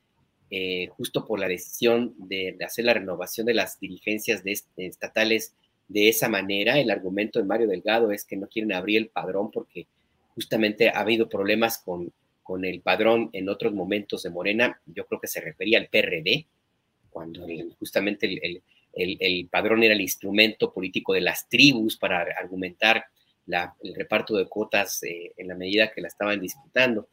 eh, 0.52 0.88
justo 0.96 1.26
por 1.26 1.38
la 1.38 1.46
decisión 1.46 2.14
de, 2.18 2.56
hacer 2.64 2.84
la 2.84 2.94
renovación 2.94 3.46
de 3.46 3.54
las 3.54 3.78
dirigencias 3.78 4.42
de, 4.42 4.60
estatales 4.78 5.54
de 5.86 6.08
esa 6.08 6.28
manera. 6.28 6.78
El 6.78 6.90
argumento 6.90 7.38
de 7.38 7.44
Mario 7.44 7.68
Delgado 7.68 8.10
es 8.10 8.24
que 8.24 8.36
no 8.36 8.48
quieren 8.48 8.72
abrir 8.72 8.98
el 8.98 9.08
padrón 9.08 9.50
porque 9.52 9.86
justamente 10.34 10.88
ha 10.88 11.00
habido 11.00 11.28
problemas 11.28 11.78
con, 11.78 12.12
con 12.42 12.64
el 12.64 12.80
padrón 12.80 13.30
en 13.32 13.48
otros 13.48 13.72
momentos 13.72 14.24
de 14.24 14.30
Morena. 14.30 14.80
Yo 14.86 15.06
creo 15.06 15.20
que 15.20 15.28
se 15.28 15.40
refería 15.40 15.78
al 15.78 15.88
PRD, 15.88 16.46
cuando 17.10 17.46
justamente 17.78 18.26
el, 18.26 18.62
el, 18.92 19.16
el, 19.20 19.48
padrón 19.48 19.84
era 19.84 19.94
el 19.94 20.00
instrumento 20.00 20.72
político 20.72 21.12
de 21.12 21.20
las 21.20 21.48
tribus 21.48 21.96
para 21.96 22.22
argumentar 22.22 23.04
la, 23.46 23.74
el 23.82 23.94
reparto 23.94 24.36
de 24.36 24.46
cuotas 24.46 25.02
eh, 25.04 25.32
en 25.36 25.46
la 25.46 25.54
medida 25.54 25.92
que 25.92 26.00
la 26.00 26.08
estaban 26.08 26.40
disputando 26.40 27.08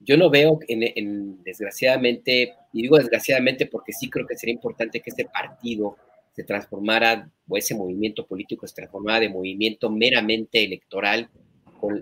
yo 0.00 0.16
no 0.16 0.30
veo, 0.30 0.58
en, 0.68 1.42
desgraciadamente, 1.42 2.54
y 2.72 2.82
digo 2.82 2.98
desgraciadamente 2.98 3.66
porque 3.66 3.92
sí 3.92 4.10
creo 4.10 4.26
que 4.26 4.36
sería 4.36 4.54
importante 4.54 5.00
que 5.00 5.10
este 5.10 5.24
partido 5.24 5.96
se 6.32 6.44
transformara, 6.44 7.30
o 7.48 7.56
ese 7.56 7.74
movimiento 7.74 8.26
político 8.26 8.66
se 8.66 8.74
transformara 8.74 9.20
de 9.20 9.28
movimiento 9.28 9.90
meramente 9.90 10.62
electoral, 10.62 11.30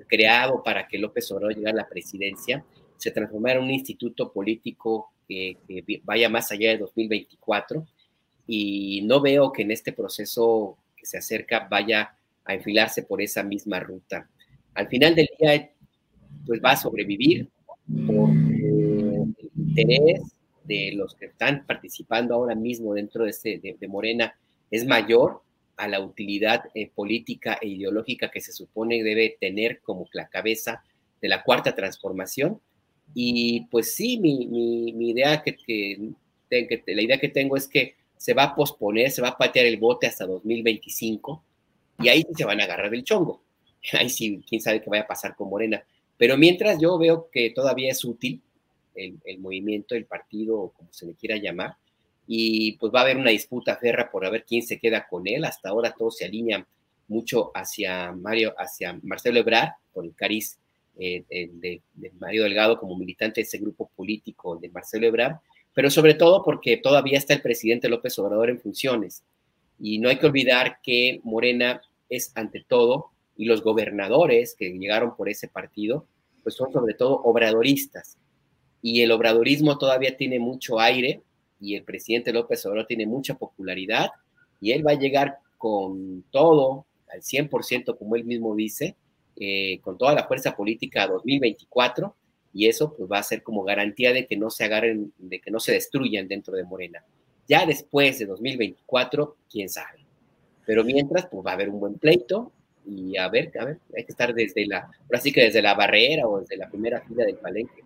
creado 0.09 0.63
para 0.63 0.89
que 0.89 0.99
López 0.99 1.31
Obrador 1.31 1.55
llegara 1.55 1.81
a 1.81 1.83
la 1.83 1.89
presidencia, 1.89 2.65
se 2.97 3.11
transformara 3.11 3.59
en 3.59 3.65
un 3.65 3.71
instituto 3.71 4.33
político 4.33 5.13
que, 5.29 5.57
que 5.69 6.01
vaya 6.05 6.29
más 6.29 6.51
allá 6.51 6.71
de 6.71 6.79
2024. 6.79 7.87
Y 8.47 9.03
no 9.05 9.21
veo 9.21 9.53
que 9.53 9.63
en 9.63 9.71
este 9.71 9.93
proceso 9.93 10.79
que 10.97 11.07
se 11.07 11.19
acerca 11.19 11.67
vaya 11.71 12.17
a 12.45 12.55
enfilarse 12.55 13.03
por 13.03 13.23
esa 13.23 13.43
misma 13.43 13.81
ruta. 13.81 14.29
Al 14.75 14.89
final 14.89 15.15
del 15.15 15.29
día, 15.39 15.71
pues 16.47 16.61
va 16.63 16.73
a 16.73 16.77
sobrevivir, 16.77 17.49
interés 19.81 20.22
de 20.64 20.93
los 20.95 21.14
que 21.14 21.27
están 21.27 21.64
participando 21.66 22.35
ahora 22.35 22.55
mismo 22.55 22.95
dentro 22.95 23.25
de, 23.25 23.31
este, 23.31 23.61
de, 23.79 23.89
Morena 23.89 24.35
es 24.70 24.87
mayor 24.87 25.43
a 25.77 25.89
la 25.89 26.01
utilidad 26.01 26.64
eh, 26.75 26.91
política 26.95 27.59
e 27.61 27.68
ideológica 27.68 28.31
que 28.31 28.41
se 28.41 28.53
supone 28.53 29.03
debe 29.03 29.37
tener 29.41 29.81
como 29.81 30.07
la 30.12 30.29
cabeza 30.29 30.83
de 31.20 31.29
la 31.29 31.43
cuarta 31.43 31.75
transformación. 31.75 32.61
Y 33.14 33.66
pues 33.70 33.95
sí, 33.95 34.18
mi, 34.18 34.47
mi, 34.47 35.11
idea 35.11 35.43
que, 35.43 35.57
que, 35.57 36.14
la 36.87 37.03
idea 37.03 37.18
que 37.18 37.29
tengo 37.29 37.57
es 37.57 37.68
que 37.68 37.95
se 38.16 38.33
va 38.33 38.45
a 38.45 38.55
posponer, 38.55 39.11
se 39.11 39.20
va 39.20 39.29
a 39.29 39.39
patear 39.39 39.66
el 39.66 39.77
bote 39.77 40.07
hasta 40.07 40.27
2025 40.27 41.43
y 42.01 42.09
ahí 42.09 42.25
se 42.35 42.45
van 42.45 42.61
a 42.61 42.64
agarrar 42.64 42.91
del 42.91 43.05
chongo. 43.05 43.43
Ahí 43.93 44.09
sí, 44.09 44.43
quién 44.49 44.62
sabe 44.62 44.81
qué 44.81 44.89
vaya 44.89 45.03
a 45.03 45.07
pasar 45.07 45.37
con 45.37 45.51
Morena. 45.51 45.85
Pero 46.16 46.39
mientras 46.39 46.81
yo 46.81 46.97
veo 46.97 47.29
que 47.31 47.51
todavía 47.51 47.91
es 47.91 48.05
útil 48.05 48.41
el, 48.95 49.39
movimiento, 49.39 49.95
el 49.95 50.07
partido, 50.07 50.73
como 50.77 50.93
se 50.93 51.07
le 51.07 51.15
quiera 51.15 51.37
llamar, 51.37 51.77
y 52.27 52.73
pues 52.79 52.93
va 52.93 53.01
a 53.01 53.03
haber 53.03 53.17
una 53.17 53.31
disputa 53.31 53.77
ferra 53.77 54.11
por 54.11 54.31
ver 54.31 54.45
quién 54.45 54.63
se 54.63 54.79
queda 54.79 55.07
con 55.07 55.27
él. 55.27 55.45
Hasta 55.45 55.69
ahora 55.69 55.93
todo 55.93 56.11
se 56.11 56.25
alinea 56.25 56.67
mucho 57.09 57.51
hacia 57.55 58.13
Mario, 58.13 58.55
hacia 58.57 58.99
Marcelo 59.03 59.41
Ebrard, 59.41 59.73
con 59.93 60.07
el 60.07 60.15
cariz 60.15 60.59
eh, 60.97 61.25
de, 61.29 61.83
Mario 62.19 62.45
Delgado 62.45 62.79
como 62.79 62.97
militante 62.97 63.41
de 63.41 63.47
ese 63.47 63.59
grupo 63.59 63.91
político 63.97 64.57
de 64.57 64.69
Marcelo 64.69 65.07
Ebrard, 65.07 65.37
pero 65.75 65.91
sobre 65.91 66.15
todo 66.15 66.43
porque 66.45 66.77
todavía 66.77 67.19
está 67.19 67.35
el 67.35 67.43
presidente 67.43 67.89
López 67.89 68.19
Obrador 68.19 68.49
en 68.49 68.61
funciones. 68.61 69.23
Y 69.79 69.99
no 69.99 70.09
hay 70.09 70.19
que 70.19 70.27
olvidar 70.27 70.79
que 70.83 71.21
Morena 71.25 71.83
es 72.09 72.33
ante 72.37 72.65
todo 72.67 73.11
y 73.37 73.47
los 73.47 73.63
gobernadores 73.63 74.55
que 74.57 74.71
llegaron 74.71 75.17
por 75.17 75.29
ese 75.29 75.49
partido, 75.49 76.07
pues 76.43 76.55
son 76.55 76.73
sobre 76.73 76.95
todo 76.95 77.21
obradoristas. 77.25 78.17
Y 78.87 79.01
el 79.01 79.12
obradorismo 79.12 79.78
todavía 79.78 80.14
tiene 80.14 80.39
mucho 80.39 80.78
aire 80.78 81.22
y 81.59 81.74
el 81.74 81.85
presidente 81.85 82.35
López 82.35 82.66
Obrador 82.66 82.87
tiene 82.87 83.07
mucha 83.07 83.32
popularidad 83.32 84.11
y 84.61 84.72
él 84.72 84.87
va 84.87 84.91
a 84.91 84.99
llegar 84.99 85.39
con 85.57 86.22
todo, 86.30 86.85
al 87.11 87.22
100%, 87.22 87.97
como 87.97 88.14
él 88.14 88.24
mismo 88.24 88.55
dice, 88.55 88.95
eh, 89.37 89.78
con 89.80 89.97
toda 89.97 90.12
la 90.12 90.26
fuerza 90.26 90.55
política 90.55 91.05
a 91.05 91.07
2024 91.07 92.14
y 92.53 92.68
eso 92.68 92.95
pues 92.95 93.11
va 93.11 93.20
a 93.20 93.22
ser 93.22 93.43
como 93.43 93.64
garantía 93.64 94.12
de 94.12 94.26
que 94.26 94.37
no 94.37 94.51
se 94.51 94.64
agarren, 94.64 95.14
de 95.16 95.41
que 95.41 95.51
no 95.51 95.61
se 95.61 95.72
destruyan 95.72 96.28
dentro 96.28 96.55
de 96.55 96.64
Morena. 96.64 97.03
Ya 97.49 97.64
después 97.64 98.18
de 98.18 98.26
2024, 98.26 99.35
quién 99.51 99.70
sabe. 99.70 100.05
Pero 100.66 100.85
mientras, 100.85 101.24
pues 101.28 101.43
va 101.43 101.53
a 101.53 101.55
haber 101.55 101.70
un 101.70 101.80
buen 101.80 101.95
pleito 101.95 102.53
y 102.87 103.16
a 103.16 103.30
ver, 103.30 103.51
a 103.59 103.64
ver, 103.64 103.78
hay 103.97 104.05
que 104.05 104.12
estar 104.12 104.35
desde 104.35 104.66
la, 104.66 104.91
ahora 105.05 105.20
que 105.22 105.43
desde 105.43 105.62
la 105.62 105.72
barrera 105.72 106.28
o 106.28 106.41
desde 106.41 106.59
la 106.59 106.68
primera 106.68 107.01
fila 107.01 107.24
del 107.24 107.37
palenque. 107.37 107.82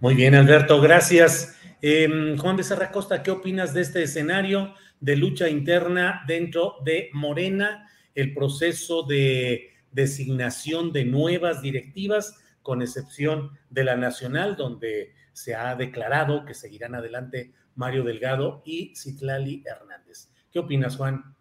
Muy 0.00 0.14
bien, 0.14 0.34
Alberto, 0.34 0.80
gracias. 0.80 1.58
Eh, 1.82 2.34
Juan 2.38 2.56
Becerra 2.56 2.90
Costa, 2.90 3.22
¿qué 3.22 3.30
opinas 3.30 3.74
de 3.74 3.82
este 3.82 4.02
escenario 4.02 4.72
de 4.98 5.14
lucha 5.14 5.46
interna 5.50 6.24
dentro 6.26 6.76
de 6.86 7.10
Morena, 7.12 7.86
el 8.14 8.32
proceso 8.32 9.02
de 9.02 9.68
designación 9.92 10.90
de 10.90 11.04
nuevas 11.04 11.60
directivas, 11.60 12.34
con 12.62 12.80
excepción 12.80 13.58
de 13.68 13.84
la 13.84 13.94
nacional, 13.94 14.56
donde 14.56 15.12
se 15.34 15.54
ha 15.54 15.76
declarado 15.76 16.46
que 16.46 16.54
seguirán 16.54 16.94
adelante 16.94 17.52
Mario 17.74 18.02
Delgado 18.02 18.62
y 18.64 18.94
Citlali 18.96 19.62
Hernández? 19.66 20.30
¿Qué 20.50 20.60
opinas, 20.60 20.96
Juan? 20.96 21.36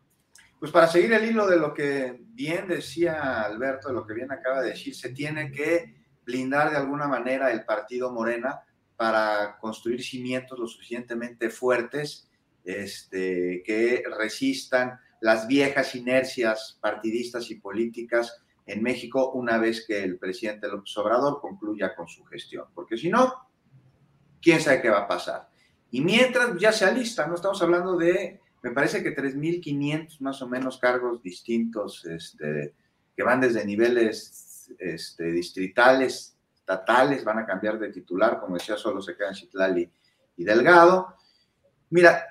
Pues 0.60 0.74
para 0.74 0.88
seguir 0.88 1.14
el 1.14 1.24
hilo 1.24 1.48
de 1.48 1.58
lo 1.58 1.74
que 1.74 2.20
bien 2.34 2.68
decía 2.68 3.42
Alberto, 3.44 3.88
de 3.88 3.94
lo 3.94 4.06
que 4.06 4.16
bien 4.16 4.34
acaba 4.34 4.62
de 4.62 4.72
decir, 4.72 4.94
se 4.94 5.12
tiene 5.12 5.50
que 5.50 5.99
blindar 6.30 6.70
de 6.70 6.78
alguna 6.78 7.08
manera 7.08 7.52
el 7.52 7.66
partido 7.66 8.12
Morena 8.12 8.62
para 8.96 9.58
construir 9.60 10.04
cimientos 10.04 10.60
lo 10.60 10.68
suficientemente 10.68 11.50
fuertes 11.50 12.30
este, 12.64 13.64
que 13.66 14.04
resistan 14.18 15.00
las 15.22 15.48
viejas 15.48 15.96
inercias 15.96 16.78
partidistas 16.80 17.50
y 17.50 17.56
políticas 17.56 18.42
en 18.66 18.84
México 18.84 19.32
una 19.32 19.58
vez 19.58 19.86
que 19.88 20.04
el 20.04 20.20
presidente 20.20 20.68
López 20.68 20.96
Obrador 20.98 21.42
concluya 21.42 21.96
con 21.96 22.08
su 22.08 22.24
gestión. 22.26 22.66
Porque 22.76 22.96
si 22.98 23.10
no, 23.10 23.34
quién 24.42 24.62
sabe 24.62 24.82
qué 24.82 24.90
va 24.90 25.00
a 25.00 25.08
pasar. 25.08 25.50
Y 25.92 26.02
mientras 26.02 26.56
ya 26.60 26.72
se 26.72 26.86
alista, 26.86 27.26
no 27.26 27.36
estamos 27.36 27.62
hablando 27.62 27.98
de 27.98 28.40
me 28.62 28.72
parece 28.72 29.02
que 29.02 29.16
3.500 29.16 30.20
más 30.20 30.42
o 30.42 30.48
menos 30.48 30.78
cargos 30.78 31.24
distintos 31.24 32.06
este, 32.06 32.76
que 33.16 33.24
van 33.24 33.40
desde 33.40 33.66
niveles 33.66 34.49
este, 34.78 35.32
distritales, 35.32 36.36
estatales, 36.56 37.24
van 37.24 37.40
a 37.40 37.46
cambiar 37.46 37.80
de 37.80 37.90
titular, 37.90 38.40
como 38.40 38.56
decía, 38.56 38.78
solo 38.78 39.02
se 39.02 39.16
quedan 39.16 39.34
Chitlali 39.34 39.90
y 40.38 40.44
Delgado. 40.44 41.16
Mira, 41.90 42.24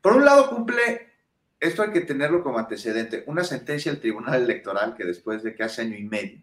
por 0.00 0.14
un 0.16 0.24
lado 0.24 0.48
cumple, 0.48 1.12
esto 1.58 1.82
hay 1.82 1.90
que 1.90 2.02
tenerlo 2.02 2.42
como 2.42 2.58
antecedente, 2.58 3.24
una 3.26 3.42
sentencia 3.42 3.90
del 3.90 4.00
Tribunal 4.00 4.42
Electoral 4.42 4.94
que 4.94 5.04
después 5.04 5.42
de 5.42 5.54
que 5.54 5.62
hace 5.62 5.82
año 5.82 5.96
y 5.96 6.04
medio 6.04 6.42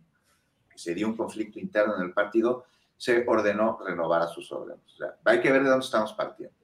que 0.69 0.77
se 0.77 0.95
dio 0.95 1.07
un 1.07 1.17
conflicto 1.17 1.59
interno 1.59 1.97
en 1.97 2.03
el 2.03 2.13
partido, 2.13 2.65
se 2.97 3.25
ordenó 3.27 3.79
renovar 3.85 4.21
a 4.21 4.27
sus 4.27 4.51
órdenes. 4.51 4.85
O 4.93 4.97
sea, 4.97 5.15
hay 5.25 5.41
que 5.41 5.51
ver 5.51 5.63
de 5.63 5.69
dónde 5.69 5.85
estamos 5.85 6.13
partiendo. 6.13 6.55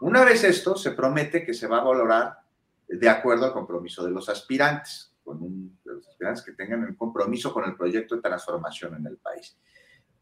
Una 0.00 0.24
vez 0.24 0.44
esto, 0.44 0.76
se 0.76 0.92
promete 0.92 1.44
que 1.44 1.52
se 1.52 1.66
va 1.66 1.78
a 1.78 1.84
valorar 1.84 2.38
de 2.86 3.08
acuerdo 3.08 3.46
al 3.46 3.52
compromiso 3.52 4.04
de 4.04 4.10
los 4.10 4.28
aspirantes, 4.28 5.12
con 5.28 5.78
los 5.84 6.08
aspirantes 6.08 6.42
que 6.42 6.52
tengan 6.52 6.84
el 6.84 6.96
compromiso 6.96 7.52
con 7.52 7.64
el 7.64 7.76
proyecto 7.76 8.16
de 8.16 8.22
transformación 8.22 8.96
en 8.96 9.06
el 9.06 9.18
país. 9.18 9.58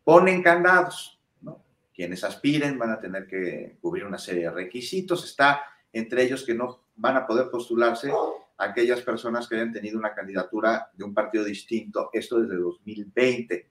Ponen 0.02 0.42
candados, 0.42 1.20
¿no? 1.42 1.62
Quienes 1.94 2.24
aspiren 2.24 2.76
van 2.78 2.90
a 2.90 3.00
tener 3.00 3.26
que 3.28 3.78
cubrir 3.80 4.04
una 4.04 4.18
serie 4.18 4.44
de 4.44 4.50
requisitos. 4.50 5.24
Está 5.24 5.62
entre 5.92 6.24
ellos 6.24 6.44
que 6.44 6.54
no 6.54 6.80
van 6.96 7.16
a 7.16 7.26
poder 7.26 7.50
postularse 7.50 8.10
aquellas 8.58 9.00
personas 9.02 9.46
que 9.46 9.54
hayan 9.54 9.72
tenido 9.72 9.98
una 9.98 10.14
candidatura 10.14 10.90
de 10.92 11.04
un 11.04 11.14
partido 11.14 11.44
distinto, 11.44 12.10
esto 12.12 12.40
desde 12.40 12.56
2020, 12.56 13.70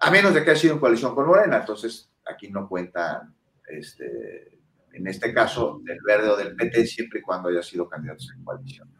a 0.00 0.10
menos 0.10 0.34
de 0.34 0.42
que 0.42 0.50
haya 0.50 0.60
sido 0.60 0.74
en 0.74 0.80
coalición 0.80 1.14
con 1.14 1.26
Morena, 1.26 1.58
entonces 1.58 2.10
aquí 2.26 2.48
no 2.48 2.68
cuentan 2.68 3.34
este, 3.68 4.58
en 4.92 5.06
este 5.06 5.32
caso 5.32 5.80
del 5.84 5.98
verde 6.04 6.28
o 6.30 6.36
del 6.36 6.56
PT, 6.56 6.86
siempre 6.86 7.20
y 7.20 7.22
cuando 7.22 7.50
haya 7.50 7.62
sido 7.62 7.88
candidatos 7.88 8.32
en 8.34 8.42
coalición. 8.42 8.99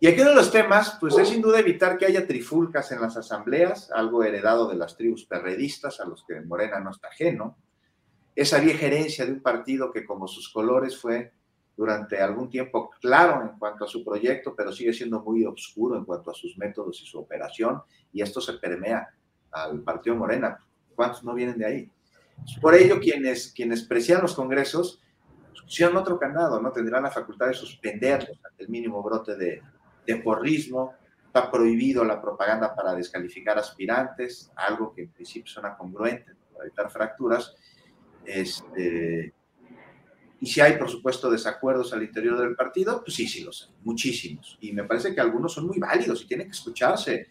Y 0.00 0.06
aquí 0.06 0.20
uno 0.20 0.30
de 0.30 0.36
los 0.36 0.50
temas, 0.50 0.98
pues 1.00 1.16
es 1.16 1.28
sin 1.28 1.40
duda 1.40 1.60
evitar 1.60 1.96
que 1.96 2.06
haya 2.06 2.26
trifulcas 2.26 2.90
en 2.92 3.00
las 3.00 3.16
asambleas, 3.16 3.90
algo 3.92 4.22
heredado 4.22 4.68
de 4.68 4.76
las 4.76 4.96
tribus 4.96 5.24
perredistas, 5.24 6.00
a 6.00 6.04
los 6.04 6.24
que 6.26 6.40
Morena 6.40 6.80
no 6.80 6.90
está 6.90 7.08
ajeno. 7.08 7.56
Esa 8.34 8.58
vieja 8.58 8.86
herencia 8.86 9.24
de 9.24 9.32
un 9.32 9.40
partido 9.40 9.92
que 9.92 10.04
como 10.04 10.26
sus 10.26 10.52
colores 10.52 10.98
fue 10.98 11.32
durante 11.76 12.20
algún 12.20 12.50
tiempo 12.50 12.90
claro 13.00 13.42
en 13.42 13.58
cuanto 13.58 13.84
a 13.84 13.88
su 13.88 14.04
proyecto, 14.04 14.54
pero 14.56 14.72
sigue 14.72 14.92
siendo 14.92 15.20
muy 15.20 15.44
oscuro 15.44 15.96
en 15.96 16.04
cuanto 16.04 16.30
a 16.30 16.34
sus 16.34 16.56
métodos 16.58 17.00
y 17.00 17.06
su 17.06 17.18
operación, 17.18 17.80
y 18.12 18.22
esto 18.22 18.40
se 18.40 18.54
permea 18.54 19.08
al 19.52 19.80
partido 19.80 20.16
Morena. 20.16 20.58
¿Cuántos 20.94 21.24
no 21.24 21.34
vienen 21.34 21.58
de 21.58 21.66
ahí? 21.66 21.90
Por 22.60 22.74
ello, 22.74 23.00
quienes, 23.00 23.52
quienes 23.52 23.82
precian 23.82 24.22
los 24.22 24.34
congresos 24.34 25.00
pusieron 25.62 25.96
otro 25.96 26.18
candado, 26.18 26.60
¿no? 26.60 26.72
Tendrán 26.72 27.04
la 27.04 27.10
facultad 27.10 27.46
de 27.46 27.54
suspenderlos 27.54 28.38
ante 28.44 28.64
el 28.64 28.68
mínimo 28.68 29.02
brote 29.02 29.34
de, 29.36 29.62
de 30.06 30.16
porrismo. 30.16 30.94
Está 31.26 31.50
prohibido 31.50 32.04
la 32.04 32.20
propaganda 32.20 32.74
para 32.74 32.94
descalificar 32.94 33.58
aspirantes, 33.58 34.52
algo 34.54 34.94
que 34.94 35.02
en 35.02 35.10
principio 35.10 35.52
suena 35.52 35.76
congruente 35.76 36.32
para 36.52 36.66
evitar 36.66 36.90
fracturas. 36.90 37.54
Este, 38.24 39.34
y 40.40 40.46
si 40.46 40.60
hay, 40.60 40.76
por 40.76 40.88
supuesto, 40.88 41.30
desacuerdos 41.30 41.92
al 41.92 42.02
interior 42.02 42.38
del 42.38 42.54
partido, 42.54 43.02
pues 43.02 43.16
sí, 43.16 43.26
sí 43.26 43.42
los 43.42 43.62
hay, 43.62 43.74
muchísimos. 43.82 44.58
Y 44.60 44.72
me 44.72 44.84
parece 44.84 45.14
que 45.14 45.20
algunos 45.20 45.52
son 45.52 45.66
muy 45.66 45.78
válidos 45.78 46.22
y 46.22 46.26
tienen 46.26 46.46
que 46.46 46.52
escucharse. 46.52 47.28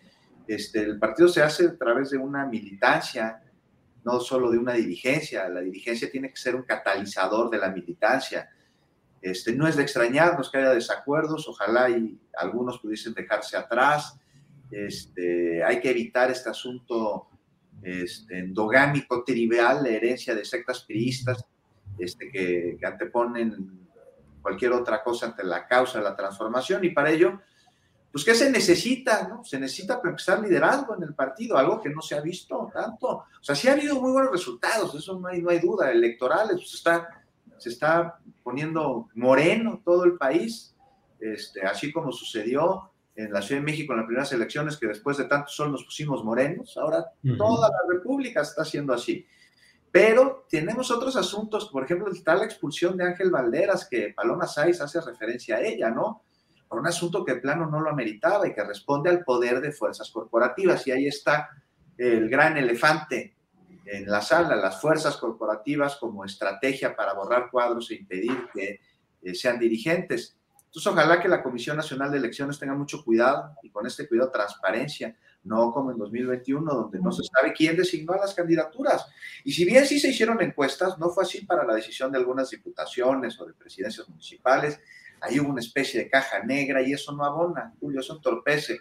Este, 0.47 0.81
el 0.81 0.99
partido 0.99 1.29
se 1.29 1.41
hace 1.41 1.67
a 1.67 1.77
través 1.77 2.09
de 2.09 2.17
una 2.17 2.45
militancia 2.45 3.39
no 4.03 4.19
solo 4.19 4.51
de 4.51 4.57
una 4.57 4.73
dirigencia, 4.73 5.47
la 5.49 5.61
dirigencia 5.61 6.11
tiene 6.11 6.29
que 6.29 6.35
ser 6.35 6.55
un 6.55 6.63
catalizador 6.63 7.49
de 7.49 7.57
la 7.57 7.69
militancia. 7.69 8.49
Este, 9.23 9.53
no 9.53 9.65
es 9.69 9.77
de 9.77 9.83
extrañarnos 9.83 10.51
que 10.51 10.57
haya 10.57 10.71
desacuerdos, 10.71 11.47
ojalá 11.47 11.89
y 11.89 12.19
algunos 12.35 12.79
pudiesen 12.79 13.13
dejarse 13.13 13.55
atrás. 13.55 14.19
Este, 14.69 15.63
hay 15.63 15.79
que 15.79 15.91
evitar 15.91 16.29
este 16.29 16.49
asunto 16.49 17.29
este, 17.81 18.39
endogámico, 18.39 19.23
trivial, 19.23 19.81
la 19.81 19.89
herencia 19.91 20.35
de 20.35 20.43
sectas 20.43 20.83
priistas 20.83 21.45
este, 21.97 22.29
que, 22.29 22.77
anteponen 22.85 23.87
cualquier 24.41 24.73
otra 24.73 25.01
cosa 25.01 25.27
ante 25.27 25.45
la 25.45 25.65
causa 25.67 25.99
de 25.99 26.03
la 26.03 26.17
transformación 26.17 26.83
y 26.83 26.89
para 26.89 27.09
ello 27.09 27.39
pues 28.11 28.25
¿qué 28.25 28.35
se 28.35 28.51
necesita? 28.51 29.27
No? 29.27 29.43
Se 29.43 29.57
necesita 29.57 29.99
empezar 30.03 30.39
liderazgo 30.39 30.95
en 30.95 31.01
el 31.01 31.15
partido, 31.15 31.57
algo 31.57 31.81
que 31.81 31.89
no 31.89 31.99
se 31.99 32.13
ha 32.13 32.21
visto 32.21 32.69
tanto. 32.71 33.07
O 33.07 33.25
sea, 33.41 33.55
sí 33.55 33.67
ha 33.67 33.71
habido 33.71 33.99
muy 33.99 34.11
buenos 34.11 34.31
resultados, 34.31 34.93
eso 34.93 35.19
no 35.19 35.29
hay, 35.29 35.41
no 35.41 35.49
hay 35.49 35.57
duda, 35.57 35.89
electorales, 35.89 36.57
pues 36.57 36.75
está, 36.75 37.22
se 37.57 37.69
está 37.69 38.19
poniendo 38.43 39.09
moreno 39.15 39.81
todo 39.83 40.03
el 40.05 40.17
país, 40.17 40.75
este, 41.19 41.61
así 41.65 41.91
como 41.91 42.11
sucedió 42.11 42.91
en 43.15 43.31
la 43.31 43.41
Ciudad 43.41 43.61
de 43.61 43.65
México 43.65 43.93
en 43.93 43.99
las 43.99 44.07
primeras 44.07 44.31
elecciones, 44.33 44.77
que 44.77 44.87
después 44.87 45.17
de 45.17 45.25
tanto 45.25 45.49
sol 45.49 45.71
nos 45.71 45.83
pusimos 45.83 46.23
morenos, 46.23 46.75
ahora 46.77 47.05
toda 47.37 47.69
la 47.69 47.95
República 47.95 48.41
está 48.41 48.65
siendo 48.65 48.93
así. 48.93 49.25
Pero 49.91 50.47
tenemos 50.49 50.89
otros 50.89 51.15
asuntos, 51.15 51.69
por 51.69 51.83
ejemplo, 51.83 52.11
está 52.11 52.35
la 52.35 52.45
expulsión 52.45 52.97
de 52.97 53.05
Ángel 53.05 53.29
Valderas, 53.29 53.87
que 53.87 54.13
Paloma 54.15 54.47
Sáiz 54.47 54.81
hace 54.81 54.99
referencia 55.01 55.57
a 55.57 55.61
ella, 55.61 55.91
¿no? 55.91 56.23
un 56.79 56.87
asunto 56.87 57.23
que 57.23 57.33
el 57.33 57.41
plano 57.41 57.69
no 57.69 57.79
lo 57.79 57.89
ameritaba 57.89 58.47
y 58.47 58.53
que 58.53 58.63
responde 58.63 59.09
al 59.09 59.23
poder 59.23 59.61
de 59.61 59.71
fuerzas 59.71 60.09
corporativas. 60.09 60.85
Y 60.87 60.91
ahí 60.91 61.07
está 61.07 61.49
el 61.97 62.29
gran 62.29 62.57
elefante 62.57 63.35
en 63.85 64.09
la 64.09 64.21
sala, 64.21 64.55
las 64.55 64.79
fuerzas 64.79 65.17
corporativas 65.17 65.97
como 65.97 66.25
estrategia 66.25 66.95
para 66.95 67.13
borrar 67.13 67.49
cuadros 67.51 67.91
e 67.91 67.95
impedir 67.95 68.47
que 68.53 68.79
eh, 69.21 69.35
sean 69.35 69.59
dirigentes. 69.59 70.37
Entonces, 70.65 70.91
ojalá 70.91 71.21
que 71.21 71.27
la 71.27 71.43
Comisión 71.43 71.77
Nacional 71.77 72.11
de 72.11 72.17
Elecciones 72.17 72.57
tenga 72.57 72.73
mucho 72.73 73.03
cuidado 73.03 73.55
y 73.61 73.69
con 73.69 73.85
este 73.85 74.07
cuidado 74.07 74.31
transparencia, 74.31 75.15
no 75.43 75.71
como 75.71 75.91
en 75.91 75.97
2021, 75.97 76.73
donde 76.73 76.99
no 76.99 77.11
se 77.11 77.23
sabe 77.23 77.53
quién 77.53 77.77
designó 77.77 78.13
a 78.13 78.17
las 78.17 78.33
candidaturas. 78.33 79.05
Y 79.43 79.51
si 79.51 79.65
bien 79.65 79.85
sí 79.85 79.99
se 79.99 80.09
hicieron 80.09 80.41
encuestas, 80.41 80.97
no 80.97 81.09
fue 81.09 81.25
así 81.25 81.45
para 81.45 81.63
la 81.63 81.75
decisión 81.75 82.11
de 82.11 82.17
algunas 82.17 82.49
diputaciones 82.49 83.39
o 83.39 83.45
de 83.45 83.53
presidencias 83.53 84.09
municipales, 84.09 84.79
ahí 85.21 85.39
hubo 85.39 85.49
una 85.49 85.61
especie 85.61 86.01
de 86.01 86.09
caja 86.09 86.43
negra 86.43 86.81
y 86.81 86.93
eso 86.93 87.11
no 87.11 87.23
abona, 87.23 87.73
Julio, 87.79 87.99
eso 87.99 88.15
entorpece. 88.15 88.79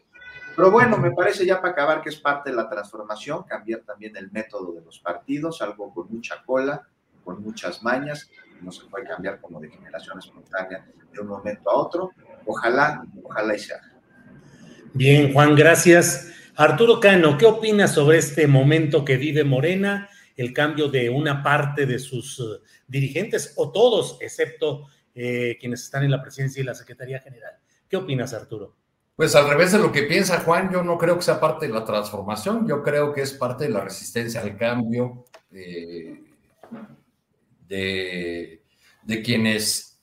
Pero 0.54 0.70
bueno, 0.70 0.98
me 0.98 1.12
parece 1.12 1.46
ya 1.46 1.60
para 1.60 1.72
acabar 1.72 2.02
que 2.02 2.10
es 2.10 2.16
parte 2.16 2.50
de 2.50 2.56
la 2.56 2.68
transformación, 2.68 3.44
cambiar 3.44 3.80
también 3.80 4.16
el 4.16 4.30
método 4.30 4.72
de 4.72 4.82
los 4.82 4.98
partidos, 4.98 5.62
algo 5.62 5.92
con 5.94 6.12
mucha 6.12 6.42
cola, 6.44 6.86
con 7.24 7.42
muchas 7.42 7.82
mañas, 7.82 8.30
no 8.60 8.70
se 8.70 8.84
puede 8.86 9.06
cambiar 9.06 9.40
como 9.40 9.60
de 9.60 9.70
generación 9.70 10.18
espontánea 10.18 10.86
de 11.12 11.20
un 11.20 11.26
momento 11.26 11.70
a 11.70 11.76
otro. 11.76 12.10
Ojalá, 12.46 13.04
ojalá 13.22 13.54
y 13.54 13.58
sea. 13.58 13.80
Bien, 14.92 15.32
Juan, 15.32 15.54
gracias. 15.54 16.32
Arturo 16.54 17.00
Cano, 17.00 17.38
¿qué 17.38 17.46
opinas 17.46 17.94
sobre 17.94 18.18
este 18.18 18.46
momento 18.46 19.04
que 19.04 19.16
vive 19.16 19.42
Morena, 19.42 20.08
el 20.36 20.52
cambio 20.52 20.88
de 20.88 21.08
una 21.08 21.42
parte 21.42 21.86
de 21.86 21.98
sus 21.98 22.40
eh, 22.40 22.62
dirigentes, 22.86 23.54
o 23.56 23.72
todos, 23.72 24.18
excepto 24.20 24.86
eh, 25.14 25.56
quienes 25.58 25.82
están 25.82 26.04
en 26.04 26.10
la 26.10 26.22
presidencia 26.22 26.60
y 26.60 26.64
la 26.64 26.74
Secretaría 26.74 27.20
General. 27.20 27.52
¿Qué 27.88 27.96
opinas, 27.96 28.34
Arturo? 28.34 28.76
Pues 29.14 29.34
al 29.34 29.48
revés 29.48 29.72
de 29.72 29.78
lo 29.78 29.92
que 29.92 30.04
piensa 30.04 30.40
Juan, 30.40 30.70
yo 30.72 30.82
no 30.82 30.96
creo 30.96 31.16
que 31.16 31.22
sea 31.22 31.38
parte 31.38 31.66
de 31.66 31.72
la 31.72 31.84
transformación, 31.84 32.66
yo 32.66 32.82
creo 32.82 33.12
que 33.12 33.20
es 33.20 33.34
parte 33.34 33.64
de 33.64 33.70
la 33.70 33.80
resistencia 33.80 34.40
al 34.40 34.56
cambio 34.56 35.26
de, 35.50 36.24
de, 37.68 39.22
quienes 39.22 40.00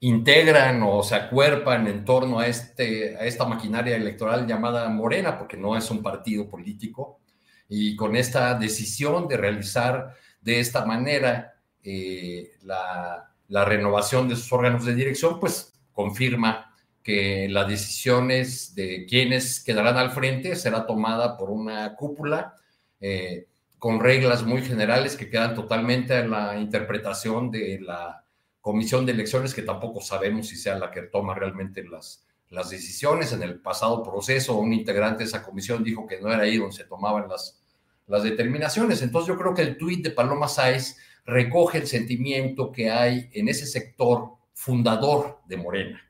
integran 0.00 0.82
o 0.82 1.02
se 1.02 1.14
acuerpan 1.14 1.86
en 1.86 2.04
torno 2.04 2.40
a, 2.40 2.46
este, 2.46 3.16
a 3.16 3.24
esta 3.24 3.46
maquinaria 3.46 3.96
electoral 3.96 4.46
llamada 4.46 4.88
Morena, 4.90 5.38
porque 5.38 5.56
no 5.56 5.74
es 5.76 5.90
un 5.90 6.02
partido 6.02 6.46
político, 6.48 7.20
y 7.68 7.96
con 7.96 8.16
esta 8.16 8.54
decisión 8.54 9.28
de 9.28 9.38
realizar 9.38 10.14
de 10.42 10.60
esta 10.60 10.84
manera 10.84 11.54
eh, 11.82 12.52
la, 12.62 13.32
la 13.48 13.64
renovación 13.64 14.28
de 14.28 14.36
sus 14.36 14.52
órganos 14.52 14.84
de 14.84 14.94
dirección, 14.94 15.40
pues 15.40 15.72
confirma 15.92 16.69
que 17.02 17.48
las 17.48 17.68
decisiones 17.68 18.74
de 18.74 19.06
quienes 19.06 19.62
quedarán 19.64 19.96
al 19.96 20.10
frente 20.10 20.54
será 20.56 20.86
tomada 20.86 21.36
por 21.36 21.50
una 21.50 21.94
cúpula 21.96 22.54
eh, 23.00 23.46
con 23.78 24.00
reglas 24.00 24.42
muy 24.44 24.62
generales 24.62 25.16
que 25.16 25.30
quedan 25.30 25.54
totalmente 25.54 26.18
en 26.18 26.30
la 26.30 26.58
interpretación 26.58 27.50
de 27.50 27.80
la 27.80 28.24
comisión 28.60 29.06
de 29.06 29.12
elecciones, 29.12 29.54
que 29.54 29.62
tampoco 29.62 30.02
sabemos 30.02 30.48
si 30.48 30.56
sea 30.56 30.78
la 30.78 30.90
que 30.90 31.02
toma 31.02 31.34
realmente 31.34 31.82
las, 31.82 32.26
las 32.50 32.68
decisiones. 32.68 33.32
En 33.32 33.42
el 33.42 33.58
pasado 33.60 34.02
proceso, 34.02 34.58
un 34.58 34.74
integrante 34.74 35.20
de 35.20 35.30
esa 35.30 35.42
comisión 35.42 35.82
dijo 35.82 36.06
que 36.06 36.20
no 36.20 36.30
era 36.30 36.42
ahí 36.42 36.58
donde 36.58 36.76
se 36.76 36.84
tomaban 36.84 37.26
las, 37.26 37.62
las 38.06 38.22
determinaciones. 38.22 39.00
Entonces 39.00 39.28
yo 39.28 39.38
creo 39.38 39.54
que 39.54 39.62
el 39.62 39.78
tuit 39.78 40.04
de 40.04 40.10
Paloma 40.10 40.46
Sáez 40.46 40.98
recoge 41.24 41.78
el 41.78 41.86
sentimiento 41.86 42.70
que 42.70 42.90
hay 42.90 43.30
en 43.32 43.48
ese 43.48 43.64
sector 43.64 44.32
fundador 44.52 45.40
de 45.46 45.56
Morena 45.56 46.09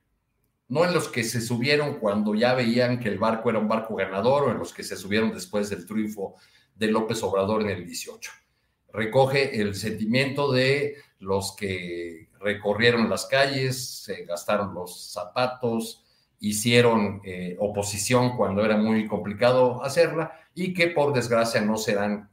no 0.71 0.85
en 0.85 0.95
los 0.95 1.09
que 1.09 1.25
se 1.25 1.41
subieron 1.41 1.99
cuando 1.99 2.35
ya 2.35 2.55
veían 2.55 3.01
que 3.01 3.09
el 3.09 3.19
barco 3.19 3.51
era 3.51 3.59
un 3.59 3.69
barco 3.69 3.97
ganador 3.97 4.45
o 4.45 4.53
en 4.53 4.59
los 4.59 4.73
que 4.73 4.85
se 4.85 4.97
subieron 4.97 5.33
después 5.33 5.69
del 5.69 5.85
triunfo 5.85 6.37
de 6.77 6.87
López 6.87 7.23
Obrador 7.25 7.63
en 7.63 7.71
el 7.71 7.85
18. 7.85 8.31
Recoge 8.93 9.61
el 9.61 9.75
sentimiento 9.75 10.53
de 10.53 10.97
los 11.19 11.57
que 11.57 12.29
recorrieron 12.39 13.11
las 13.11 13.27
calles, 13.27 14.03
se 14.05 14.25
gastaron 14.25 14.73
los 14.73 15.13
zapatos, 15.13 16.05
hicieron 16.39 17.21
eh, 17.25 17.57
oposición 17.59 18.37
cuando 18.37 18.65
era 18.65 18.77
muy 18.77 19.09
complicado 19.09 19.83
hacerla 19.83 20.33
y 20.55 20.73
que 20.73 20.87
por 20.87 21.13
desgracia 21.13 21.61
no 21.61 21.79
serán, 21.79 22.31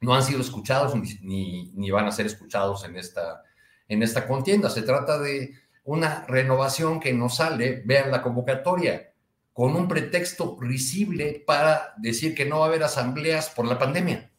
no 0.00 0.14
han 0.14 0.22
sido 0.22 0.42
escuchados 0.42 0.94
ni, 1.22 1.72
ni, 1.72 1.90
van 1.90 2.06
a 2.06 2.12
ser 2.12 2.26
escuchados 2.26 2.84
en 2.84 2.96
esta, 2.96 3.42
en 3.88 4.02
esta 4.02 4.28
contienda. 4.28 4.68
Se 4.68 4.82
trata 4.82 5.18
de 5.18 5.54
una 5.90 6.24
renovación 6.28 7.00
que 7.00 7.12
nos 7.12 7.38
sale, 7.38 7.82
vean 7.84 8.12
la 8.12 8.22
convocatoria, 8.22 9.12
con 9.52 9.74
un 9.74 9.88
pretexto 9.88 10.56
risible 10.60 11.42
para 11.44 11.94
decir 11.96 12.32
que 12.32 12.44
no 12.44 12.60
va 12.60 12.66
a 12.66 12.68
haber 12.68 12.84
asambleas 12.84 13.50
por 13.50 13.66
la 13.66 13.76
pandemia. 13.76 14.30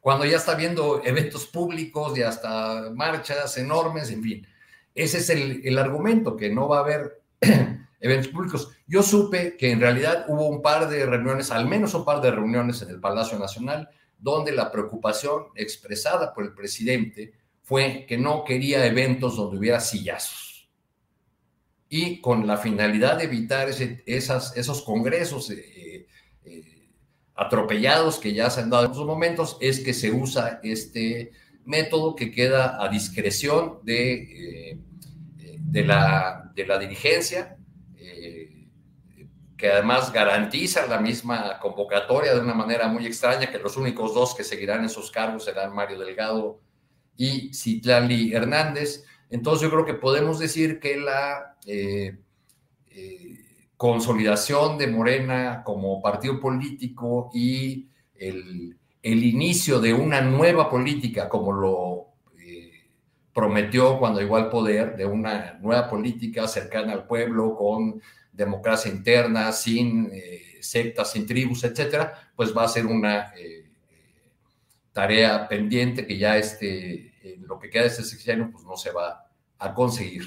Cuando 0.00 0.26
ya 0.26 0.36
está 0.36 0.54
viendo 0.54 1.00
eventos 1.02 1.46
públicos 1.46 2.16
y 2.18 2.20
hasta 2.20 2.90
marchas 2.94 3.56
enormes, 3.56 4.10
en 4.10 4.22
fin. 4.22 4.46
Ese 4.94 5.16
es 5.16 5.30
el, 5.30 5.62
el 5.64 5.78
argumento, 5.78 6.36
que 6.36 6.50
no 6.50 6.68
va 6.68 6.76
a 6.76 6.80
haber 6.80 7.22
eventos 8.00 8.28
públicos. 8.28 8.70
Yo 8.86 9.02
supe 9.02 9.56
que 9.56 9.70
en 9.70 9.80
realidad 9.80 10.26
hubo 10.28 10.46
un 10.46 10.60
par 10.60 10.90
de 10.90 11.06
reuniones, 11.06 11.50
al 11.50 11.66
menos 11.66 11.94
un 11.94 12.04
par 12.04 12.20
de 12.20 12.32
reuniones 12.32 12.82
en 12.82 12.90
el 12.90 13.00
Palacio 13.00 13.38
Nacional, 13.38 13.88
donde 14.18 14.52
la 14.52 14.70
preocupación 14.70 15.44
expresada 15.54 16.34
por 16.34 16.44
el 16.44 16.52
presidente 16.52 17.32
fue 17.68 18.06
que 18.08 18.16
no 18.16 18.44
quería 18.44 18.86
eventos 18.86 19.36
donde 19.36 19.58
hubiera 19.58 19.78
sillazos. 19.78 20.70
Y 21.90 22.22
con 22.22 22.46
la 22.46 22.56
finalidad 22.56 23.18
de 23.18 23.24
evitar 23.24 23.68
esas, 24.06 24.56
esos 24.56 24.80
congresos 24.80 25.50
eh, 25.50 26.06
eh, 26.46 26.88
atropellados 27.34 28.20
que 28.20 28.32
ya 28.32 28.48
se 28.48 28.62
han 28.62 28.70
dado 28.70 28.86
en 28.86 28.92
esos 28.92 29.04
momentos, 29.04 29.58
es 29.60 29.80
que 29.80 29.92
se 29.92 30.10
usa 30.10 30.60
este 30.62 31.32
método 31.66 32.16
que 32.16 32.30
queda 32.30 32.82
a 32.82 32.88
discreción 32.88 33.80
de, 33.82 34.72
eh, 34.72 34.78
de, 35.58 35.84
la, 35.84 36.50
de 36.54 36.66
la 36.66 36.78
dirigencia, 36.78 37.54
que 39.58 39.72
además 39.72 40.10
garantiza 40.10 40.86
la 40.86 41.00
misma 41.00 41.58
convocatoria 41.58 42.32
de 42.32 42.40
una 42.40 42.54
manera 42.54 42.88
muy 42.88 43.04
extraña, 43.04 43.50
que 43.50 43.58
los 43.58 43.76
únicos 43.76 44.14
dos 44.14 44.34
que 44.34 44.44
seguirán 44.44 44.84
en 44.84 44.88
sus 44.88 45.10
cargos 45.10 45.44
serán 45.44 45.74
Mario 45.74 45.98
Delgado 45.98 46.62
y 47.18 47.52
Citlali 47.52 48.32
Hernández. 48.32 49.04
Entonces 49.28 49.62
yo 49.62 49.70
creo 49.70 49.84
que 49.84 49.94
podemos 49.94 50.38
decir 50.38 50.80
que 50.80 50.96
la 50.96 51.56
eh, 51.66 52.16
eh, 52.90 53.44
consolidación 53.76 54.78
de 54.78 54.86
Morena 54.86 55.62
como 55.64 56.00
partido 56.00 56.40
político 56.40 57.30
y 57.34 57.88
el, 58.14 58.74
inicio 59.02 59.80
de 59.80 59.94
una 59.94 60.20
nueva 60.20 60.68
política 60.68 61.28
como 61.28 61.52
lo 61.52 62.08
eh, 62.38 62.72
prometió 63.32 63.98
cuando 63.98 64.20
llegó 64.20 64.36
al 64.36 64.48
poder, 64.48 64.96
de 64.96 65.06
una 65.06 65.58
nueva 65.60 65.88
política 65.88 66.46
cercana 66.46 66.92
al 66.92 67.06
pueblo, 67.06 67.56
con 67.56 68.00
democracia 68.32 68.90
interna, 68.90 69.50
sin 69.52 70.10
sectas, 70.60 71.12
sin 71.12 71.26
tribus, 71.26 71.64
etcétera, 71.64 72.30
pues 72.36 72.56
va 72.56 72.64
a 72.64 72.68
ser 72.68 72.86
una 72.86 73.32
tarea 74.92 75.48
pendiente 75.48 76.06
que 76.06 76.18
ya 76.18 76.36
este, 76.36 77.07
lo 77.36 77.58
que 77.58 77.70
queda 77.70 77.82
de 77.82 77.88
este 77.88 78.04
sexenio 78.04 78.50
pues 78.50 78.64
no 78.64 78.76
se 78.76 78.90
va 78.90 79.30
a 79.58 79.74
conseguir. 79.74 80.24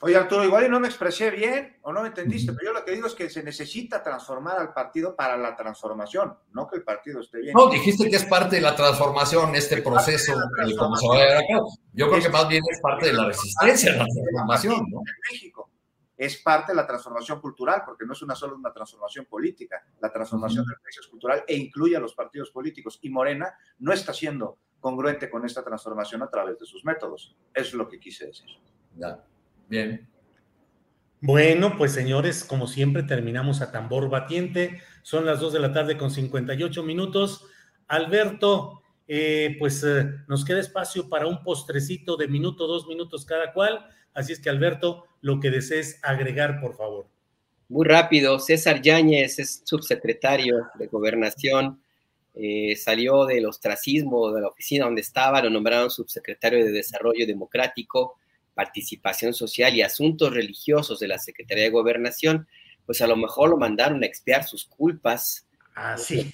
Oye, 0.00 0.16
Arturo, 0.16 0.44
igual 0.44 0.70
no 0.70 0.78
me 0.78 0.86
expresé 0.86 1.28
bien 1.30 1.76
o 1.82 1.92
no 1.92 2.02
me 2.02 2.08
entendiste, 2.08 2.52
pero 2.52 2.66
yo 2.66 2.78
lo 2.78 2.84
que 2.84 2.92
digo 2.92 3.08
es 3.08 3.14
que 3.14 3.28
se 3.28 3.42
necesita 3.42 4.00
transformar 4.00 4.56
al 4.58 4.72
partido 4.72 5.16
para 5.16 5.36
la 5.36 5.56
transformación, 5.56 6.38
no 6.52 6.68
que 6.68 6.76
el 6.76 6.84
partido 6.84 7.20
esté 7.20 7.40
bien. 7.40 7.52
No, 7.54 7.68
dijiste 7.68 8.08
que 8.08 8.14
es 8.14 8.24
parte 8.24 8.56
de 8.56 8.62
la 8.62 8.76
transformación, 8.76 9.56
este 9.56 9.82
proceso, 9.82 10.34
como 10.78 10.96
se 10.96 11.08
va 11.08 11.38
a 11.38 11.42
Yo 11.92 12.08
creo 12.08 12.22
que 12.22 12.28
más 12.28 12.46
bien 12.46 12.62
es 12.70 12.80
parte 12.80 13.06
de 13.06 13.12
la 13.14 13.24
resistencia 13.24 13.92
a 13.92 13.96
la 13.96 14.06
transformación, 14.06 14.86
¿no? 14.88 14.98
En 14.98 15.32
México 15.32 15.68
es 16.18 16.36
parte 16.38 16.72
de 16.72 16.76
la 16.76 16.86
transformación 16.86 17.40
cultural, 17.40 17.82
porque 17.86 18.04
no 18.04 18.12
es 18.12 18.22
una 18.22 18.34
solo 18.34 18.56
una 18.56 18.72
transformación 18.72 19.26
política, 19.26 19.84
la 20.00 20.12
transformación 20.12 20.66
del 20.66 20.76
país 20.82 20.98
es 21.00 21.06
cultural 21.06 21.44
e 21.46 21.54
incluye 21.54 21.96
a 21.96 22.00
los 22.00 22.12
partidos 22.12 22.50
políticos. 22.50 22.98
Y 23.02 23.08
Morena 23.08 23.54
no 23.78 23.92
está 23.92 24.12
siendo 24.12 24.58
congruente 24.80 25.28
con 25.30 25.44
esta 25.44 25.64
transformación 25.64 26.22
a 26.22 26.30
través 26.30 26.58
de 26.58 26.66
sus 26.66 26.84
métodos. 26.84 27.34
Eso 27.54 27.68
es 27.68 27.74
lo 27.74 27.88
que 27.88 27.98
quise 27.98 28.26
decir. 28.26 28.46
Ya. 28.96 29.22
Bien. 29.68 30.08
Bueno, 31.20 31.76
pues 31.76 31.92
señores, 31.92 32.44
como 32.44 32.66
siempre 32.66 33.02
terminamos 33.02 33.60
a 33.60 33.72
tambor 33.72 34.08
batiente. 34.08 34.80
Son 35.02 35.26
las 35.26 35.40
2 35.40 35.52
de 35.52 35.60
la 35.60 35.72
tarde 35.72 35.98
con 35.98 36.10
58 36.10 36.82
minutos. 36.84 37.44
Alberto, 37.88 38.82
eh, 39.08 39.56
pues 39.58 39.82
eh, 39.82 40.04
nos 40.28 40.44
queda 40.44 40.60
espacio 40.60 41.08
para 41.08 41.26
un 41.26 41.42
postrecito 41.42 42.16
de 42.16 42.28
minuto, 42.28 42.66
dos 42.66 42.86
minutos 42.86 43.24
cada 43.24 43.52
cual. 43.52 43.86
Así 44.14 44.32
es 44.32 44.40
que, 44.40 44.50
Alberto, 44.50 45.06
lo 45.20 45.40
que 45.40 45.50
desees 45.50 45.98
agregar, 46.02 46.60
por 46.60 46.76
favor. 46.76 47.08
Muy 47.68 47.86
rápido, 47.86 48.38
César 48.38 48.80
Yáñez 48.80 49.38
es 49.38 49.62
subsecretario 49.64 50.68
de 50.78 50.86
Gobernación, 50.86 51.82
eh, 52.34 52.76
salió 52.76 53.24
del 53.26 53.46
ostracismo 53.46 54.32
de 54.32 54.42
la 54.42 54.48
oficina 54.48 54.84
donde 54.84 55.00
estaba, 55.00 55.42
lo 55.42 55.50
nombraron 55.50 55.90
subsecretario 55.90 56.64
de 56.64 56.72
Desarrollo 56.72 57.26
Democrático, 57.26 58.18
Participación 58.54 59.34
Social 59.34 59.74
y 59.74 59.82
Asuntos 59.82 60.32
Religiosos 60.32 60.98
de 61.00 61.08
la 61.08 61.18
Secretaría 61.18 61.64
de 61.64 61.70
Gobernación, 61.70 62.46
pues 62.86 63.00
a 63.02 63.06
lo 63.06 63.16
mejor 63.16 63.50
lo 63.50 63.56
mandaron 63.56 64.02
a 64.02 64.06
expiar 64.06 64.44
sus 64.44 64.64
culpas. 64.64 65.46
Así 65.74 66.32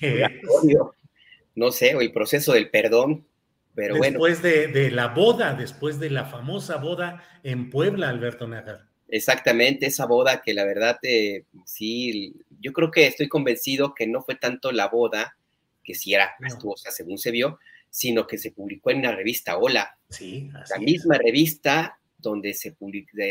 No 1.54 1.70
sé, 1.70 1.94
o 1.94 2.00
el 2.00 2.12
proceso 2.12 2.52
del 2.52 2.70
perdón, 2.70 3.26
pero 3.74 3.96
después 3.96 4.40
de, 4.40 4.90
la 4.90 5.08
boda, 5.08 5.54
después 5.54 5.98
de 5.98 6.10
la 6.10 6.26
famosa 6.26 6.76
boda 6.76 7.22
en 7.42 7.70
Puebla, 7.70 8.08
Alberto 8.08 8.46
Nagar. 8.46 8.86
Exactamente, 9.08 9.86
esa 9.86 10.06
boda 10.06 10.42
que 10.42 10.54
la 10.54 10.64
verdad, 10.64 10.98
eh, 11.02 11.44
sí, 11.66 12.36
yo 12.60 12.72
creo 12.72 12.90
que 12.90 13.06
estoy 13.06 13.28
convencido 13.28 13.94
que 13.94 14.06
no 14.06 14.22
fue 14.22 14.36
tanto 14.36 14.72
la 14.72 14.88
boda, 14.88 15.36
que 15.84 15.94
sí 15.94 16.14
era 16.14 16.34
majestuosa 16.40 16.90
según 16.90 17.18
se 17.18 17.30
vio, 17.30 17.58
sino 17.90 18.26
que 18.26 18.38
se 18.38 18.50
publicó 18.50 18.90
en 18.90 19.02
la 19.02 19.12
revista 19.12 19.58
Hola. 19.58 19.96
Sí, 20.10 20.50
la 20.70 20.78
misma 20.78 21.18
revista 21.18 21.98
donde 22.18 22.54
se 22.54 22.74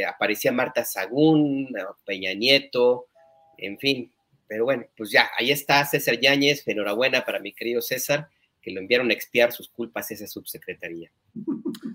aparecía 0.08 0.51
Marta 0.51 0.86
Sagún, 0.86 1.74
Peña 2.06 2.34
Nieto, 2.34 3.08
en 3.58 3.78
fin. 3.80 4.12
Pero 4.47 4.66
bueno, 4.66 4.86
pues 4.95 5.12
ya, 5.12 5.30
ahí 5.38 5.51
está 5.51 5.84
César 5.84 6.20
Yáñez, 6.20 6.68
enhorabuena 6.68 7.26
para 7.26 7.39
mi 7.39 7.54
querido 7.54 7.82
César 7.82 8.30
que 8.64 8.72
lo 8.72 8.80
enviaron 8.80 9.12
a 9.12 9.14
expiar 9.14 9.51
sus 9.51 9.70
culpas 9.70 10.10
a 10.10 10.14
esa 10.14 10.26
subsecretaría. 10.26 11.12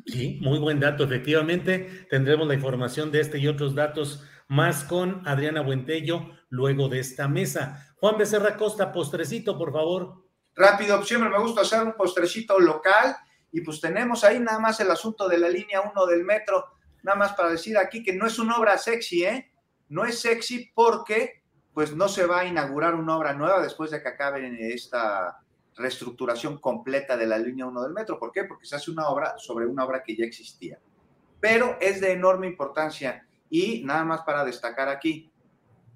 Sí, 0.07 0.39
muy 0.41 0.59
buen 0.59 0.79
dato. 0.79 1.03
Efectivamente, 1.03 1.89
tendremos 2.11 2.47
la 2.47 2.55
información 2.55 3.11
de 3.11 3.21
este 3.21 3.39
y 3.39 3.49
otros 3.49 3.75
datos 3.75 4.23
más 4.49 4.85
con 4.85 5.27
Adriana 5.27 5.63
Buentello 5.63 6.31
luego 6.51 6.89
de 6.89 7.01
esta 7.01 7.27
mesa. 7.27 7.95
Juan 7.97 8.19
Becerra 8.19 8.57
Costa, 8.57 8.93
postrecito, 8.93 9.59
por 9.59 9.73
favor. 9.73 10.28
Rápido, 10.59 11.01
siempre 11.05 11.31
me 11.31 11.39
gusta 11.39 11.61
hacer 11.61 11.85
un 11.85 11.93
postrecito 11.93 12.59
local 12.59 13.17
y 13.53 13.61
pues 13.61 13.81
tenemos 13.81 14.25
ahí 14.25 14.41
nada 14.41 14.59
más 14.59 14.81
el 14.81 14.91
asunto 14.91 15.29
de 15.29 15.39
la 15.39 15.49
línea 15.49 15.81
1 15.81 16.07
del 16.07 16.25
metro, 16.25 16.65
nada 17.05 17.17
más 17.17 17.35
para 17.35 17.51
decir 17.51 17.79
aquí 17.79 18.03
que 18.03 18.13
no 18.13 18.27
es 18.27 18.41
una 18.41 18.59
obra 18.59 18.77
sexy, 18.77 19.23
¿eh? 19.25 19.53
no 19.89 20.05
es 20.05 20.21
sexy 20.21 20.73
porque 20.75 21.45
pues 21.73 21.95
no 21.95 22.09
se 22.09 22.27
va 22.27 22.41
a 22.41 22.45
inaugurar 22.45 22.97
una 22.97 23.17
obra 23.17 23.35
nueva 23.35 23.63
después 23.63 23.93
de 23.93 24.03
que 24.03 24.09
acabe 24.09 24.75
esta 24.75 25.39
reestructuración 25.77 26.59
completa 26.59 27.17
de 27.17 27.29
la 27.29 27.39
línea 27.39 27.67
1 27.67 27.81
del 27.81 27.93
metro. 27.93 28.19
¿Por 28.19 28.33
qué? 28.33 28.43
Porque 28.43 28.67
se 28.67 28.75
hace 28.75 28.91
una 28.91 29.07
obra 29.11 29.39
sobre 29.39 29.65
una 29.65 29.85
obra 29.85 30.03
que 30.03 30.17
ya 30.17 30.25
existía. 30.25 30.81
Pero 31.39 31.77
es 31.81 32.01
de 32.01 32.11
enorme 32.11 32.49
importancia 32.49 33.25
y 33.49 33.85
nada 33.85 34.03
más 34.03 34.23
para 34.23 34.45
destacar 34.45 34.89
aquí, 34.89 35.31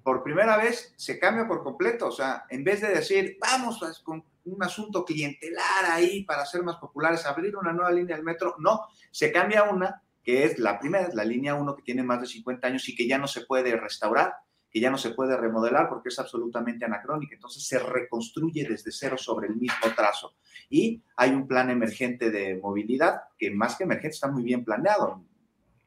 por 0.03 0.23
primera 0.23 0.55
vez 0.55 0.93
se 0.95 1.19
cambia 1.19 1.45
por 1.49 1.63
completo, 1.63 2.07
o 2.07 2.11
sea, 2.11 2.45
en 2.49 2.63
vez 2.63 2.79
de 2.79 2.87
decir, 2.87 3.37
vamos 3.41 3.77
pues, 3.77 3.99
con 3.99 4.23
un 4.45 4.63
asunto 4.63 5.05
clientelar 5.05 5.85
ahí 5.89 6.23
para 6.23 6.45
ser 6.45 6.63
más 6.63 6.77
populares, 6.77 7.25
abrir 7.25 7.55
una 7.55 7.73
nueva 7.73 7.91
línea 7.91 8.15
del 8.15 8.25
metro, 8.25 8.55
no, 8.59 8.87
se 9.11 9.31
cambia 9.31 9.63
una 9.63 10.01
que 10.23 10.45
es 10.45 10.57
la 10.57 10.79
primera, 10.79 11.09
la 11.13 11.25
línea 11.25 11.55
1 11.55 11.75
que 11.75 11.81
tiene 11.81 12.01
más 12.01 12.21
de 12.21 12.27
50 12.27 12.65
años 12.65 12.87
y 12.87 12.95
que 12.95 13.07
ya 13.07 13.17
no 13.17 13.27
se 13.27 13.41
puede 13.41 13.75
restaurar, 13.75 14.33
que 14.71 14.79
ya 14.79 14.89
no 14.89 14.97
se 14.97 15.11
puede 15.11 15.35
remodelar 15.35 15.89
porque 15.89 16.09
es 16.09 16.17
absolutamente 16.17 16.85
anacrónica. 16.85 17.35
Entonces 17.35 17.63
se 17.63 17.77
reconstruye 17.77 18.65
desde 18.67 18.91
cero 18.91 19.17
sobre 19.17 19.47
el 19.47 19.57
mismo 19.57 19.93
trazo. 19.95 20.35
Y 20.69 21.03
hay 21.17 21.31
un 21.31 21.47
plan 21.47 21.69
emergente 21.69 22.31
de 22.31 22.55
movilidad 22.55 23.23
que 23.37 23.51
más 23.51 23.75
que 23.75 23.83
emergente 23.83 24.15
está 24.15 24.31
muy 24.31 24.43
bien 24.43 24.63
planeado 24.63 25.23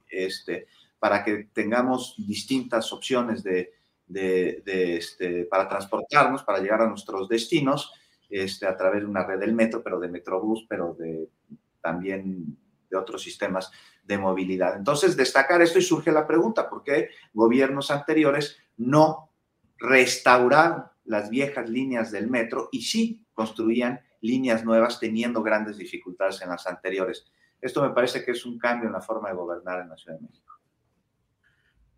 este, 0.08 0.66
para 0.98 1.24
que 1.24 1.48
tengamos 1.52 2.14
distintas 2.18 2.92
opciones 2.92 3.42
de, 3.42 3.72
este, 4.66 5.46
para 5.46 5.66
transportarnos, 5.66 6.44
para 6.44 6.60
llegar 6.60 6.82
a 6.82 6.88
nuestros 6.88 7.28
destinos 7.28 7.92
este, 8.28 8.66
a 8.66 8.76
través 8.76 9.02
de 9.02 9.06
una 9.06 9.24
red 9.24 9.38
del 9.38 9.54
metro, 9.54 9.82
pero 9.82 10.00
de 10.00 10.08
Metrobús, 10.08 10.66
pero 10.68 10.94
de 10.94 11.28
también 11.80 12.56
de 12.90 12.96
otros 12.96 13.22
sistemas 13.22 13.70
de 14.04 14.18
movilidad. 14.18 14.76
Entonces, 14.76 15.16
destacar 15.16 15.62
esto 15.62 15.78
y 15.78 15.82
surge 15.82 16.12
la 16.12 16.26
pregunta, 16.26 16.68
¿por 16.68 16.82
qué 16.82 17.10
gobiernos 17.32 17.90
anteriores 17.90 18.58
no 18.76 19.30
restauraron 19.78 20.84
las 21.04 21.30
viejas 21.30 21.68
líneas 21.68 22.10
del 22.10 22.28
metro 22.28 22.68
y 22.72 22.82
sí 22.82 23.24
construían 23.34 24.00
líneas 24.20 24.64
nuevas 24.64 24.98
teniendo 24.98 25.42
grandes 25.42 25.78
dificultades 25.78 26.42
en 26.42 26.50
las 26.50 26.66
anteriores? 26.66 27.26
Esto 27.60 27.82
me 27.82 27.90
parece 27.90 28.24
que 28.24 28.32
es 28.32 28.44
un 28.44 28.58
cambio 28.58 28.86
en 28.88 28.92
la 28.92 29.00
forma 29.00 29.28
de 29.28 29.36
gobernar 29.36 29.80
en 29.80 29.88
la 29.88 29.96
Ciudad 29.96 30.18
de 30.18 30.26
México. 30.26 30.54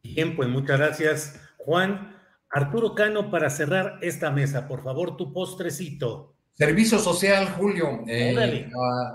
Bien, 0.02 0.36
pues 0.36 0.48
muchas 0.48 0.78
gracias, 0.78 1.40
Juan. 1.58 2.17
Arturo 2.50 2.94
Cano, 2.94 3.30
para 3.30 3.50
cerrar 3.50 3.98
esta 4.00 4.30
mesa, 4.30 4.66
por 4.66 4.82
favor, 4.82 5.16
tu 5.16 5.32
postrecito. 5.32 6.34
Servicio 6.54 6.98
social, 6.98 7.46
Julio. 7.56 8.04
Eh, 8.06 8.68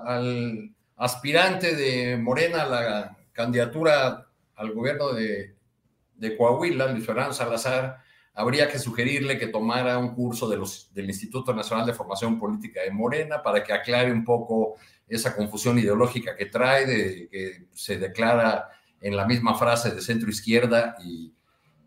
al 0.05 0.73
aspirante 0.95 1.75
de 1.75 2.17
Morena 2.17 2.63
a 2.63 2.69
la 2.69 3.17
candidatura 3.33 4.27
al 4.55 4.71
gobierno 4.73 5.13
de, 5.13 5.55
Coahuila, 6.37 6.87
Luis 6.87 7.05
Fernando 7.05 7.33
Salazar, 7.33 7.97
habría 8.33 8.69
que 8.69 8.79
sugerirle 8.79 9.37
que 9.37 9.47
tomara 9.47 9.97
un 9.97 10.15
curso 10.15 10.47
de 10.47 10.55
los, 10.55 10.93
del 10.93 11.07
Instituto 11.07 11.53
Nacional 11.53 11.85
de 11.85 11.93
Formación 11.93 12.39
Política 12.39 12.81
de 12.81 12.91
Morena 12.91 13.43
para 13.43 13.61
que 13.61 13.73
aclare 13.73 14.11
un 14.11 14.23
poco 14.23 14.75
esa 15.07 15.35
confusión 15.35 15.77
ideológica 15.77 16.35
que 16.37 16.45
trae, 16.45 16.85
de 16.85 17.27
que 17.29 17.65
se 17.73 17.97
declara 17.97 18.69
en 19.01 19.17
la 19.17 19.25
misma 19.25 19.55
frase 19.55 19.93
de 19.93 20.01
centro 20.01 20.29
izquierda 20.29 20.95
y, 21.03 21.33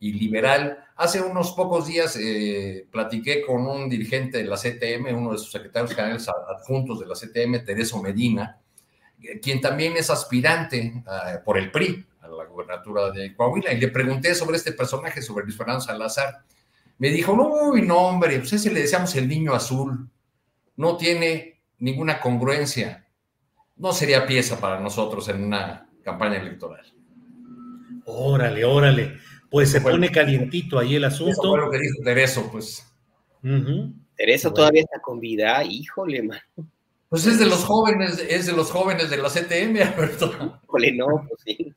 liberal. 0.01 0.79
Hace 0.97 1.21
unos 1.21 1.53
pocos 1.53 1.87
días 1.87 2.17
eh, 2.21 2.87
platiqué 2.91 3.43
con 3.45 3.67
un 3.67 3.89
dirigente 3.89 4.39
de 4.39 4.45
la 4.45 4.57
CTM, 4.57 5.15
uno 5.17 5.33
de 5.33 5.39
sus 5.39 5.53
secretarios 5.53 5.95
generales 5.95 6.29
adjuntos 6.29 7.01
de 7.01 7.07
la 7.07 7.15
CTM, 7.15 7.65
Tereso 7.65 8.03
Medina, 8.03 8.59
quien 9.43 9.61
también 9.61 9.97
es 9.97 10.11
aspirante 10.11 11.03
ah, 11.07 11.41
por 11.45 11.59
el 11.59 11.71
PRI 11.71 12.05
a 12.21 12.29
la 12.29 12.45
gubernatura 12.45 13.11
de 13.11 13.35
Coahuila, 13.35 13.73
y 13.73 13.81
le 13.81 13.89
pregunté 13.89 14.35
sobre 14.35 14.57
este 14.57 14.73
personaje, 14.73 15.23
sobre 15.23 15.45
Luis 15.45 15.57
Fernando 15.57 15.81
Salazar. 15.81 16.43
Me 16.99 17.11
dijo, 17.11 17.33
uy, 17.33 17.83
no, 17.83 17.99
hombre, 17.99 18.39
pues 18.39 18.53
ese 18.55 18.73
le 18.73 18.81
decíamos 18.81 19.15
el 19.17 19.29
niño 19.29 19.55
azul, 19.55 20.09
no 20.77 20.97
tiene 20.97 21.61
ninguna 21.79 22.21
congruencia, 22.21 23.07
no 23.77 23.93
sería 23.93 24.27
pieza 24.27 24.59
para 24.59 24.81
nosotros 24.81 25.29
en 25.29 25.45
una 25.45 25.89
campaña 26.03 26.39
electoral. 26.39 26.87
Órale, 28.07 28.65
órale, 28.65 29.19
pues 29.51 29.71
se 29.71 29.81
pone 29.81 30.11
calientito 30.11 30.79
ahí 30.79 30.97
el 30.97 31.05
asunto. 31.05 31.33
Eso 31.33 31.51
fue 31.51 31.61
lo 31.61 31.71
que 31.71 31.79
dijo 31.79 32.03
Tereso, 32.05 32.51
pues. 32.51 32.87
Tereso 34.17 34.53
todavía 34.53 34.83
está 34.83 35.01
con 35.01 35.21
vida, 35.21 35.63
híjole, 35.65 36.23
man. 36.23 36.41
Pues 37.09 37.27
es 37.27 37.39
de 37.39 37.47
los 37.47 37.65
jóvenes, 37.65 38.25
es 38.29 38.47
de 38.47 38.53
los 38.53 38.71
jóvenes 38.71 39.11
de 39.11 39.17
la 39.19 39.29
CTM, 39.29 39.81
Alberto. 39.95 40.61
no, 40.95 41.27
pues 41.29 41.43
sí. 41.45 41.75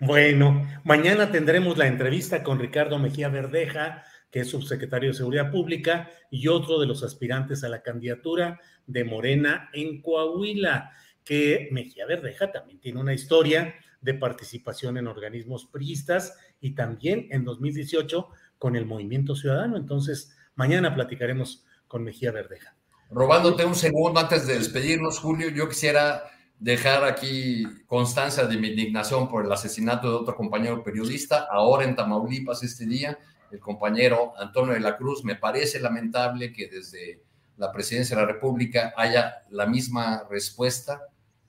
Bueno, 0.00 0.66
mañana 0.84 1.30
tendremos 1.30 1.76
la 1.76 1.86
entrevista 1.86 2.42
con 2.42 2.58
Ricardo 2.58 2.98
Mejía 2.98 3.28
Verdeja, 3.28 4.04
que 4.30 4.40
es 4.40 4.50
subsecretario 4.50 5.10
de 5.10 5.14
Seguridad 5.14 5.50
Pública 5.50 6.10
y 6.30 6.48
otro 6.48 6.78
de 6.78 6.86
los 6.86 7.02
aspirantes 7.02 7.64
a 7.64 7.68
la 7.68 7.82
candidatura 7.82 8.60
de 8.86 9.04
Morena 9.04 9.68
en 9.74 10.00
Coahuila, 10.00 10.92
que 11.24 11.68
Mejía 11.72 12.06
Verdeja 12.06 12.50
también 12.50 12.80
tiene 12.80 13.00
una 13.00 13.12
historia 13.12 13.74
de 14.00 14.14
participación 14.14 14.96
en 14.96 15.06
organismos 15.06 15.66
priistas 15.66 16.34
y 16.60 16.74
también 16.74 17.26
en 17.30 17.44
2018 17.44 18.28
con 18.58 18.76
el 18.76 18.86
Movimiento 18.86 19.34
Ciudadano. 19.34 19.76
Entonces, 19.76 20.36
mañana 20.54 20.94
platicaremos 20.94 21.64
con 21.88 22.04
Mejía 22.04 22.30
Verdeja. 22.30 22.76
Robándote 23.10 23.64
un 23.64 23.74
segundo 23.74 24.20
antes 24.20 24.46
de 24.46 24.54
despedirnos, 24.54 25.18
Julio, 25.18 25.48
yo 25.48 25.68
quisiera 25.68 26.24
dejar 26.58 27.04
aquí 27.04 27.64
constancia 27.86 28.44
de 28.44 28.56
mi 28.58 28.68
indignación 28.68 29.28
por 29.28 29.44
el 29.44 29.50
asesinato 29.50 30.08
de 30.08 30.16
otro 30.16 30.36
compañero 30.36 30.84
periodista, 30.84 31.48
ahora 31.50 31.84
en 31.84 31.96
Tamaulipas 31.96 32.62
este 32.62 32.86
día, 32.86 33.18
el 33.50 33.58
compañero 33.58 34.34
Antonio 34.38 34.74
de 34.74 34.80
la 34.80 34.96
Cruz. 34.96 35.24
Me 35.24 35.36
parece 35.36 35.80
lamentable 35.80 36.52
que 36.52 36.68
desde 36.68 37.22
la 37.56 37.72
presidencia 37.72 38.14
de 38.14 38.22
la 38.22 38.32
República 38.32 38.92
haya 38.96 39.44
la 39.48 39.66
misma 39.66 40.24
respuesta 40.30 41.00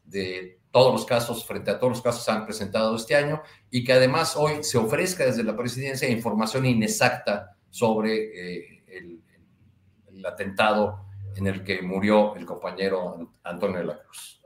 de 0.05 0.60
todos 0.71 0.93
los 0.93 1.05
casos, 1.05 1.45
frente 1.45 1.69
a 1.69 1.77
todos 1.77 1.91
los 1.91 2.01
casos 2.01 2.21
que 2.21 2.31
se 2.31 2.37
han 2.37 2.45
presentado 2.45 2.95
este 2.95 3.15
año, 3.15 3.41
y 3.69 3.83
que 3.83 3.93
además 3.93 4.35
hoy 4.35 4.63
se 4.63 4.77
ofrezca 4.77 5.25
desde 5.25 5.43
la 5.43 5.55
presidencia 5.55 6.09
información 6.09 6.65
inexacta 6.65 7.57
sobre 7.69 8.67
eh, 8.67 8.83
el, 8.87 9.21
atentado 10.23 11.07
en 11.35 11.47
el 11.47 11.63
que 11.63 11.81
murió 11.81 12.35
el 12.35 12.45
compañero 12.45 13.33
Antonio 13.43 13.79
de 13.79 13.85
la 13.85 13.97
Cruz. 14.03 14.39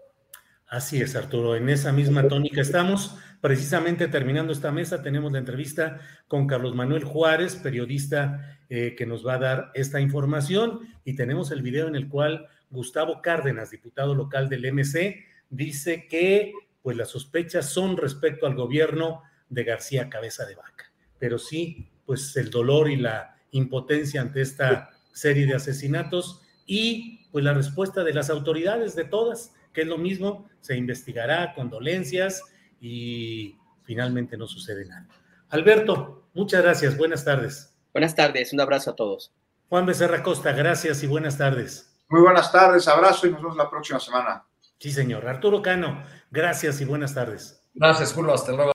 Así 0.68 1.02
es, 1.02 1.18
Arturo. 1.18 1.58
En 1.58 1.68
esa 1.68 1.92
misma 1.92 2.30
tónica 2.30 2.62
estamos. 2.62 3.18
Precisamente 3.42 4.08
terminando 4.08 4.54
esta 4.54 4.72
mesa, 4.72 5.04
tenemos 5.04 5.34
la 5.34 5.40
entrevista 5.40 6.00
con 6.30 6.48
Carlos 6.48 6.74
Manuel 6.76 7.04
Juárez, 7.04 7.58
periodista 7.58 8.58
eh, 8.70 8.96
que 8.98 9.06
nos 9.06 9.28
va 9.28 9.34
a 9.34 9.40
dar 9.40 9.72
esta 9.74 10.00
información, 10.00 10.80
y 11.04 11.16
tenemos 11.16 11.52
el 11.52 11.62
video 11.62 11.88
en 11.90 11.96
el 11.96 12.08
cual 12.08 12.48
Gustavo 12.70 13.22
Cárdenas, 13.22 13.70
diputado 13.70 14.16
local 14.16 14.48
del 14.48 14.72
MC, 14.74 15.26
dice 15.50 16.08
que 16.08 16.54
pues 16.82 16.98
las 16.98 17.10
sospechas 17.10 17.70
son 17.70 17.98
respecto 17.98 18.46
al 18.46 18.56
gobierno 18.56 19.24
de 19.50 19.64
García 19.64 20.10
Cabeza 20.10 20.46
de 20.46 20.56
Vaca. 20.56 20.92
Pero 21.18 21.40
sí, 21.40 21.90
pues 22.06 22.36
el 22.38 22.50
dolor 22.50 22.90
y 22.90 22.98
la 22.98 23.36
impotencia 23.52 24.22
ante 24.22 24.42
esta 24.42 24.92
serie 25.12 25.46
de 25.46 25.56
asesinatos 25.56 26.42
y 26.66 27.26
pues 27.32 27.44
la 27.44 27.54
respuesta 27.54 28.04
de 28.04 28.14
las 28.14 28.30
autoridades, 28.30 28.96
de 28.96 29.06
todas, 29.06 29.54
que 29.74 29.82
es 29.82 29.88
lo 29.88 29.98
mismo, 29.98 30.48
se 30.62 30.78
investigará, 30.78 31.54
condolencias 31.54 32.44
y 32.80 33.58
finalmente 33.84 34.38
no 34.38 34.48
sucede 34.48 34.86
nada. 34.86 35.08
Alberto, 35.50 36.30
muchas 36.34 36.64
gracias, 36.64 36.98
buenas 36.98 37.24
tardes. 37.24 37.76
Buenas 37.94 38.16
tardes, 38.16 38.52
un 38.54 38.62
abrazo 38.62 38.92
a 38.92 38.96
todos. 38.96 39.34
Juan 39.70 39.86
Becerra 39.86 40.22
Costa, 40.22 40.52
gracias 40.52 41.02
y 41.04 41.08
buenas 41.08 41.38
tardes. 41.38 41.98
Muy 42.10 42.22
buenas 42.22 42.52
tardes, 42.52 42.88
abrazo 42.88 43.26
y 43.26 43.32
nos 43.32 43.42
vemos 43.42 43.58
la 43.58 43.70
próxima 43.70 44.00
semana. 44.00 44.46
Sí, 44.80 44.92
señor. 44.92 45.28
Arturo 45.28 45.62
Cano, 45.62 46.04
gracias 46.32 46.82
y 46.82 46.86
buenas 46.86 47.14
tardes. 47.14 47.64
Gracias, 47.74 48.14
Julio, 48.14 48.34
hasta 48.34 48.52
luego. 48.52 48.75